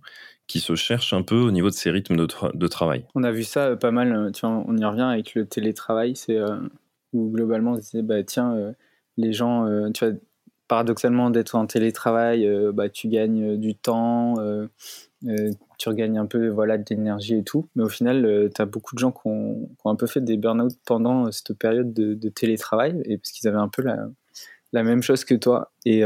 qui 0.48 0.60
se 0.60 0.74
cherche 0.74 1.12
un 1.12 1.22
peu 1.22 1.36
au 1.36 1.50
niveau 1.50 1.68
de 1.68 1.74
ses 1.74 1.90
rythmes 1.90 2.16
de, 2.16 2.66
travail 2.66 3.04
On 3.14 3.22
a 3.22 3.30
vu 3.30 3.44
ça 3.44 3.68
euh, 3.68 3.76
pas 3.76 3.90
mal, 3.90 4.12
euh, 4.12 4.30
tu 4.30 4.44
on 4.44 4.76
y 4.76 4.84
revient 4.84 5.02
avec 5.02 5.34
le 5.34 5.46
télétravail, 5.46 6.16
c'est 6.16 6.38
où 7.12 7.30
globalement 7.30 7.72
on 7.72 7.76
disait, 7.76 8.02
bah, 8.02 8.22
tiens, 8.22 8.74
les 9.16 9.32
gens, 9.32 9.90
tu 9.92 10.04
vois, 10.04 10.14
paradoxalement 10.66 11.30
d'être 11.30 11.54
en 11.54 11.66
télétravail, 11.66 12.48
bah, 12.74 12.88
tu 12.88 13.08
gagnes 13.08 13.56
du 13.56 13.74
temps 13.74 14.34
euh, 15.26 15.50
tu 15.78 15.88
regagnes 15.88 16.18
un 16.18 16.26
peu 16.26 16.48
voilà, 16.48 16.78
de 16.78 16.84
l'énergie 16.90 17.36
et 17.36 17.42
tout. 17.42 17.68
Mais 17.74 17.82
au 17.82 17.88
final, 17.88 18.24
euh, 18.24 18.48
tu 18.54 18.62
as 18.62 18.66
beaucoup 18.66 18.94
de 18.94 19.00
gens 19.00 19.10
qui 19.12 19.22
ont, 19.24 19.68
un 19.84 19.96
peu 19.96 20.06
fait 20.06 20.20
des 20.20 20.36
burn-out 20.36 20.72
pendant 20.84 21.26
euh, 21.26 21.30
cette 21.32 21.54
période 21.54 21.92
de, 21.92 22.28
télétravail, 22.28 23.00
et 23.04 23.18
parce 23.18 23.32
qu'ils 23.32 23.48
avaient 23.48 23.58
un 23.58 23.68
peu 23.68 23.82
la, 23.82 24.08
la, 24.72 24.82
même 24.82 25.02
chose 25.02 25.24
que 25.24 25.34
toi. 25.34 25.72
Et 25.84 26.02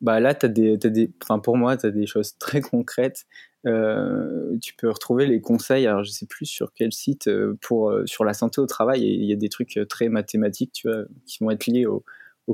bah, 0.00 0.20
là, 0.20 0.34
as 0.40 0.48
des, 0.48 0.74
as 0.74 0.88
des, 0.88 1.10
pour 1.42 1.56
moi, 1.56 1.76
tu 1.76 1.86
as 1.86 1.90
des 1.90 2.06
choses 2.06 2.36
très 2.38 2.60
concrètes. 2.60 3.26
Tu 4.60 4.74
peux 4.76 4.90
retrouver 4.90 5.26
les 5.26 5.40
conseils, 5.40 5.86
alors 5.86 6.04
je 6.04 6.10
sais 6.10 6.26
plus 6.26 6.46
sur 6.46 6.72
quel 6.72 6.92
site, 6.92 7.28
pour, 7.60 7.92
sur 8.06 8.24
la 8.24 8.32
santé 8.32 8.60
au 8.60 8.66
travail, 8.66 9.02
il 9.02 9.24
y 9.24 9.32
a 9.32 9.36
des 9.36 9.48
trucs 9.48 9.78
très 9.88 10.08
mathématiques, 10.08 10.72
tu 10.72 10.88
vois, 10.88 11.04
qui 11.26 11.42
vont 11.42 11.50
être 11.50 11.66
liés 11.66 11.86
au, 11.86 12.04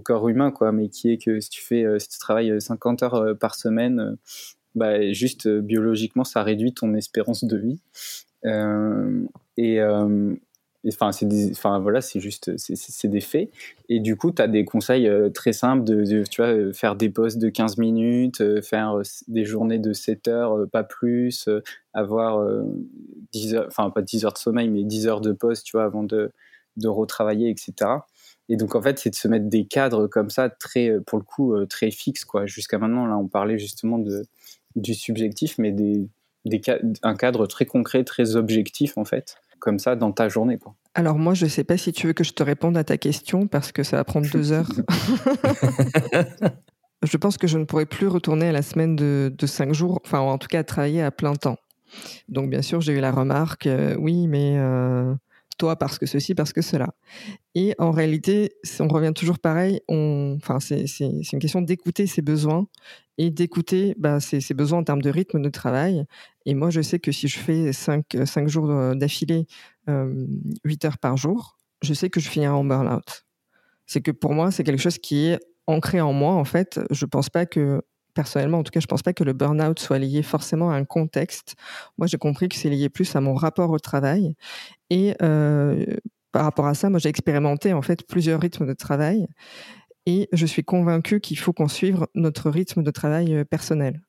corps 0.04 0.28
humain, 0.28 0.50
quoi, 0.50 0.72
mais 0.72 0.88
qui 0.88 1.10
est 1.10 1.18
que 1.18 1.38
si 1.40 1.50
tu 1.50 1.62
fais, 1.62 1.84
si 1.98 2.08
tu 2.08 2.18
travailles 2.18 2.60
50 2.60 3.02
heures 3.02 3.38
par 3.38 3.54
semaine, 3.54 4.16
bah, 4.74 5.12
juste 5.12 5.48
biologiquement, 5.48 6.24
ça 6.24 6.42
réduit 6.42 6.72
ton 6.72 6.94
espérance 6.94 7.44
de 7.44 7.56
vie. 7.58 7.80
Euh, 8.44 9.24
et, 9.56 9.78
Enfin, 10.88 11.12
c'est 11.12 11.28
enfin 11.52 11.78
voilà, 11.78 12.00
c'est 12.00 12.18
juste, 12.18 12.56
c'est 12.56 13.08
des 13.08 13.20
faits. 13.20 13.50
Et 13.88 14.00
du 14.00 14.16
coup, 14.16 14.32
tu 14.32 14.42
as 14.42 14.48
des 14.48 14.64
conseils 14.64 15.06
euh, 15.06 15.30
très 15.30 15.52
simples 15.52 15.84
de, 15.84 16.24
tu 16.24 16.42
vois, 16.42 16.50
euh, 16.50 16.72
faire 16.72 16.96
des 16.96 17.08
pauses 17.08 17.36
de 17.38 17.48
15 17.48 17.78
minutes, 17.78 18.40
euh, 18.40 18.60
faire 18.62 19.00
des 19.28 19.44
journées 19.44 19.78
de 19.78 19.92
7 19.92 20.26
heures, 20.26 20.68
pas 20.72 20.82
plus, 20.82 21.48
avoir 21.94 22.44
10 23.32 23.54
heures, 23.54 23.66
enfin 23.68 23.90
pas 23.90 24.02
10 24.02 24.24
heures 24.24 24.32
de 24.32 24.38
sommeil, 24.38 24.68
mais 24.70 24.82
10 24.82 25.06
heures 25.06 25.20
de 25.20 25.32
pause, 25.32 25.62
tu 25.62 25.76
vois, 25.76 25.84
avant 25.84 26.02
de, 26.02 26.32
de 26.76 26.88
retravailler, 26.88 27.48
etc. 27.48 27.90
Et 28.48 28.56
donc, 28.56 28.74
en 28.74 28.82
fait, 28.82 28.98
c'est 28.98 29.10
de 29.10 29.14
se 29.14 29.28
mettre 29.28 29.48
des 29.48 29.66
cadres 29.66 30.08
comme 30.08 30.30
ça, 30.30 30.50
très, 30.50 30.98
pour 31.06 31.18
le 31.18 31.24
coup, 31.24 31.54
très 31.66 31.90
fixes, 31.92 32.24
quoi. 32.24 32.46
Jusqu'à 32.46 32.78
maintenant, 32.78 33.06
là, 33.06 33.16
on 33.16 33.28
parlait 33.28 33.58
justement 33.58 33.98
de, 33.98 34.24
du 34.74 34.94
subjectif, 34.94 35.58
mais 35.58 35.70
des, 35.70 36.08
des, 36.44 36.60
un 37.02 37.14
cadre 37.14 37.46
très 37.46 37.66
concret, 37.66 38.02
très 38.04 38.34
objectif, 38.36 38.98
en 38.98 39.04
fait 39.04 39.36
comme 39.62 39.78
ça 39.78 39.94
dans 39.94 40.10
ta 40.10 40.28
journée. 40.28 40.58
Quoi. 40.58 40.74
Alors 40.94 41.18
moi, 41.18 41.34
je 41.34 41.44
ne 41.44 41.50
sais 41.50 41.62
pas 41.62 41.76
si 41.76 41.92
tu 41.92 42.08
veux 42.08 42.12
que 42.12 42.24
je 42.24 42.32
te 42.32 42.42
réponde 42.42 42.76
à 42.76 42.82
ta 42.82 42.98
question 42.98 43.46
parce 43.46 43.70
que 43.70 43.84
ça 43.84 43.96
va 43.96 44.04
prendre 44.04 44.28
deux 44.28 44.50
heures. 44.50 44.68
je 47.02 47.16
pense 47.16 47.38
que 47.38 47.46
je 47.46 47.58
ne 47.58 47.64
pourrai 47.64 47.86
plus 47.86 48.08
retourner 48.08 48.48
à 48.48 48.52
la 48.52 48.62
semaine 48.62 48.96
de, 48.96 49.32
cinq 49.46 49.72
jours, 49.72 50.00
enfin 50.04 50.18
en 50.18 50.36
tout 50.36 50.48
cas 50.48 50.58
à 50.58 50.64
travailler 50.64 51.02
à 51.02 51.12
plein 51.12 51.34
temps. 51.34 51.56
Donc 52.28 52.50
bien 52.50 52.60
sûr, 52.60 52.80
j'ai 52.80 52.92
eu 52.92 53.00
la 53.00 53.12
remarque, 53.12 53.66
euh, 53.66 53.94
oui, 53.98 54.26
mais 54.26 54.56
euh, 54.56 55.14
toi 55.56 55.76
parce 55.76 55.98
que 55.98 56.06
ceci, 56.06 56.34
parce 56.34 56.52
que 56.52 56.62
cela. 56.62 56.94
Et 57.54 57.74
en 57.78 57.90
réalité, 57.90 58.52
on 58.80 58.88
revient 58.88 59.12
toujours 59.14 59.38
pareil. 59.38 59.80
On, 59.88 60.36
enfin, 60.36 60.60
c'est 60.60 60.84
une 61.00 61.38
question 61.38 61.60
d'écouter 61.60 62.06
ses 62.06 62.22
besoins 62.22 62.66
et 63.18 63.30
d'écouter 63.30 63.94
bah, 63.98 64.20
ses, 64.20 64.54
besoins 64.54 64.80
en 64.80 64.84
termes 64.84 65.02
de 65.02 65.10
rythme 65.10 65.40
de 65.40 65.50
travail. 65.50 66.04
Et 66.46 66.54
moi, 66.54 66.70
je 66.70 66.80
sais 66.80 66.98
que 66.98 67.12
si 67.12 67.28
je 67.28 67.38
fais 67.38 67.72
5, 67.72 68.04
cinq 68.24 68.48
jours 68.48 68.70
euh, 68.70 68.94
d'affilée, 68.94 69.46
euh, 69.88 70.26
8 70.64 70.84
heures 70.86 70.98
par 70.98 71.16
jour, 71.16 71.58
je 71.82 71.94
sais 71.94 72.10
que 72.10 72.20
je 72.20 72.28
finirai 72.28 72.52
en 72.52 72.64
burn-out. 72.64 73.24
C'est 73.86 74.00
que 74.00 74.10
pour 74.10 74.32
moi, 74.32 74.50
c'est 74.50 74.64
quelque 74.64 74.80
chose 74.80 74.98
qui 74.98 75.26
est 75.26 75.38
ancré 75.66 76.00
en 76.00 76.12
moi. 76.12 76.34
En 76.34 76.44
fait, 76.44 76.80
je 76.90 77.06
pense 77.06 77.28
pas 77.28 77.46
que 77.46 77.82
personnellement, 78.14 78.58
en 78.58 78.62
tout 78.62 78.70
cas, 78.70 78.80
je 78.80 78.86
pense 78.86 79.02
pas 79.02 79.12
que 79.12 79.24
le 79.24 79.32
burn-out 79.32 79.78
soit 79.78 79.98
lié 79.98 80.22
forcément 80.22 80.70
à 80.70 80.74
un 80.74 80.84
contexte. 80.84 81.54
Moi, 81.98 82.06
j'ai 82.06 82.18
compris 82.18 82.48
que 82.48 82.56
c'est 82.56 82.70
lié 82.70 82.88
plus 82.88 83.14
à 83.16 83.20
mon 83.20 83.34
rapport 83.34 83.70
au 83.70 83.78
travail. 83.78 84.34
Et 84.90 85.14
euh, 85.22 85.84
par 86.32 86.44
rapport 86.44 86.66
à 86.66 86.74
ça, 86.74 86.90
moi, 86.90 86.98
j'ai 86.98 87.08
expérimenté 87.08 87.72
en 87.72 87.82
fait 87.82 88.06
plusieurs 88.06 88.40
rythmes 88.40 88.66
de 88.66 88.74
travail. 88.74 89.26
Et 90.06 90.28
je 90.32 90.46
suis 90.46 90.64
convaincue 90.64 91.20
qu'il 91.20 91.38
faut 91.38 91.52
qu'on 91.52 91.68
suive 91.68 92.06
notre 92.14 92.50
rythme 92.50 92.82
de 92.82 92.90
travail 92.90 93.34
euh, 93.34 93.44
personnel. 93.44 94.02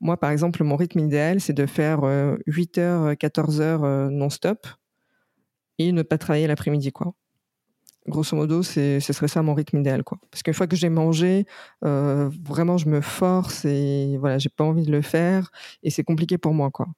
Moi, 0.00 0.16
par 0.18 0.30
exemple, 0.30 0.62
mon 0.64 0.76
rythme 0.76 1.00
idéal, 1.00 1.40
c'est 1.40 1.52
de 1.52 1.66
faire 1.66 2.00
8 2.46 2.78
h 2.78 3.16
14 3.16 3.60
h 3.60 4.08
non-stop 4.10 4.66
et 5.78 5.92
ne 5.92 6.02
pas 6.02 6.18
travailler 6.18 6.46
l'après-midi, 6.46 6.92
quoi. 6.92 7.14
Grosso 8.08 8.36
modo, 8.36 8.64
ce 8.64 8.98
serait 8.98 9.28
ça 9.28 9.42
mon 9.42 9.54
rythme 9.54 9.78
idéal, 9.78 10.02
quoi. 10.02 10.18
Parce 10.30 10.42
qu'une 10.42 10.54
fois 10.54 10.66
que 10.66 10.74
j'ai 10.74 10.88
mangé, 10.88 11.46
euh, 11.84 12.28
vraiment, 12.42 12.76
je 12.76 12.88
me 12.88 13.00
force 13.00 13.64
et 13.64 14.16
voilà, 14.18 14.38
j'ai 14.38 14.48
pas 14.48 14.64
envie 14.64 14.82
de 14.82 14.90
le 14.90 15.02
faire 15.02 15.52
et 15.84 15.90
c'est 15.90 16.02
compliqué 16.02 16.36
pour 16.36 16.52
moi, 16.52 16.72
quoi. 16.72 16.88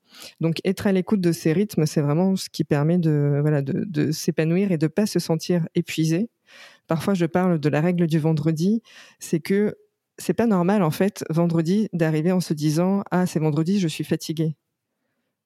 Donc, 0.40 0.61
être 0.64 0.87
à 0.87 0.93
l'écoute 0.93 1.21
de 1.21 1.31
ces 1.33 1.53
rythmes, 1.53 1.85
c'est 1.85 2.01
vraiment 2.01 2.37
ce 2.37 2.49
qui 2.49 2.64
permet 2.64 2.97
de, 2.97 3.38
voilà, 3.43 3.61
de, 3.61 4.12
s'épanouir 4.12 4.73
et 4.73 4.79
de 4.79 4.87
pas 4.87 5.05
se 5.05 5.19
sentir 5.19 5.69
épuisé. 5.75 6.31
Parfois, 6.87 7.12
je 7.12 7.27
parle 7.27 7.59
de 7.59 7.69
la 7.69 7.83
règle 7.83 8.07
du 8.07 8.19
vendredi, 8.19 8.83
c'est 9.19 9.40
que 9.40 9.77
c'est 10.17 10.33
pas 10.35 10.47
normal, 10.47 10.83
en 10.83 10.90
fait, 10.90 11.23
vendredi, 11.29 11.90
d'arriver 11.93 12.33
en 12.33 12.40
se 12.40 12.55
disant, 12.55 13.03
ah, 13.11 13.27
c'est 13.27 13.40
vendredi, 13.40 13.79
je 13.79 13.88
suis 13.88 14.05
fatigué. 14.05 14.57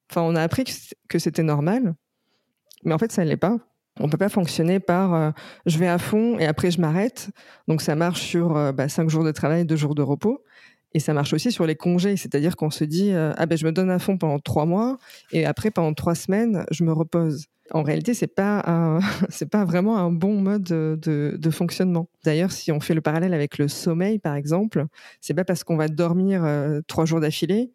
Enfin, 0.09 0.23
on 0.23 0.37
a 0.37 0.43
appris 0.43 0.65
que 1.09 1.19
c'était 1.19 1.43
normal, 1.43 1.97
mais 2.85 2.95
en 2.95 2.99
fait, 2.99 3.11
ça 3.11 3.25
ne 3.25 3.29
l'est 3.29 3.37
pas 3.37 3.59
on 4.01 4.09
peut 4.09 4.19
pas 4.19 4.29
fonctionner 4.29 4.81
par 4.81 5.15
euh, 5.15 5.31
je 5.67 5.79
vais 5.79 5.89
à 5.89 5.99
fond 5.99 6.39
et 6.39 6.47
après 6.47 6.71
je 6.71 6.81
m'arrête. 6.81 7.31
Donc 7.67 7.83
ça 7.83 7.95
marche 7.95 8.21
sur 8.21 8.57
euh, 8.57 8.73
bah, 8.73 8.89
cinq 8.89 9.09
jours 9.09 9.25
de 9.25 9.33
travail, 9.33 9.65
deux 9.65 9.77
jours 9.77 9.95
de 9.95 10.03
repos. 10.03 10.43
Et 10.95 11.01
ça 11.01 11.13
marche 11.13 11.35
aussi 11.35 11.53
sur 11.53 11.67
les 11.67 11.77
congés, 11.77 12.17
c'est-à-dire 12.17 12.57
qu'on 12.57 12.71
se 12.71 12.85
dit 12.85 13.13
euh, 13.13 13.35
ah 13.37 13.47
ben 13.47 13.59
je 13.59 13.67
me 13.67 13.73
donne 13.73 13.91
à 13.91 13.99
fond 13.99 14.17
pendant 14.17 14.39
trois 14.39 14.65
mois 14.65 14.97
et 15.33 15.45
après 15.45 15.71
pendant 15.71 15.93
trois 15.93 16.15
semaines 16.15 16.65
je 16.71 16.85
me 16.85 16.93
repose. 16.93 17.47
En 17.71 17.83
réalité, 17.83 18.15
c'est 18.15 18.35
pas 18.35 18.99
c'est 19.29 19.51
pas 19.51 19.67
vraiment 19.67 19.99
un 19.99 20.11
bon 20.11 20.41
mode 20.41 20.63
de, 20.63 21.37
de 21.39 21.51
fonctionnement. 21.51 22.09
D'ailleurs, 22.25 22.53
si 22.53 22.73
on 22.73 22.81
fait 22.81 22.95
le 22.95 23.03
parallèle 23.03 23.35
avec 23.35 23.59
le 23.59 23.69
sommeil, 23.69 24.19
par 24.19 24.35
exemple, 24.35 24.87
c'est 25.21 25.35
pas 25.35 25.45
parce 25.45 25.65
qu'on 25.65 25.77
va 25.77 25.89
dormir 25.89 26.47
trois 26.87 27.05
jours 27.05 27.21
d'affilée 27.21 27.71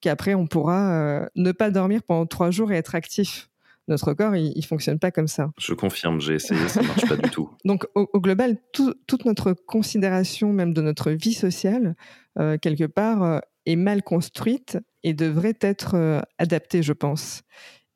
qu'après 0.00 0.34
on 0.34 0.46
pourra 0.46 1.26
ne 1.34 1.52
pas 1.52 1.70
dormir 1.70 2.02
pendant 2.06 2.26
trois 2.26 2.50
jours 2.50 2.70
et 2.70 2.76
être 2.76 2.94
actif 2.94 3.48
notre 3.88 4.12
corps, 4.14 4.36
il, 4.36 4.52
ne 4.54 4.62
fonctionne 4.62 4.98
pas 4.98 5.10
comme 5.10 5.28
ça. 5.28 5.50
Je 5.58 5.74
confirme, 5.74 6.20
j'ai 6.20 6.34
essayé, 6.34 6.68
ça 6.68 6.82
marche 6.82 7.08
pas 7.08 7.16
du 7.16 7.30
tout. 7.30 7.50
Donc, 7.64 7.86
au, 7.94 8.20
global, 8.20 8.56
toute 8.72 9.24
notre 9.24 9.52
considération, 9.52 10.52
même 10.52 10.74
de 10.74 10.82
notre 10.82 11.10
vie 11.10 11.34
sociale, 11.34 11.96
euh, 12.38 12.58
quelque 12.58 12.84
part, 12.84 13.22
euh, 13.22 13.38
est 13.66 13.76
mal 13.76 14.02
construite 14.02 14.78
et 15.02 15.14
devrait 15.14 15.58
être 15.60 15.94
euh, 15.94 16.20
adaptée, 16.38 16.82
je 16.82 16.92
pense. 16.92 17.42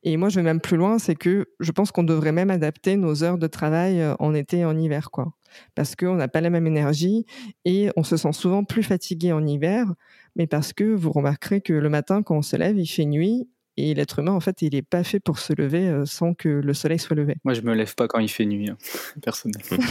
Et 0.03 0.17
moi, 0.17 0.29
je 0.29 0.37
vais 0.37 0.43
même 0.43 0.61
plus 0.61 0.77
loin, 0.77 0.99
c'est 0.99 1.15
que 1.15 1.47
je 1.61 1.71
pense 1.71 1.93
qu'on 1.93 2.03
devrait 2.03 2.33
même 2.33 2.51
adapter 2.51 2.97
nos 2.97 3.23
heures 3.23 3.39
de 3.39 3.47
travail 3.47 4.03
en 4.19 4.35
été 4.35 4.59
et 4.59 4.65
en 4.65 4.77
hiver, 4.77 5.11
quoi. 5.13 5.33
Parce 5.77 5.95
qu'on 5.95 6.17
n'a 6.17 6.27
pas 6.27 6.41
la 6.41 6.51
même 6.51 6.67
énergie 6.67 7.25
et 7.65 7.91
on 7.97 8.03
se 8.03 8.17
sent 8.17 8.33
souvent 8.33 8.65
plus 8.65 8.83
fatigué 8.83 9.33
en 9.33 9.47
hiver, 9.47 9.87
mais 10.35 10.49
parce 10.49 10.73
que 10.73 10.83
vous 10.83 11.13
remarquerez 11.13 11.61
que 11.61 11.73
le 11.73 11.89
matin, 11.89 12.23
quand 12.23 12.37
on 12.37 12.43
se 12.43 12.57
lève, 12.57 12.79
il 12.79 12.87
fait 12.87 13.05
nuit 13.05 13.49
et 13.77 13.95
l'être 13.95 14.19
humain, 14.19 14.33
en 14.33 14.41
fait, 14.41 14.63
il 14.63 14.75
n'est 14.75 14.83
pas 14.83 15.05
fait 15.05 15.21
pour 15.21 15.39
se 15.39 15.53
lever 15.53 15.89
euh, 15.89 16.05
sans 16.05 16.35
que 16.35 16.49
le 16.49 16.75
soleil 16.75 16.99
soit 16.99 17.17
levé. 17.17 17.37
Moi, 17.45 17.55
je 17.55 17.63
me 17.63 17.75
lève 17.75 17.95
pas 17.95 18.09
quand 18.09 18.19
il 18.19 18.29
fait 18.29 18.45
nuit, 18.45 18.69
hein, 18.69 18.77
personnellement. 19.23 19.85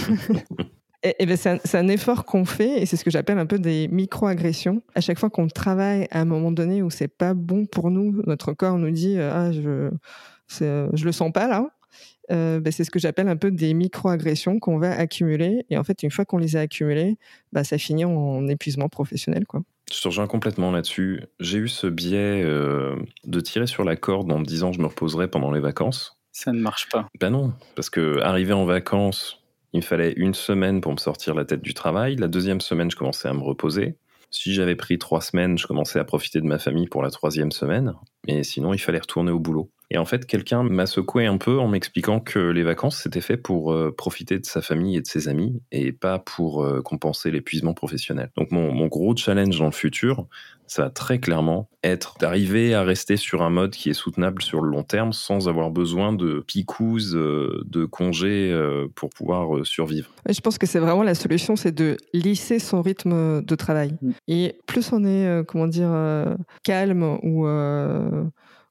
et, 1.03 1.25
ben, 1.25 1.37
c'est, 1.37 1.75
un, 1.75 1.87
effort 1.87 2.25
qu'on 2.25 2.45
fait, 2.45 2.81
et 2.81 2.85
c'est 2.85 2.97
ce 2.97 3.03
que 3.03 3.11
j'appelle 3.11 3.39
un 3.39 3.45
peu 3.45 3.59
des 3.59 3.87
micro-agressions. 3.87 4.81
À 4.95 5.01
chaque 5.01 5.19
fois 5.19 5.29
qu'on 5.29 5.47
travaille 5.47 6.07
à 6.11 6.21
un 6.21 6.25
moment 6.25 6.51
donné 6.51 6.81
où 6.83 6.89
c'est 6.89 7.07
pas 7.07 7.33
bon 7.33 7.65
pour 7.65 7.89
nous, 7.91 8.21
notre 8.27 8.53
corps 8.53 8.77
nous 8.77 8.91
dit 8.91 9.17
euh, 9.17 9.31
ah 9.33 9.51
je 9.51 9.89
je 10.59 11.05
le 11.05 11.11
sens 11.13 11.31
pas 11.31 11.47
là. 11.47 11.69
Euh, 12.31 12.59
ben, 12.59 12.71
c'est 12.71 12.83
ce 12.83 12.91
que 12.91 12.99
j'appelle 12.99 13.27
un 13.27 13.35
peu 13.35 13.51
des 13.51 13.73
micro-agressions 13.73 14.59
qu'on 14.59 14.77
va 14.77 14.91
accumuler. 14.91 15.65
Et 15.69 15.77
en 15.77 15.83
fait, 15.83 16.03
une 16.03 16.11
fois 16.11 16.25
qu'on 16.25 16.37
les 16.37 16.55
a 16.55 16.61
accumulées, 16.61 17.17
bah, 17.51 17.63
ça 17.63 17.77
finit 17.77 18.05
en 18.05 18.47
épuisement 18.47 18.89
professionnel. 18.89 19.45
Quoi. 19.45 19.63
Je 19.91 20.01
te 20.01 20.07
rejoins 20.07 20.27
complètement 20.27 20.71
là-dessus. 20.71 21.23
J'ai 21.39 21.57
eu 21.57 21.67
ce 21.67 21.87
biais 21.87 22.41
euh, 22.43 22.95
de 23.25 23.39
tirer 23.41 23.67
sur 23.67 23.83
la 23.83 23.95
corde 23.95 24.31
en 24.31 24.39
me 24.39 24.45
disant 24.45 24.71
je 24.71 24.79
me 24.79 24.87
reposerai 24.87 25.27
pendant 25.27 25.51
les 25.51 25.59
vacances. 25.59 26.17
Ça 26.31 26.53
ne 26.53 26.59
marche 26.59 26.87
pas. 26.89 27.07
Ben 27.19 27.29
non, 27.29 27.53
parce 27.75 27.89
que 27.89 28.19
arrivé 28.21 28.53
en 28.53 28.65
vacances, 28.65 29.41
il 29.73 29.77
me 29.77 29.85
fallait 29.85 30.13
une 30.15 30.33
semaine 30.33 30.79
pour 30.79 30.93
me 30.93 30.97
sortir 30.97 31.35
la 31.35 31.43
tête 31.43 31.61
du 31.61 31.73
travail. 31.73 32.15
La 32.15 32.29
deuxième 32.29 32.61
semaine, 32.61 32.89
je 32.89 32.95
commençais 32.95 33.27
à 33.27 33.33
me 33.33 33.41
reposer. 33.41 33.97
Si 34.29 34.53
j'avais 34.53 34.75
pris 34.75 34.97
trois 34.97 35.19
semaines, 35.19 35.57
je 35.57 35.67
commençais 35.67 35.99
à 35.99 36.05
profiter 36.05 36.39
de 36.39 36.45
ma 36.45 36.57
famille 36.57 36.87
pour 36.87 37.03
la 37.03 37.09
troisième 37.09 37.51
semaine. 37.51 37.93
Mais 38.27 38.43
sinon, 38.43 38.73
il 38.73 38.79
fallait 38.79 38.99
retourner 38.99 39.31
au 39.31 39.39
boulot. 39.39 39.69
Et 39.93 39.97
en 39.97 40.05
fait, 40.05 40.25
quelqu'un 40.25 40.63
m'a 40.63 40.85
secoué 40.85 41.25
un 41.25 41.37
peu 41.37 41.59
en 41.59 41.67
m'expliquant 41.67 42.21
que 42.21 42.39
les 42.39 42.63
vacances, 42.63 43.01
c'était 43.03 43.19
fait 43.19 43.35
pour 43.35 43.73
euh, 43.73 43.93
profiter 43.93 44.39
de 44.39 44.45
sa 44.45 44.61
famille 44.61 44.95
et 44.95 45.01
de 45.01 45.05
ses 45.05 45.27
amis 45.27 45.61
et 45.73 45.91
pas 45.91 46.17
pour 46.17 46.63
euh, 46.63 46.81
compenser 46.81 47.29
l'épuisement 47.29 47.73
professionnel. 47.73 48.31
Donc 48.37 48.51
mon, 48.51 48.71
mon, 48.71 48.87
gros 48.87 49.13
challenge 49.17 49.59
dans 49.59 49.65
le 49.65 49.71
futur, 49.71 50.27
ça 50.65 50.83
va 50.83 50.89
très 50.91 51.19
clairement 51.19 51.69
être 51.83 52.15
d'arriver 52.21 52.73
à 52.73 52.83
rester 52.83 53.17
sur 53.17 53.41
un 53.41 53.49
mode 53.49 53.71
qui 53.71 53.89
est 53.89 53.93
soutenable 53.93 54.41
sur 54.41 54.61
le 54.61 54.69
long 54.69 54.83
terme 54.83 55.11
sans 55.11 55.49
avoir 55.49 55.71
besoin 55.71 56.13
de 56.13 56.39
picouses, 56.39 57.13
euh, 57.13 57.61
de 57.65 57.83
congés 57.83 58.57
pour 58.95 59.09
pouvoir 59.09 59.65
survivre. 59.65 60.09
Je 60.29 60.39
pense 60.39 60.57
que 60.57 60.67
c'est 60.67 60.79
vraiment 60.79 61.03
la 61.03 61.15
solution, 61.15 61.57
c'est 61.57 61.75
de 61.75 61.97
lisser 62.13 62.59
son 62.59 62.81
rythme 62.81 63.43
de 63.43 63.55
travail. 63.55 63.97
Mm. 64.01 64.11
Et 64.29 64.55
plus 64.67 64.93
on 64.93 65.03
est, 65.03 65.45
comment 65.45 65.67
dire, 65.67 65.91
calme 66.63 67.03
ou 67.23 67.45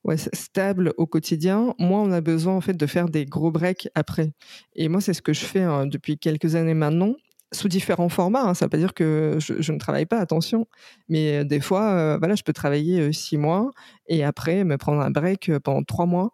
ouais, 0.05 0.17
stable 0.17 0.93
au 0.97 1.07
quotidien, 1.07 1.75
moins 1.79 2.03
on 2.03 2.13
a 2.13 2.21
besoin 2.21 2.55
en 2.55 2.61
fait 2.61 2.75
de 2.75 2.87
faire 2.87 3.09
des 3.09 3.27
gros 3.27 3.51
breaks 3.51 3.89
après. 3.95 4.33
Et 4.75 4.89
moi, 4.89 5.01
c'est 5.01 5.15
ce 5.15 5.23
que 5.23 5.33
je 5.33 5.45
fais 5.45 5.63
hein, 5.63 5.87
depuis 5.87 6.19
quelques 6.19 6.55
années 6.55 6.75
maintenant 6.75 7.15
sous 7.53 7.69
différents 7.69 8.09
formats. 8.09 8.43
Hein. 8.43 8.55
Ça 8.55 8.67
veut 8.67 8.71
pas 8.71 8.77
dire 8.77 8.95
que 8.95 9.39
je, 9.39 9.73
ne 9.73 9.79
travaille 9.79 10.07
pas, 10.07 10.19
attention. 10.19 10.67
Mais 11.09 11.39
euh, 11.39 11.45
des 11.45 11.61
fois, 11.61 11.91
euh, 11.93 12.19
voilà, 12.19 12.35
je 12.35 12.43
peux 12.43 12.53
travailler 12.53 13.01
euh, 13.01 13.13
six 13.13 13.37
mois 13.37 13.71
et 14.07 14.25
après 14.25 14.65
me 14.65 14.77
prendre 14.77 15.01
un 15.01 15.11
break 15.11 15.51
pendant 15.59 15.83
trois 15.83 16.07
mois. 16.07 16.33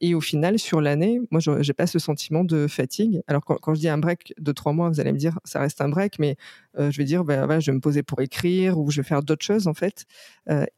Et 0.00 0.14
au 0.14 0.20
final, 0.20 0.58
sur 0.58 0.80
l'année, 0.80 1.20
moi, 1.30 1.40
je 1.40 1.50
n'ai 1.50 1.72
pas 1.72 1.86
ce 1.86 1.98
sentiment 1.98 2.44
de 2.44 2.66
fatigue. 2.66 3.22
Alors, 3.26 3.44
quand, 3.44 3.74
je 3.74 3.80
dis 3.80 3.88
un 3.88 3.98
break 3.98 4.34
de 4.38 4.52
trois 4.52 4.72
mois, 4.72 4.88
vous 4.88 5.00
allez 5.00 5.12
me 5.12 5.18
dire, 5.18 5.38
ça 5.44 5.60
reste 5.60 5.80
un 5.80 5.88
break, 5.88 6.18
mais 6.18 6.36
je 6.78 6.96
vais 6.96 7.04
dire, 7.04 7.24
voilà, 7.24 7.60
je 7.60 7.70
vais 7.70 7.74
me 7.74 7.80
poser 7.80 8.02
pour 8.02 8.20
écrire 8.20 8.78
ou 8.78 8.90
je 8.90 9.00
vais 9.00 9.06
faire 9.06 9.22
d'autres 9.22 9.44
choses, 9.44 9.66
en 9.66 9.74
fait. 9.74 10.04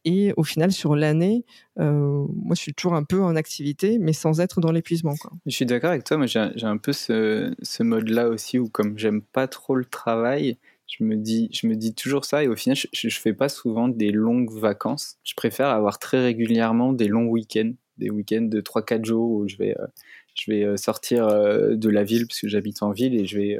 et 0.04 0.32
au 0.36 0.44
final, 0.44 0.70
sur 0.70 0.96
l'année, 0.96 1.44
moi, 1.76 2.54
je 2.54 2.60
suis 2.60 2.74
toujours 2.74 2.94
un 2.94 3.04
peu 3.04 3.22
en 3.22 3.36
activité, 3.36 3.98
mais 3.98 4.12
sans 4.12 4.40
être 4.40 4.60
dans 4.60 4.72
l'épuisement. 4.72 5.14
Je 5.46 5.50
suis 5.50 5.66
d'accord 5.66 5.90
avec 5.90 6.04
toi, 6.04 6.18
mais 6.18 6.28
j'ai 6.28 6.38
un 6.38 6.76
peu 6.76 6.92
ce, 6.92 7.82
mode-là 7.82 8.28
aussi 8.28 8.58
où, 8.58 8.68
comme 8.68 8.98
j'aime 8.98 9.22
pas 9.22 9.48
trop 9.48 9.74
le 9.74 9.84
travail, 9.84 10.58
je 10.86 11.02
me 11.02 11.16
dis, 11.16 11.48
je 11.52 11.66
me 11.66 11.76
dis 11.76 11.94
toujours 11.94 12.24
ça 12.24 12.44
et 12.44 12.48
au 12.48 12.56
final, 12.56 12.76
je, 12.76 12.86
je, 12.92 13.18
fais 13.18 13.32
pas 13.32 13.48
souvent 13.48 13.88
des 13.88 14.10
longues 14.10 14.52
vacances. 14.52 15.16
Je 15.24 15.34
préfère 15.34 15.68
avoir 15.68 15.98
très 15.98 16.22
régulièrement 16.22 16.92
des 16.92 17.08
longs 17.08 17.26
week-ends 17.26 17.72
des 17.98 18.10
week-ends 18.10 18.48
de 18.48 18.60
3-4 18.60 19.04
jours 19.04 19.30
où 19.30 19.48
je 19.48 19.56
vais, 19.56 19.76
je 20.34 20.50
vais 20.50 20.76
sortir 20.76 21.28
de 21.28 21.88
la 21.88 22.04
ville 22.04 22.26
parce 22.26 22.40
que 22.40 22.48
j'habite 22.48 22.82
en 22.82 22.90
ville 22.90 23.14
et 23.14 23.26
je 23.26 23.38
vais 23.38 23.58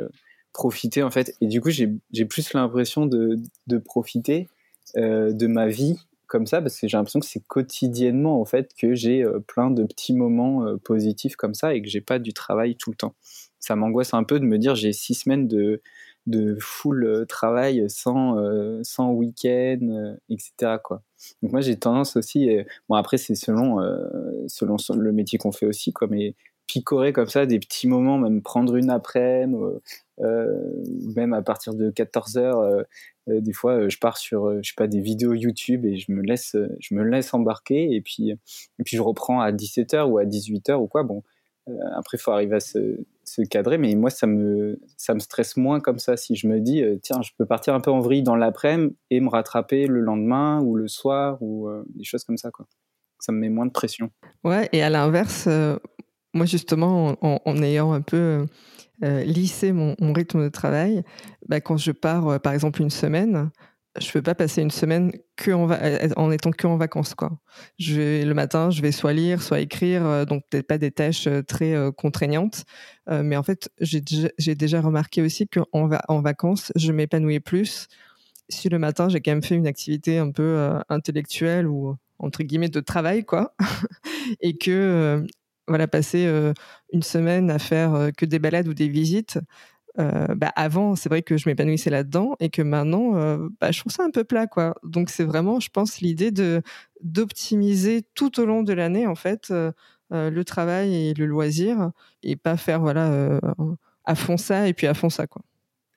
profiter 0.53 1.03
en 1.03 1.11
fait. 1.11 1.35
Et 1.40 1.47
du 1.47 1.61
coup, 1.61 1.70
j'ai 1.70 2.25
plus 2.25 2.53
l'impression 2.53 3.07
de, 3.07 3.37
de, 3.67 3.79
profiter 3.79 4.48
de 4.96 5.46
ma 5.46 5.69
vie 5.69 5.98
comme 6.27 6.46
ça 6.46 6.61
parce 6.61 6.81
que 6.81 6.88
j'ai 6.88 6.96
l'impression 6.96 7.21
que 7.21 7.27
c'est 7.27 7.46
quotidiennement 7.46 8.40
en 8.40 8.44
fait 8.44 8.73
que 8.77 8.94
j'ai 8.94 9.25
plein 9.46 9.71
de 9.71 9.85
petits 9.85 10.15
moments 10.15 10.77
positifs 10.85 11.37
comme 11.37 11.54
ça 11.54 11.75
et 11.75 11.83
que 11.83 11.88
j'ai 11.88 12.00
pas 12.00 12.19
du 12.19 12.33
travail 12.33 12.77
tout 12.77 12.90
le 12.90 12.96
temps. 12.96 13.15
Ça 13.61 13.77
m'angoisse 13.77 14.15
un 14.15 14.25
peu 14.25 14.40
de 14.40 14.44
me 14.44 14.58
dire 14.58 14.75
j'ai 14.75 14.92
six 14.92 15.15
semaines 15.15 15.48
de 15.48 15.81
de 16.27 16.56
full 16.60 17.04
euh, 17.04 17.25
travail 17.27 17.85
sans, 17.88 18.38
euh, 18.38 18.81
sans 18.83 19.10
week-end, 19.10 19.79
euh, 19.83 20.16
etc. 20.31 20.79
Quoi. 20.83 21.02
Donc 21.42 21.52
moi 21.52 21.60
j'ai 21.60 21.77
tendance 21.79 22.16
aussi, 22.16 22.48
bon 22.88 22.96
après 22.96 23.16
c'est 23.16 23.35
selon, 23.35 23.79
selon 24.46 24.77
le 24.96 25.12
métier 25.12 25.38
qu'on 25.38 25.52
fait 25.52 25.66
aussi, 25.66 25.92
quoi, 25.92 26.06
mais 26.10 26.35
picorer 26.66 27.12
comme 27.12 27.29
ça 27.29 27.46
des 27.46 27.58
petits 27.58 27.88
moments, 27.88 28.18
même 28.18 28.42
prendre 28.42 28.77
une 28.77 28.90
après-midi, 28.90 29.56
même 30.18 31.33
à 31.33 31.42
partir 31.42 31.75
de 31.75 31.90
14 31.90 32.37
heures, 32.37 32.85
des 33.27 33.52
fois 33.54 33.88
je 33.88 33.96
pars 33.98 34.18
sur 34.18 34.62
je 34.62 34.68
sais 34.68 34.75
pas 34.77 34.87
des 34.87 35.00
vidéos 35.00 35.33
YouTube 35.33 35.87
et 35.87 35.96
je 35.96 36.12
me 36.12 36.20
laisse 36.20 36.56
je 36.79 36.94
me 36.94 37.02
laisse 37.02 37.33
embarquer 37.33 37.94
et 37.94 38.02
puis 38.02 38.31
et 38.31 38.83
puis 38.85 38.96
je 38.96 39.02
reprends 39.02 39.40
à 39.40 39.50
17h 39.50 40.04
ou 40.04 40.18
à 40.18 40.25
18h 40.25 40.75
ou 40.75 40.88
quoi 40.88 41.04
bon 41.04 41.22
après 41.96 42.18
il 42.18 42.20
faut 42.20 42.33
arriver 42.33 42.56
à 42.56 42.60
se 42.60 42.98
cadrer, 43.42 43.78
mais 43.78 43.94
moi, 43.94 44.10
ça 44.10 44.26
me, 44.26 44.80
ça 44.96 45.14
me 45.14 45.18
stresse 45.18 45.56
moins 45.56 45.80
comme 45.80 45.98
ça. 45.98 46.16
Si 46.16 46.37
je 46.37 46.46
me 46.46 46.60
dis, 46.60 46.82
euh, 46.82 46.96
tiens, 47.02 47.20
je 47.22 47.30
peux 47.37 47.46
partir 47.46 47.74
un 47.74 47.80
peu 47.80 47.90
en 47.90 48.00
vrille 48.00 48.22
dans 48.22 48.37
l'après-midi 48.37 48.96
et 49.10 49.20
me 49.20 49.28
rattraper 49.28 49.87
le 49.87 50.00
lendemain 50.00 50.60
ou 50.60 50.76
le 50.76 50.88
soir 50.88 51.38
ou 51.40 51.68
euh, 51.68 51.85
des 51.94 52.04
choses 52.04 52.24
comme 52.24 52.37
ça, 52.37 52.50
quoi. 52.50 52.66
Ça 53.18 53.32
me 53.32 53.38
met 53.38 53.48
moins 53.48 53.66
de 53.66 53.72
pression. 53.72 54.10
Ouais, 54.42 54.68
et 54.72 54.82
à 54.82 54.90
l'inverse, 54.90 55.46
euh, 55.48 55.78
moi, 56.35 56.46
justement, 56.46 57.16
en, 57.22 57.62
ayant 57.62 57.92
un 57.92 58.02
peu 58.02 58.46
lissé 59.00 59.72
mon, 59.72 59.94
rythme 60.00 60.44
de 60.44 60.48
travail, 60.48 61.02
bah, 61.48 61.60
quand 61.60 61.76
je 61.76 61.92
pars, 61.92 62.40
par 62.40 62.52
exemple, 62.52 62.82
une 62.82 62.90
semaine, 62.90 63.50
je 64.01 64.11
peux 64.11 64.23
pas 64.23 64.35
passer 64.35 64.61
une 64.61 64.71
semaine 64.71 65.13
que 65.37 65.53
en, 65.53 66.31
étant 66.33 66.51
que 66.51 66.67
en 66.67 66.77
vacances 66.77 67.15
quoi. 67.15 67.38
Le 67.79 68.33
matin, 68.33 68.71
je 68.71 68.83
vais 68.83 68.92
soit 68.92 69.13
lire, 69.13 69.42
soit 69.42 69.61
écrire, 69.61 70.05
euh, 70.05 70.25
donc 70.25 70.42
peut-être 70.51 70.67
pas 70.67 70.79
des 70.79 70.90
tâches 70.90 71.27
euh, 71.27 71.42
très 71.42 71.75
euh, 71.75 71.92
contraignantes, 71.92 72.65
mais 73.09 73.37
en 73.37 73.42
fait, 73.42 73.71
j'ai 73.81 74.01
déjà, 74.01 74.81
remarqué 74.81 75.21
aussi 75.23 75.47
qu'en 75.47 75.87
va, 75.87 76.03
en 76.09 76.23
vacances, 76.23 76.73
je 76.75 76.90
m'épanouis 76.90 77.40
plus 77.40 77.88
si 78.49 78.69
le 78.69 78.79
matin 78.79 79.09
j'ai 79.09 79.21
quand 79.21 79.31
même 79.31 79.42
fait 79.42 79.55
une 79.55 79.67
activité 79.67 80.19
un 80.19 80.31
peu 80.31 80.71
intellectuelle 80.88 81.67
ou 81.67 81.97
entre 82.19 82.42
guillemets 82.42 82.69
de 82.69 82.81
travail 82.81 83.25
quoi, 83.25 83.55
et 84.40 84.57
que 84.57 85.25
voilà 85.69 85.87
passer 85.87 86.27
une 86.92 87.03
semaine 87.03 87.51
à 87.51 87.59
faire 87.59 88.11
que 88.17 88.25
des 88.25 88.38
balades 88.38 88.69
ou 88.69 88.75
des 88.75 88.88
visites 88.88 89.38
euh, 90.01 90.35
bah 90.35 90.53
avant, 90.57 90.97
c'est 90.97 91.09
vrai 91.09 91.23
que 91.23 91.37
je 91.37 91.49
m'épanouissais 91.49 91.90
là-dedans 91.90 92.35
et 92.40 92.51
que 92.51 92.63
maintenant, 92.63 93.17
euh, 93.17 93.49
bah, 93.61 93.71
je 93.71 93.79
trouve 93.79 93.92
ça 93.92 94.03
un 94.03 94.11
peu 94.11 94.25
plat, 94.25 94.47
quoi. 94.47 94.75
Donc 94.83 95.09
c'est 95.09 95.25
vraiment, 95.25 95.61
je 95.61 95.69
pense, 95.71 96.01
l'idée 96.01 96.31
de 96.31 96.63
d'optimiser 97.01 98.03
tout 98.15 98.40
au 98.40 98.47
long 98.47 98.63
de 98.63 98.73
l'année, 98.73 99.07
en 99.07 99.15
fait, 99.15 99.51
euh, 99.51 99.71
le 100.11 100.45
travail 100.45 100.95
et 100.95 101.15
le 101.15 101.27
loisir 101.27 101.90
et 102.23 102.35
pas 102.37 102.57
faire, 102.57 102.81
voilà, 102.81 103.40
à 104.05 104.15
fond 104.15 104.37
ça 104.37 104.69
et 104.69 104.73
puis 104.73 104.87
à 104.87 104.95
fond 104.95 105.11
ça, 105.11 105.27
quoi. 105.27 105.42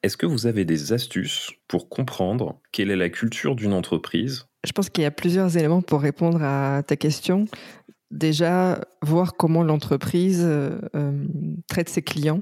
Est-ce 0.03 0.15
que 0.15 0.25
vous 0.25 0.45
avez 0.45 0.63
des 0.63 0.93
astuces 0.93 1.51
pour 1.67 1.89
comprendre 1.89 2.59
quelle 2.71 2.91
est 2.91 2.95
la 2.95 3.09
culture 3.09 3.55
d'une 3.55 3.73
entreprise? 3.73 4.45
Je 4.63 4.71
pense 4.71 4.89
qu'il 4.89 5.03
y 5.03 5.07
a 5.07 5.11
plusieurs 5.11 5.57
éléments 5.57 5.81
pour 5.81 6.01
répondre 6.01 6.41
à 6.43 6.83
ta 6.85 6.95
question. 6.95 7.45
Déjà, 8.11 8.79
voir 9.01 9.35
comment 9.35 9.63
l'entreprise 9.63 10.47
traite 11.67 11.89
ses 11.89 12.01
clients 12.01 12.41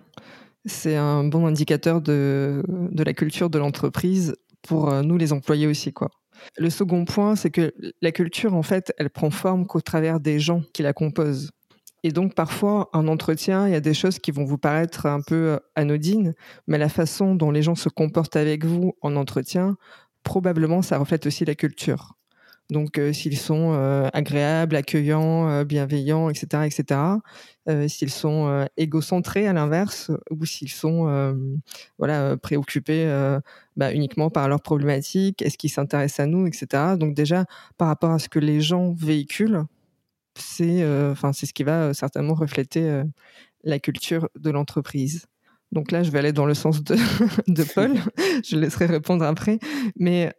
c'est 0.66 0.96
un 0.96 1.24
bon 1.24 1.46
indicateur 1.46 2.02
de, 2.02 2.64
de 2.68 3.04
la 3.04 3.14
culture 3.14 3.50
de 3.50 3.60
l'entreprise 3.60 4.36
pour 4.62 4.90
euh, 4.90 5.02
nous 5.02 5.18
les 5.18 5.34
employés 5.34 5.68
aussi 5.68 5.94
quoi. 5.94 6.10
Le 6.58 6.70
second 6.70 7.06
point, 7.06 7.36
c'est 7.38 7.50
que 7.50 7.74
la 8.02 8.12
culture 8.12 8.56
en 8.56 8.64
fait, 8.64 8.94
elle 8.98 9.10
prend 9.10 9.30
forme 9.30 9.66
qu'au 9.66 9.80
travers 9.80 10.20
des 10.20 10.40
gens 10.40 10.64
qui 10.74 10.84
la 10.84 10.92
composent. 10.92 11.52
Et 12.04 12.12
donc 12.12 12.36
parfois, 12.36 12.90
un 12.94 13.08
entretien, 13.08 13.68
il 13.68 13.72
y 13.72 13.76
a 13.76 13.80
des 13.80 13.94
choses 13.94 14.20
qui 14.20 14.32
vont 14.32 14.44
vous 14.44 14.58
paraître 14.58 15.06
un 15.06 15.22
peu 15.22 15.54
euh, 15.54 15.58
anodines, 15.76 16.34
mais 16.68 16.78
la 16.78 16.90
façon 16.90 17.36
dont 17.36 17.52
les 17.52 17.62
gens 17.62 17.76
se 17.76 17.90
comportent 17.90 18.36
avec 18.36 18.66
vous 18.66 18.94
en 19.02 19.16
entretien, 19.16 19.78
probablement 20.24 20.82
ça 20.82 20.98
reflète 20.98 21.26
aussi 21.26 21.46
la 21.46 21.56
culture. 21.56 22.14
Donc, 22.72 22.98
euh, 22.98 23.14
s'ils 23.14 23.38
sont 23.38 23.74
euh, 23.74 24.10
agréables, 24.14 24.76
accueillants, 24.76 25.48
euh, 25.48 25.64
bienveillants, 25.64 26.30
etc., 26.30 26.64
etc. 26.66 27.00
s'ils 27.88 28.12
sont 28.12 28.68
égocentrés 28.78 29.48
à 29.48 29.54
l'inverse, 29.54 30.12
ou 30.30 30.46
s'ils 30.46 30.70
sont 30.70 31.36
voilà 31.98 32.38
préoccupés 32.38 33.08
bah, 33.76 33.92
uniquement 33.92 34.30
par 34.30 34.48
leurs 34.48 34.62
problématiques, 34.62 35.42
est-ce 35.42 35.58
qu'ils 35.58 35.72
s'intéressent 35.72 36.20
à 36.20 36.28
nous, 36.28 36.46
etc. 36.46 36.96
Donc 36.96 37.16
déjà, 37.16 37.46
par 37.80 37.88
rapport 37.88 38.12
à 38.12 38.20
ce 38.20 38.30
que 38.30 38.38
les 38.38 38.62
gens 38.62 38.94
véhiculent, 38.94 39.64
c'est 40.38 40.86
enfin 41.10 41.34
c'est 41.34 41.48
ce 41.48 41.56
qui 41.56 41.64
va 41.64 41.96
certainement 41.96 42.36
refléter 42.36 43.02
la 43.64 43.80
culture 43.80 44.30
de 44.40 44.52
l'entreprise. 44.52 45.26
Donc 45.72 45.92
là, 45.92 46.04
je 46.04 46.12
vais 46.12 46.20
aller 46.20 46.34
dans 46.34 46.46
le 46.46 46.54
sens 46.54 46.84
de, 46.84 46.96
de 47.48 47.64
Paul. 47.64 47.96
je 48.46 48.58
laisserai 48.58 48.86
répondre 48.86 49.26
après. 49.26 49.58
Mais 49.98 50.32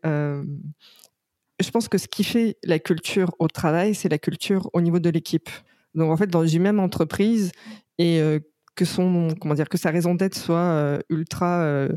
je 1.60 1.70
pense 1.70 1.88
que 1.88 1.98
ce 1.98 2.08
qui 2.08 2.24
fait 2.24 2.56
la 2.64 2.78
culture 2.78 3.34
au 3.38 3.48
travail, 3.48 3.94
c'est 3.94 4.08
la 4.08 4.18
culture 4.18 4.68
au 4.72 4.80
niveau 4.80 4.98
de 4.98 5.10
l'équipe. 5.10 5.48
Donc 5.94 6.10
en 6.10 6.16
fait, 6.16 6.26
dans 6.26 6.46
une 6.46 6.62
même 6.62 6.80
entreprise 6.80 7.52
et 7.98 8.20
euh, 8.20 8.40
que 8.74 8.84
son 8.84 9.34
comment 9.40 9.54
dire 9.54 9.68
que 9.68 9.78
sa 9.78 9.90
raison 9.90 10.14
d'être 10.14 10.36
soit 10.36 10.58
euh, 10.58 10.98
ultra 11.08 11.60
euh, 11.62 11.88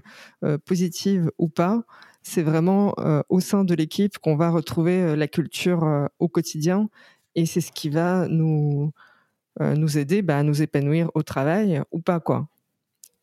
positive 0.65 1.29
ou 1.37 1.49
pas, 1.49 1.83
c'est 2.21 2.43
vraiment 2.43 2.95
au 3.29 3.39
sein 3.39 3.63
de 3.63 3.73
l'équipe 3.73 4.17
qu'on 4.19 4.35
va 4.35 4.49
retrouver 4.49 5.15
la 5.15 5.27
culture 5.27 6.09
au 6.19 6.27
quotidien 6.27 6.89
et 7.35 7.45
c'est 7.45 7.61
ce 7.61 7.71
qui 7.71 7.89
va 7.89 8.27
nous 8.27 8.91
nous 9.61 9.97
aider 9.97 10.21
bah, 10.21 10.37
à 10.37 10.43
nous 10.43 10.61
épanouir 10.61 11.09
au 11.15 11.23
travail 11.23 11.81
ou 11.91 12.01
pas 12.01 12.19
quoi. 12.19 12.49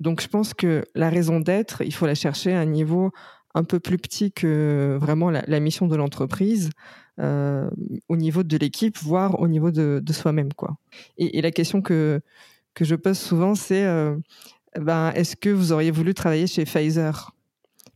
Donc 0.01 0.23
je 0.23 0.29
pense 0.29 0.55
que 0.55 0.85
la 0.95 1.11
raison 1.11 1.41
d'être, 1.41 1.83
il 1.85 1.93
faut 1.93 2.07
la 2.07 2.15
chercher 2.15 2.55
à 2.55 2.61
un 2.61 2.65
niveau 2.65 3.13
un 3.57 3.65
peu 3.65 3.81
plus 3.81 3.97
petit 3.97 4.31
que 4.31 4.99
vraiment 5.01 5.31
la, 5.31 5.61
mission 5.61 5.87
de 5.87 5.97
l'entreprise 5.97 6.71
euh, 7.19 7.69
au 8.09 8.17
niveau 8.17 8.43
de 8.43 8.57
l'équipe, 8.59 8.99
voire 8.99 9.41
au 9.41 9.49
niveau 9.49 9.71
de, 9.71 10.03
soi-même. 10.13 10.53
quoi. 10.53 10.77
Et, 11.17 11.41
la 11.41 11.51
question 11.51 11.81
que, 11.81 12.21
que 12.75 12.85
je 12.85 12.95
pose 12.95 13.19
souvent, 13.19 13.55
c'est 13.55 13.87
euh, 13.87 14.15
ben, 14.79 15.11
est-ce 15.13 15.37
que 15.37 15.49
vous 15.49 15.73
auriez 15.73 15.91
voulu 15.91 16.13
travailler 16.13 16.47
chez 16.47 16.67
Pfizer? 16.67 17.35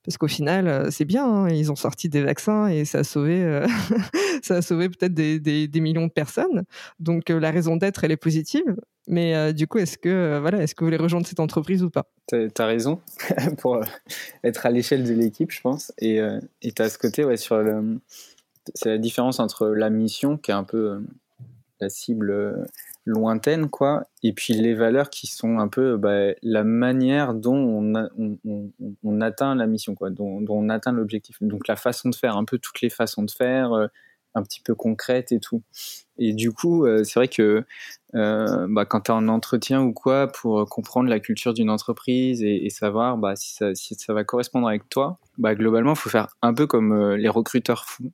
Parce 0.05 0.17
qu'au 0.19 0.29
final, 0.29 0.69
euh, 0.69 0.91
c'est 0.91 1.05
bien, 1.05 1.27
hein, 1.27 1.49
ils 1.49 1.71
ont 1.71 1.77
sorti 1.77 2.09
des 2.09 2.23
vaccins 2.23 2.69
et 2.69 2.85
ça 2.85 2.99
a 2.99 3.05
sauvé, 3.05 3.45
a 4.51 4.63
sauvé 4.63 4.89
peut-être 4.89 5.15
des, 5.15 5.81
millions 5.81 6.07
de 6.07 6.13
personnes. 6.13 6.65
Donc 6.99 7.29
la 7.29 7.51
raison 7.51 7.77
d'être, 7.77 8.05
elle 8.05 8.13
est 8.13 8.17
positive. 8.17 8.77
Mais 9.11 9.35
euh, 9.35 9.53
du 9.53 9.67
coup, 9.67 9.79
est-ce 9.79 9.99
que, 9.99 10.09
euh, 10.09 10.41
voilà, 10.41 10.63
est-ce 10.63 10.75
que 10.77 10.85
vous 10.85 10.87
voulez 10.87 10.97
rejoindre 10.97 11.27
cette 11.27 11.41
entreprise 11.41 11.83
ou 11.83 11.91
pas? 11.91 12.09
Tu 12.29 12.49
as, 12.57 12.67
raison, 12.67 13.01
pour 13.59 13.75
euh, 13.75 13.85
être 14.45 14.67
à 14.67 14.71
l'échelle 14.71 15.03
de 15.03 15.13
l'équipe, 15.13 15.51
je 15.51 15.61
pense. 15.61 15.93
Et 15.99 16.21
tu 16.63 16.81
as 16.81 16.89
ce 16.89 16.97
côté, 16.97 17.25
ouais, 17.25 17.37
sur 17.37 17.59
le. 17.59 17.99
C'est 18.75 18.91
la 18.91 18.99
différence 18.99 19.41
entre 19.41 19.67
la 19.69 19.91
mission, 19.91 20.37
qui 20.37 20.53
est 20.53 20.55
un 20.55 20.63
peu 20.63 21.03
la 21.81 21.89
cible 21.89 22.69
lointaine, 23.07 23.69
quoi, 23.69 24.05
et 24.23 24.33
puis 24.33 24.55
les 24.55 24.75
valeurs 24.75 25.11
qui 25.11 25.27
sont 25.27 25.59
un 25.59 25.69
peu 25.69 25.97
bah, 25.97 26.33
la 26.43 26.65
manière 26.65 27.35
dont 27.35 27.57
on, 27.57 28.73
on, 29.03 29.21
atteint 29.21 29.55
la 29.55 29.67
mission, 29.67 29.95
quoi, 29.95 30.11
dont, 30.11 30.45
on 30.49 30.69
atteint 30.69 30.93
l'objectif. 30.93 31.39
Donc 31.41 31.67
la 31.67 31.77
façon 31.77 32.11
de 32.11 32.15
faire, 32.15 32.37
un 32.37 32.45
peu 32.45 32.59
toutes 32.59 32.81
les 32.83 32.91
façons 32.91 33.23
de 33.23 33.31
faire 33.31 33.89
un 34.35 34.43
petit 34.43 34.61
peu 34.61 34.75
concrète 34.75 35.33
et 35.33 35.41
tout. 35.41 35.63
Et 36.19 36.33
du 36.33 36.53
coup, 36.53 36.85
euh, 36.85 37.05
c'est 37.05 37.19
vrai 37.19 37.29
que 37.29 37.65
euh, 38.15 38.67
bah, 38.69 38.85
quand 38.85 39.03
tu 39.03 39.11
es 39.11 39.15
en 39.15 39.29
entretien 39.29 39.83
ou 39.83 39.93
quoi, 39.93 40.29
pour 40.29 40.69
comprendre 40.69 41.09
la 41.09 41.21
culture 41.21 41.55
d'une 41.55 41.71
entreprise 41.71 42.43
et, 42.43 42.69
savoir 42.71 43.17
bah, 43.17 43.35
si, 43.37 43.55
ça, 43.55 44.13
va 44.13 44.25
correspondre 44.25 44.69
avec 44.69 44.89
toi, 44.89 45.19
bah, 45.39 45.55
globalement, 45.55 45.93
il 45.93 45.99
faut 45.99 46.11
faire 46.11 46.29
un 46.43 46.55
peu 46.55 46.67
comme 46.67 46.93
euh, 46.93 47.17
les 47.17 47.29
recruteurs 47.29 47.85
font. 47.87 48.13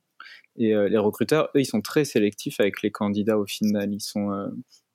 Et 0.57 0.73
les 0.73 0.97
recruteurs, 0.97 1.49
eux, 1.55 1.61
ils 1.61 1.65
sont 1.65 1.81
très 1.81 2.03
sélectifs 2.03 2.59
avec 2.59 2.81
les 2.81 2.91
candidats 2.91 3.37
au 3.37 3.45
final. 3.45 3.93
Ils 3.93 4.01
sont 4.01 4.51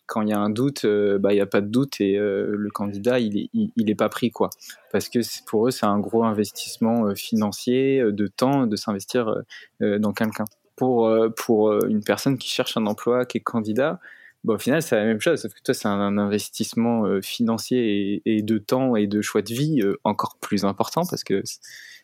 quand 0.06 0.22
il 0.22 0.28
y 0.28 0.32
a 0.32 0.38
un 0.38 0.50
doute, 0.50 0.84
bah 1.20 1.32
il 1.32 1.36
y 1.36 1.40
a 1.40 1.46
pas 1.46 1.60
de 1.60 1.68
doute 1.68 2.00
et 2.00 2.16
le 2.16 2.68
candidat 2.74 3.20
il 3.20 3.38
est 3.38 3.50
il, 3.54 3.90
est 3.90 3.94
pas 3.94 4.08
pris 4.08 4.30
quoi. 4.30 4.50
Parce 4.90 5.08
que 5.08 5.20
pour 5.46 5.68
eux 5.68 5.70
c'est 5.70 5.86
un 5.86 6.00
gros 6.00 6.24
investissement 6.24 7.14
financier, 7.14 8.02
de 8.02 8.26
temps, 8.26 8.66
de 8.66 8.76
s'investir 8.76 9.32
dans 9.80 10.12
quelqu'un 10.12 10.44
pour, 10.76 11.06
euh, 11.06 11.28
pour 11.28 11.70
euh, 11.70 11.86
une 11.88 12.02
personne 12.02 12.38
qui 12.38 12.48
cherche 12.48 12.76
un 12.76 12.86
emploi, 12.86 13.24
qui 13.24 13.38
est 13.38 13.40
candidat, 13.40 14.00
bon, 14.44 14.54
au 14.54 14.58
final, 14.58 14.82
c'est 14.82 14.96
la 14.96 15.04
même 15.04 15.20
chose, 15.20 15.40
sauf 15.40 15.52
que 15.52 15.60
toi, 15.62 15.74
c'est 15.74 15.88
un 15.88 16.18
investissement 16.18 17.06
euh, 17.06 17.20
financier 17.20 18.22
et, 18.24 18.42
de 18.42 18.58
temps 18.58 18.96
et 18.96 19.06
de 19.06 19.20
choix 19.22 19.42
de 19.42 19.54
vie 19.54 19.80
encore 20.04 20.36
plus 20.40 20.64
important 20.64 21.02
parce 21.08 21.24
que 21.24 21.42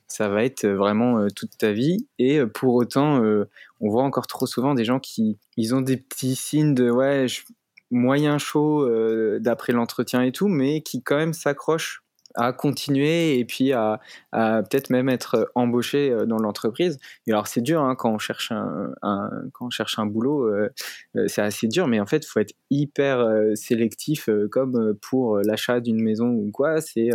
ça 0.08 0.28
va 0.28 0.44
être 0.44 0.66
vraiment 0.66 1.26
toute 1.34 1.56
ta 1.58 1.72
vie. 1.72 2.08
Et 2.18 2.40
pour 2.46 2.74
autant, 2.74 3.22
on 3.80 3.90
voit 3.90 4.02
encore 4.02 4.26
trop 4.26 4.46
souvent 4.46 4.74
des 4.74 4.84
gens 4.84 5.00
qui 5.00 5.38
ils 5.56 5.74
ont 5.74 5.80
des 5.80 5.96
petits 5.96 6.34
signes 6.34 6.74
de 6.74 6.90
ouais 6.90 7.26
moyen 7.90 8.38
chaud 8.38 8.88
d'après 9.38 9.72
l'entretien 9.72 10.22
et 10.22 10.32
tout, 10.32 10.48
mais 10.48 10.82
qui 10.82 11.02
quand 11.02 11.16
même 11.16 11.32
s'accrochent 11.32 12.02
à 12.34 12.52
continuer 12.52 13.38
et 13.38 13.44
puis 13.44 13.72
à, 13.72 14.00
peut-être 14.32 14.90
même 14.90 15.08
être 15.08 15.50
embauché 15.54 16.10
euh, 16.10 16.26
dans 16.26 16.38
l'entreprise. 16.38 16.98
Et 17.26 17.32
alors 17.32 17.46
c'est 17.46 17.60
dur 17.60 17.82
hein, 17.82 17.94
quand 17.96 18.12
on 18.12 18.18
cherche 18.18 18.52
un, 18.52 18.92
quand 19.52 19.66
on 19.66 19.70
cherche 19.70 19.98
un 19.98 20.06
boulot, 20.06 20.44
euh, 20.46 20.70
euh, 21.16 21.24
c'est 21.26 21.42
assez 21.42 21.66
dur, 21.66 21.88
mais 21.88 22.00
en 22.00 22.06
fait 22.06 22.24
faut 22.24 22.40
être 22.40 22.54
hyper 22.70 23.26
sélectif 23.54 24.28
comme 24.50 24.94
pour 25.00 25.38
l'achat 25.38 25.80
d'une 25.80 26.02
maison 26.02 26.28
ou 26.28 26.50
quoi. 26.52 26.80
C'est 26.80 27.10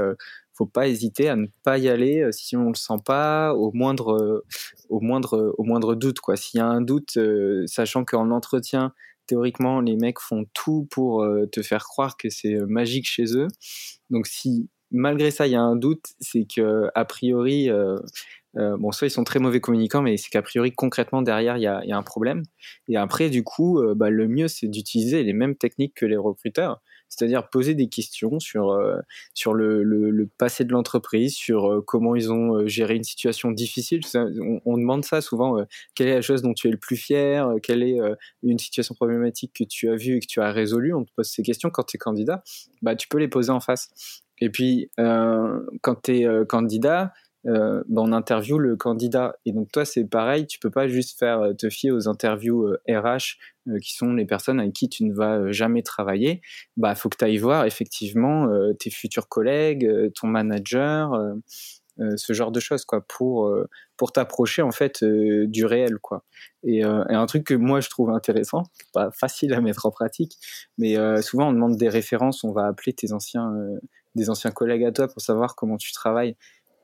faut 0.56 0.66
pas 0.66 0.88
hésiter 0.88 1.30
à 1.30 1.36
ne 1.36 1.48
pas 1.64 1.78
y 1.78 1.90
aller 1.90 2.28
si 2.32 2.56
on 2.56 2.70
le 2.70 2.76
sent 2.76 3.02
pas 3.06 3.54
au 3.54 3.72
moindre 3.74 4.44
au 4.90 5.00
moindre 5.00 5.54
au 5.58 5.64
moindre 5.64 5.96
doute 5.96 6.20
quoi. 6.20 6.36
S'il 6.36 6.60
y 6.60 6.62
a 6.62 6.68
un 6.68 6.82
doute, 6.82 7.18
sachant 7.66 8.06
qu'en 8.06 8.32
entretien 8.32 8.94
théoriquement, 9.26 9.80
les 9.80 9.96
mecs 9.96 10.20
font 10.20 10.46
tout 10.54 10.88
pour 10.92 11.26
te 11.52 11.62
faire 11.62 11.86
croire 11.86 12.18
que 12.18 12.30
c'est 12.30 12.58
magique 12.68 13.08
chez 13.08 13.38
eux. 13.38 13.48
Donc, 14.10 14.28
si 14.28 14.70
malgré 14.94 15.32
ça, 15.32 15.48
il 15.48 15.52
y 15.52 15.56
a 15.56 15.62
un 15.62 15.76
doute, 15.76 16.06
c'est 16.20 16.46
que 16.46 16.90
a 16.96 17.04
priori, 17.04 17.70
euh, 17.70 17.98
euh, 18.58 18.78
bon, 18.78 18.92
soit 18.92 19.08
ils 19.08 19.12
sont 19.12 19.24
très 19.26 19.40
mauvais 19.40 19.60
communicants, 19.60 20.02
mais 20.02 20.16
c'est 20.16 20.30
qu'a 20.30 20.42
priori 20.42 20.72
concrètement 20.72 21.22
derrière 21.22 21.58
il 21.58 21.64
y 21.64 21.68
a, 21.68 21.98
un 21.98 22.04
problème. 22.04 22.44
Et 22.88 22.96
après, 22.96 23.30
du 23.30 23.44
coup, 23.44 23.80
euh, 23.82 23.96
bah, 23.96 24.10
le 24.10 24.28
mieux 24.28 24.48
c'est 24.48 24.68
d'utiliser 24.68 25.24
les 25.24 25.34
mêmes 25.34 25.56
techniques 25.56 25.96
que 25.96 26.06
les 26.06 26.16
recruteurs, 26.16 26.82
c'est-à-dire 27.18 27.50
poser 27.50 27.76
des 27.76 27.88
questions 27.88 28.40
sur 28.40 28.78
sur 29.34 29.54
le, 29.54 30.30
passé 30.38 30.64
de 30.64 30.72
l'entreprise, 30.72 31.36
sur 31.36 31.84
comment 31.86 32.16
ils 32.16 32.32
ont 32.32 32.68
géré 32.68 32.96
une 32.96 33.04
situation 33.04 33.52
difficile. 33.52 34.02
On, 34.66 34.78
demande 34.78 35.06
ça 35.06 35.22
souvent. 35.22 35.66
quelle 35.96 36.08
est 36.08 36.16
la 36.16 36.22
chose 36.22 36.42
dont 36.42 36.54
tu 36.54 36.68
es 36.68 36.72
le 36.72 36.78
plus 36.78 36.98
fier? 36.98 37.48
Quelle 37.62 37.84
est 37.84 37.98
une 38.42 38.60
situation 38.60 38.96
problématique 38.96 39.54
que 39.54 39.64
tu 39.64 39.90
as 39.90 39.96
vue 39.96 40.18
et 40.18 40.20
que 40.20 40.28
tu 40.28 40.42
as 40.42 40.52
résolue? 40.52 40.94
On 40.94 41.04
te 41.04 41.12
pose 41.16 41.28
ces 41.28 41.44
questions 41.44 41.70
quand 41.70 41.84
tu 41.84 41.98
es 41.98 42.00
candidat. 42.00 42.44
Bah, 42.82 42.96
tu 42.96 43.08
peux 43.08 43.18
les 43.18 43.28
poser 43.28 43.52
en 43.52 43.60
face. 43.60 43.90
Et 44.40 44.50
puis, 44.50 44.90
euh, 45.00 45.60
quand 45.82 46.04
tu 46.04 46.18
es 46.18 46.26
euh, 46.26 46.46
candidat, 46.46 47.14
euh, 47.46 47.84
bah, 47.88 48.02
on 48.04 48.12
interviewe 48.14 48.58
le 48.58 48.76
candidat. 48.76 49.36
Et 49.46 49.52
donc 49.52 49.72
toi, 49.72 49.86
c'est 49.86 50.06
pareil, 50.06 50.48
tu 50.48 50.60
peux 50.60 50.70
pas 50.70 50.88
juste 50.88 51.18
faire 51.18 51.54
te 51.58 51.70
fier 51.70 51.92
aux 51.92 52.08
interviews 52.08 52.76
RH 52.88 53.38
qui 53.82 53.94
sont 53.94 54.14
les 54.14 54.26
personnes 54.26 54.60
avec 54.60 54.74
qui 54.74 54.90
tu 54.90 55.04
ne 55.06 55.14
vas 55.14 55.52
jamais 55.52 55.84
travailler. 55.84 56.42
Bah, 56.78 56.96
faut 56.96 57.10
que 57.10 57.18
tu 57.18 57.26
ailles 57.26 57.38
voir 57.38 57.66
effectivement 57.66 58.50
tes 58.80 58.90
futurs 58.90 59.28
collègues, 59.28 60.12
ton 60.14 60.28
manager, 60.28 61.12
ce 62.16 62.34
genre 62.34 62.52
de 62.52 62.60
choses 62.60 62.86
quoi, 62.86 63.06
pour 63.08 63.56
pour 63.96 64.12
t'approcher 64.12 64.62
en 64.62 64.72
fait 64.72 65.04
du 65.04 65.66
réel 65.66 65.98
quoi. 66.00 66.26
Et, 66.64 66.80
et, 66.80 66.84
un 66.84 67.26
truc 67.26 67.46
que 67.46 67.54
moi 67.54 67.80
je 67.80 67.90
trouve 67.90 68.10
intéressant, 68.10 68.64
pas 68.94 69.12
facile 69.12 69.54
à 69.54 69.62
mettre 69.62 69.86
en 69.86 69.92
pratique, 69.92 70.38
mais 70.78 70.96
souvent 71.22 71.50
on 71.50 71.54
demande 71.54 71.78
des 71.78 71.90
références, 71.90 72.44
on 72.44 72.52
va 72.52 72.68
appeler 72.68 72.92
tes 72.92 73.14
anciens 73.14 73.54
des 74.16 74.30
anciens 74.30 74.52
collègues 74.52 74.84
à 74.84 74.92
toi 74.92 75.08
pour 75.08 75.22
savoir 75.22 75.56
comment 75.56 75.78
tu 75.78 75.92
travailles. 75.92 76.36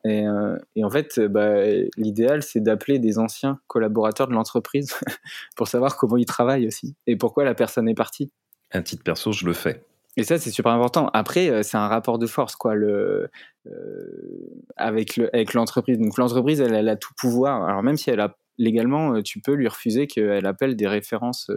Et, 0.05 0.25
euh, 0.25 0.57
en 0.81 0.89
fait, 0.89 1.19
bah, 1.19 1.63
l'idéal, 1.97 2.43
c'est 2.43 2.61
d'appeler 2.61 2.99
des 2.99 3.19
anciens 3.19 3.59
collaborateurs 3.67 4.27
de 4.27 4.33
l'entreprise 4.33 4.93
pour 5.55 5.67
savoir 5.67 5.97
comment 5.97 6.17
ils 6.17 6.25
travaillent 6.25 6.67
aussi 6.67 6.95
et 7.07 7.15
pourquoi 7.15 7.43
la 7.43 7.55
personne 7.55 7.89
est 7.89 7.95
partie. 7.95 8.31
Un 8.71 8.81
titre 8.81 9.03
perso, 9.03 9.31
je 9.31 9.45
le 9.45 9.53
fais. 9.53 9.83
Et 10.17 10.23
ça, 10.23 10.37
c'est 10.37 10.51
super 10.51 10.71
important. 10.71 11.09
Après, 11.13 11.49
euh, 11.49 11.63
c'est 11.63 11.77
un 11.77 11.87
rapport 11.87 12.17
de 12.17 12.27
force, 12.27 12.55
quoi, 12.55 12.75
le, 12.75 13.29
euh, 13.67 14.61
avec, 14.75 15.17
le, 15.17 15.33
avec 15.33 15.53
l'entreprise. 15.53 15.97
Donc, 15.97 16.17
l'entreprise, 16.17 16.61
elle, 16.61 16.73
elle, 16.73 16.89
a 16.89 16.95
tout 16.95 17.13
pouvoir. 17.17 17.63
Alors, 17.63 17.83
même 17.83 17.97
si 17.97 18.09
elle 18.09 18.19
a 18.19 18.35
légalement, 18.57 19.21
tu 19.21 19.39
peux 19.39 19.53
lui 19.53 19.67
refuser 19.69 20.07
qu'elle 20.07 20.45
appelle 20.45 20.75
des 20.75 20.87
références 20.87 21.49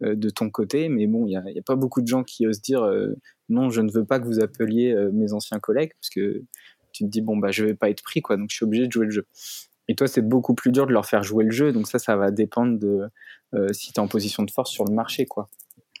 de 0.00 0.30
ton 0.30 0.48
côté. 0.48 0.88
Mais 0.88 1.08
bon, 1.08 1.26
il 1.26 1.30
n'y 1.30 1.36
a, 1.36 1.40
a, 1.40 1.62
pas 1.66 1.74
beaucoup 1.74 2.00
de 2.02 2.06
gens 2.06 2.22
qui 2.22 2.46
osent 2.46 2.62
dire 2.62 2.88
non, 3.48 3.68
je 3.68 3.80
ne 3.80 3.90
veux 3.90 4.04
pas 4.04 4.20
que 4.20 4.26
vous 4.26 4.38
appeliez 4.38 4.94
mes 5.12 5.32
anciens 5.32 5.58
collègues, 5.58 5.90
parce 6.00 6.10
que 6.10 6.44
tu 6.96 7.04
te 7.04 7.08
dis, 7.08 7.20
bon, 7.20 7.36
bah, 7.36 7.50
je 7.50 7.64
vais 7.64 7.74
pas 7.74 7.90
être 7.90 8.02
pris, 8.02 8.22
quoi, 8.22 8.36
donc 8.36 8.50
je 8.50 8.56
suis 8.56 8.64
obligé 8.64 8.86
de 8.86 8.92
jouer 8.92 9.06
le 9.06 9.12
jeu. 9.12 9.26
Et 9.88 9.94
toi, 9.94 10.08
c'est 10.08 10.22
beaucoup 10.22 10.54
plus 10.54 10.72
dur 10.72 10.86
de 10.86 10.92
leur 10.92 11.06
faire 11.06 11.22
jouer 11.22 11.44
le 11.44 11.50
jeu, 11.50 11.72
donc 11.72 11.86
ça, 11.86 11.98
ça 11.98 12.16
va 12.16 12.30
dépendre 12.30 12.78
de 12.78 13.02
euh, 13.54 13.72
si 13.72 13.92
tu 13.92 14.00
es 14.00 14.02
en 14.02 14.08
position 14.08 14.42
de 14.42 14.50
force 14.50 14.70
sur 14.70 14.84
le 14.84 14.94
marché, 14.94 15.26
quoi. 15.26 15.48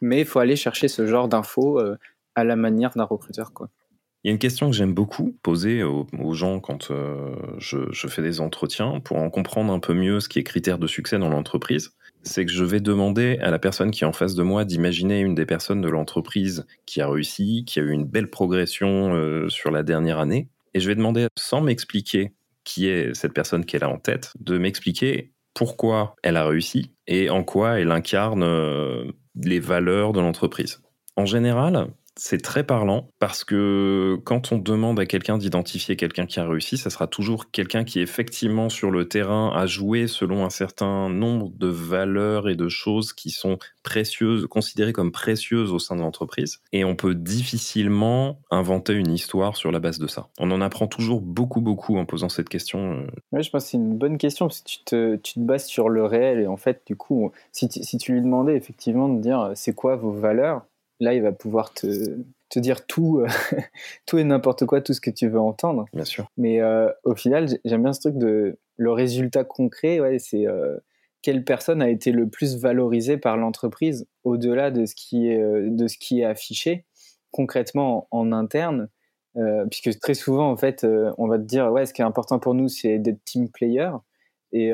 Mais 0.02 0.20
il 0.20 0.26
faut 0.26 0.40
aller 0.40 0.56
chercher 0.56 0.88
ce 0.88 1.06
genre 1.06 1.28
d'infos 1.28 1.78
euh, 1.80 1.96
à 2.34 2.44
la 2.44 2.56
manière 2.56 2.90
d'un 2.96 3.04
recruteur, 3.04 3.52
quoi. 3.52 3.70
Il 4.24 4.28
y 4.28 4.30
a 4.30 4.32
une 4.32 4.40
question 4.40 4.68
que 4.68 4.74
j'aime 4.74 4.92
beaucoup 4.92 5.36
poser 5.44 5.84
aux, 5.84 6.32
gens 6.32 6.58
quand 6.58 6.90
je, 7.58 7.86
je, 7.92 8.08
fais 8.08 8.22
des 8.22 8.40
entretiens 8.40 8.98
pour 8.98 9.18
en 9.18 9.30
comprendre 9.30 9.72
un 9.72 9.78
peu 9.78 9.94
mieux 9.94 10.18
ce 10.18 10.28
qui 10.28 10.40
est 10.40 10.42
critère 10.42 10.80
de 10.80 10.88
succès 10.88 11.20
dans 11.20 11.28
l'entreprise 11.28 11.92
c'est 12.26 12.44
que 12.44 12.52
je 12.52 12.64
vais 12.64 12.80
demander 12.80 13.38
à 13.40 13.50
la 13.50 13.58
personne 13.58 13.90
qui 13.90 14.04
est 14.04 14.06
en 14.06 14.12
face 14.12 14.34
de 14.34 14.42
moi 14.42 14.64
d'imaginer 14.64 15.20
une 15.20 15.34
des 15.34 15.46
personnes 15.46 15.80
de 15.80 15.88
l'entreprise 15.88 16.66
qui 16.84 17.00
a 17.00 17.08
réussi, 17.08 17.64
qui 17.66 17.78
a 17.78 17.82
eu 17.82 17.90
une 17.90 18.04
belle 18.04 18.28
progression 18.28 19.14
euh, 19.14 19.48
sur 19.48 19.70
la 19.70 19.82
dernière 19.82 20.18
année. 20.18 20.48
Et 20.76 20.80
je 20.80 20.88
vais 20.88 20.94
demander, 20.94 21.28
sans 21.38 21.62
m'expliquer 21.62 22.34
qui 22.62 22.86
est 22.86 23.14
cette 23.14 23.32
personne 23.32 23.64
qu'elle 23.64 23.82
a 23.82 23.88
en 23.88 23.96
tête, 23.96 24.34
de 24.38 24.58
m'expliquer 24.58 25.32
pourquoi 25.54 26.16
elle 26.22 26.36
a 26.36 26.46
réussi 26.46 26.92
et 27.06 27.30
en 27.30 27.44
quoi 27.44 27.80
elle 27.80 27.90
incarne 27.90 28.42
euh, 28.42 29.10
les 29.42 29.58
valeurs 29.58 30.12
de 30.12 30.20
l'entreprise. 30.20 30.82
En 31.16 31.24
général, 31.24 31.86
c'est 32.16 32.42
très 32.42 32.64
parlant 32.64 33.08
parce 33.18 33.44
que 33.44 34.18
quand 34.24 34.50
on 34.50 34.58
demande 34.58 34.98
à 34.98 35.06
quelqu'un 35.06 35.36
d'identifier 35.36 35.96
quelqu'un 35.96 36.24
qui 36.24 36.40
a 36.40 36.48
réussi, 36.48 36.78
ça 36.78 36.88
sera 36.88 37.06
toujours 37.06 37.50
quelqu'un 37.50 37.84
qui 37.84 38.00
effectivement 38.00 38.70
sur 38.70 38.90
le 38.90 39.06
terrain 39.06 39.52
a 39.54 39.66
joué 39.66 40.06
selon 40.06 40.44
un 40.44 40.50
certain 40.50 41.10
nombre 41.10 41.50
de 41.50 41.68
valeurs 41.68 42.48
et 42.48 42.56
de 42.56 42.68
choses 42.68 43.12
qui 43.12 43.30
sont 43.30 43.58
précieuses, 43.82 44.46
considérées 44.46 44.94
comme 44.94 45.12
précieuses 45.12 45.72
au 45.72 45.78
sein 45.78 45.94
de 45.94 46.00
l'entreprise. 46.00 46.60
Et 46.72 46.84
on 46.84 46.96
peut 46.96 47.14
difficilement 47.14 48.40
inventer 48.50 48.94
une 48.94 49.12
histoire 49.12 49.56
sur 49.56 49.70
la 49.70 49.78
base 49.78 49.98
de 49.98 50.06
ça. 50.06 50.28
On 50.38 50.50
en 50.50 50.62
apprend 50.62 50.86
toujours 50.86 51.20
beaucoup, 51.20 51.60
beaucoup 51.60 51.98
en 51.98 52.06
posant 52.06 52.30
cette 52.30 52.48
question. 52.48 52.92
Euh. 52.94 53.06
Oui, 53.32 53.42
je 53.42 53.50
pense 53.50 53.64
que 53.64 53.70
c'est 53.70 53.76
une 53.76 53.96
bonne 53.96 54.16
question 54.16 54.46
parce 54.46 54.60
que 54.60 55.16
tu 55.16 55.34
te, 55.34 55.40
bases 55.40 55.66
sur 55.66 55.90
le 55.90 56.04
réel 56.04 56.40
et 56.40 56.46
en 56.46 56.56
fait, 56.56 56.82
du 56.86 56.96
coup, 56.96 57.30
si 57.52 57.68
si 57.70 57.98
tu 57.98 58.12
lui 58.12 58.22
demandais 58.22 58.56
effectivement 58.56 59.08
de 59.08 59.20
dire 59.20 59.52
c'est 59.54 59.74
quoi 59.74 59.96
vos 59.96 60.12
valeurs, 60.12 60.62
là, 61.00 61.14
il 61.14 61.22
va 61.22 61.32
pouvoir 61.32 61.72
te, 61.72 62.16
te 62.48 62.58
dire 62.58 62.86
tout, 62.86 63.20
euh, 63.20 63.26
tout 64.06 64.18
et 64.18 64.24
n'importe 64.24 64.66
quoi, 64.66 64.80
tout 64.80 64.92
ce 64.92 65.00
que 65.00 65.10
tu 65.10 65.28
veux 65.28 65.40
entendre. 65.40 65.86
Bien 65.92 66.04
sûr. 66.04 66.30
Mais 66.36 66.60
euh, 66.60 66.90
au 67.04 67.14
final, 67.14 67.48
j'aime 67.64 67.82
bien 67.82 67.92
ce 67.92 68.00
truc 68.00 68.18
de 68.18 68.58
le 68.76 68.92
résultat 68.92 69.44
concret, 69.44 70.00
ouais, 70.00 70.18
c'est 70.18 70.46
euh, 70.46 70.76
quelle 71.22 71.44
personne 71.44 71.80
a 71.82 71.88
été 71.88 72.12
le 72.12 72.28
plus 72.28 72.56
valorisée 72.56 73.16
par 73.16 73.36
l'entreprise 73.36 74.06
au-delà 74.24 74.70
de, 74.70 74.86
ce 74.86 74.94
qui 74.94 75.28
est, 75.28 75.40
de 75.40 75.88
ce 75.88 75.96
qui 75.98 76.20
est 76.20 76.24
affiché 76.24 76.84
concrètement 77.30 78.06
en, 78.10 78.32
interne. 78.32 78.88
puisque 79.70 79.98
très 79.98 80.14
souvent, 80.14 80.50
en 80.50 80.56
fait, 80.56 80.86
on 81.18 81.26
va 81.26 81.38
te 81.38 81.42
dire, 81.42 81.70
ouais, 81.72 81.84
ce 81.84 81.92
qui 81.92 82.00
est 82.00 82.04
important 82.04 82.38
pour 82.38 82.54
nous, 82.54 82.68
c'est 82.68 82.98
d'être 82.98 83.22
team 83.24 83.50
player. 83.50 83.90
Et 84.52 84.72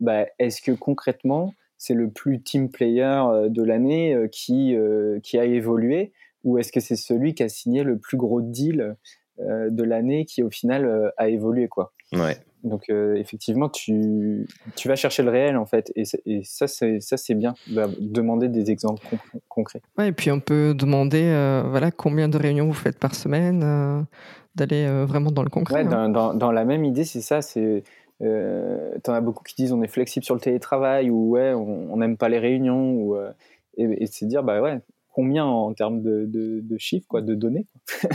bah, 0.00 0.26
est-ce 0.38 0.60
que 0.60 0.72
concrètement, 0.72 1.54
c'est 1.80 1.94
le 1.94 2.10
plus 2.10 2.42
team 2.42 2.70
player 2.70 3.22
euh, 3.24 3.48
de 3.48 3.62
l'année 3.62 4.14
euh, 4.14 4.28
qui, 4.28 4.76
euh, 4.76 5.18
qui 5.22 5.38
a 5.38 5.44
évolué 5.46 6.12
ou 6.44 6.58
est-ce 6.58 6.72
que 6.72 6.80
c'est 6.80 6.94
celui 6.94 7.34
qui 7.34 7.42
a 7.42 7.48
signé 7.48 7.82
le 7.82 7.98
plus 7.98 8.16
gros 8.16 8.40
deal 8.40 8.96
de 9.38 9.82
l'année 9.82 10.26
qui 10.26 10.42
au 10.42 10.50
final 10.50 11.12
a 11.16 11.28
évolué 11.28 11.66
quoi? 11.68 11.92
Ouais. 12.12 12.36
donc 12.62 12.90
effectivement 12.90 13.68
tu, 13.70 14.46
tu 14.74 14.88
vas 14.88 14.96
chercher 14.96 15.22
le 15.22 15.30
réel 15.30 15.56
en 15.56 15.64
fait 15.64 15.92
et, 15.96 16.04
et 16.26 16.42
ça 16.44 16.66
c'est 16.66 17.00
ça 17.00 17.16
c'est 17.16 17.34
bien 17.34 17.54
bah, 17.70 17.88
demander 17.98 18.48
des 18.48 18.70
exemples 18.70 19.06
concrets 19.48 19.80
ouais, 19.98 20.08
et 20.08 20.12
puis 20.12 20.30
on 20.30 20.40
peut 20.40 20.74
demander 20.74 21.22
voilà 21.70 21.90
combien 21.90 22.28
de 22.28 22.36
réunions 22.38 22.66
vous 22.66 22.72
faites 22.74 22.98
par 22.98 23.14
semaine 23.14 24.06
d'aller 24.54 24.86
vraiment 25.06 25.30
dans 25.30 25.42
le 25.42 25.50
concret 25.50 25.86
ouais, 25.86 25.94
hein. 25.94 26.08
dans, 26.08 26.34
dans, 26.34 26.52
la 26.52 26.64
même 26.64 26.84
idée 26.84 27.04
c'est 27.04 27.22
ça 27.22 27.40
c'est 27.40 27.82
euh, 28.22 28.98
T'en 29.02 29.14
as 29.14 29.20
beaucoup 29.20 29.44
qui 29.44 29.54
disent 29.54 29.72
on 29.72 29.82
est 29.82 29.88
flexible 29.88 30.24
sur 30.24 30.34
le 30.34 30.40
télétravail 30.40 31.10
ou 31.10 31.30
ouais, 31.30 31.52
on 31.54 31.96
n'aime 31.96 32.16
pas 32.16 32.28
les 32.28 32.38
réunions 32.38 32.92
ou, 32.92 33.16
euh, 33.16 33.30
et, 33.76 34.04
et 34.04 34.06
c'est 34.06 34.26
dire 34.26 34.42
bah 34.42 34.60
ouais, 34.60 34.80
combien 35.12 35.44
en 35.44 35.72
termes 35.74 36.02
de, 36.02 36.26
de, 36.26 36.78
chiffres, 36.78 37.06
quoi, 37.08 37.20
de 37.20 37.34
données 37.34 37.66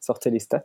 Sortez 0.00 0.30
les 0.30 0.40
stats. 0.40 0.64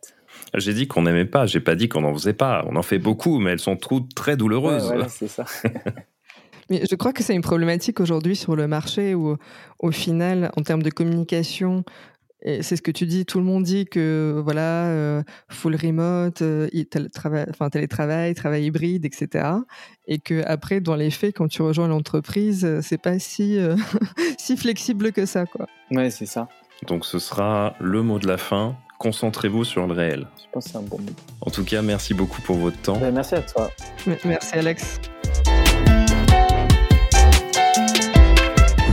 J'ai 0.56 0.74
dit 0.74 0.88
qu'on 0.88 1.04
n'aimait 1.04 1.26
pas, 1.26 1.46
j'ai 1.46 1.60
pas 1.60 1.76
dit 1.76 1.88
qu'on 1.88 2.02
n'en 2.02 2.14
faisait 2.14 2.34
pas. 2.34 2.66
On 2.68 2.76
en 2.76 2.82
fait 2.82 2.98
beaucoup, 2.98 3.38
mais 3.38 3.52
elles 3.52 3.60
sont 3.60 3.76
toutes 3.76 4.16
très 4.16 4.36
douloureuses. 4.36 4.90
Ouais, 4.90 5.08
c'est 5.10 5.28
ça. 5.28 5.46
mais 6.72 6.82
je 6.90 6.96
crois 6.96 7.14
que 7.14 7.22
c'est 7.22 7.36
une 7.36 7.44
problématique 7.44 8.00
aujourd'hui 8.00 8.36
sur 8.36 8.56
le 8.56 8.68
marché 8.68 9.14
où, 9.14 9.38
au 9.78 9.92
final, 9.92 10.52
en 10.58 10.64
termes 10.64 10.82
de 10.82 10.90
communication, 10.90 11.84
c'est 12.44 12.76
ce 12.76 12.82
que 12.82 12.92
tu 12.92 13.06
dis, 13.06 13.26
tout 13.26 13.40
le 13.40 13.46
monde 13.46 13.64
dit 13.64 13.86
que 13.86 14.40
voilà, 14.44 14.86
euh, 14.88 15.24
full 15.50 15.76
remote, 15.76 16.42
euh, 16.42 16.70
télétravail, 16.90 17.46
enfin 17.50 17.70
télétravail, 17.70 18.34
travail 18.36 18.66
hybride, 18.66 19.06
etc. 19.06 19.48
Et 20.08 20.20
que 20.20 20.44
après, 20.46 20.80
dans 20.80 20.96
les 20.96 21.10
faits, 21.10 21.36
quand 21.36 21.48
tu 21.48 21.62
rejoins 21.62 21.88
l'entreprise, 21.88 22.64
euh, 22.64 22.80
c'est 22.82 23.02
pas 23.02 23.20
si 23.20 23.58
si 24.38 24.56
flexible 24.56 25.12
que 25.12 25.26
ça, 25.26 25.46
quoi. 25.46 25.68
Ouais, 25.92 26.10
c'est 26.10 26.26
ça. 26.26 26.48
Donc 26.88 27.06
ce 27.06 27.18
sera 27.20 27.76
le 27.80 28.04
mot 28.04 28.20
de 28.20 28.28
la 28.28 28.38
fin. 28.38 28.76
concentrez-vous 29.00 29.64
sur 29.64 29.88
le 29.88 29.94
réel. 29.94 30.28
Je 30.38 30.46
pense 30.52 30.66
que 30.66 30.72
c'est 30.72 30.78
un 30.78 30.82
bon 30.82 31.00
mot. 31.00 31.12
En 31.42 31.50
tout 31.50 31.64
cas, 31.64 31.82
merci 31.82 32.14
beaucoup 32.14 32.42
pour 32.42 32.58
votre 32.58 32.80
temps. 32.82 33.00
Merci 33.12 33.36
à 33.36 33.42
toi. 33.42 33.70
Merci 34.26 34.56
Alex. 34.56 35.00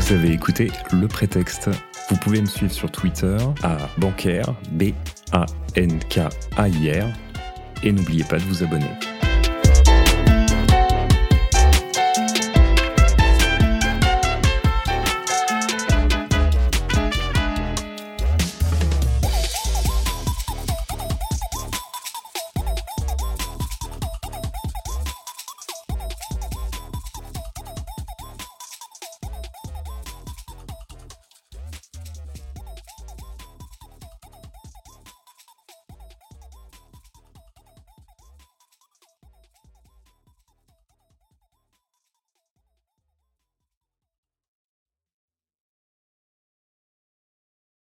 Vous 0.07 0.13
avez 0.13 0.33
écouté 0.33 0.71
Le 0.93 1.09
Prétexte. 1.09 1.71
Vous 2.11 2.17
pouvez 2.17 2.43
me 2.43 2.47
suivre 2.47 2.75
sur 2.75 2.91
Twitter 2.91 3.39
à 3.63 3.79
bancaire, 3.97 4.55
B-A-N-K-A-I-R. 4.73 5.07
Et 7.83 7.91
n'oubliez 7.91 8.25
pas 8.25 8.37
de 8.37 8.43
vous 8.43 8.63
abonner. 8.63 8.91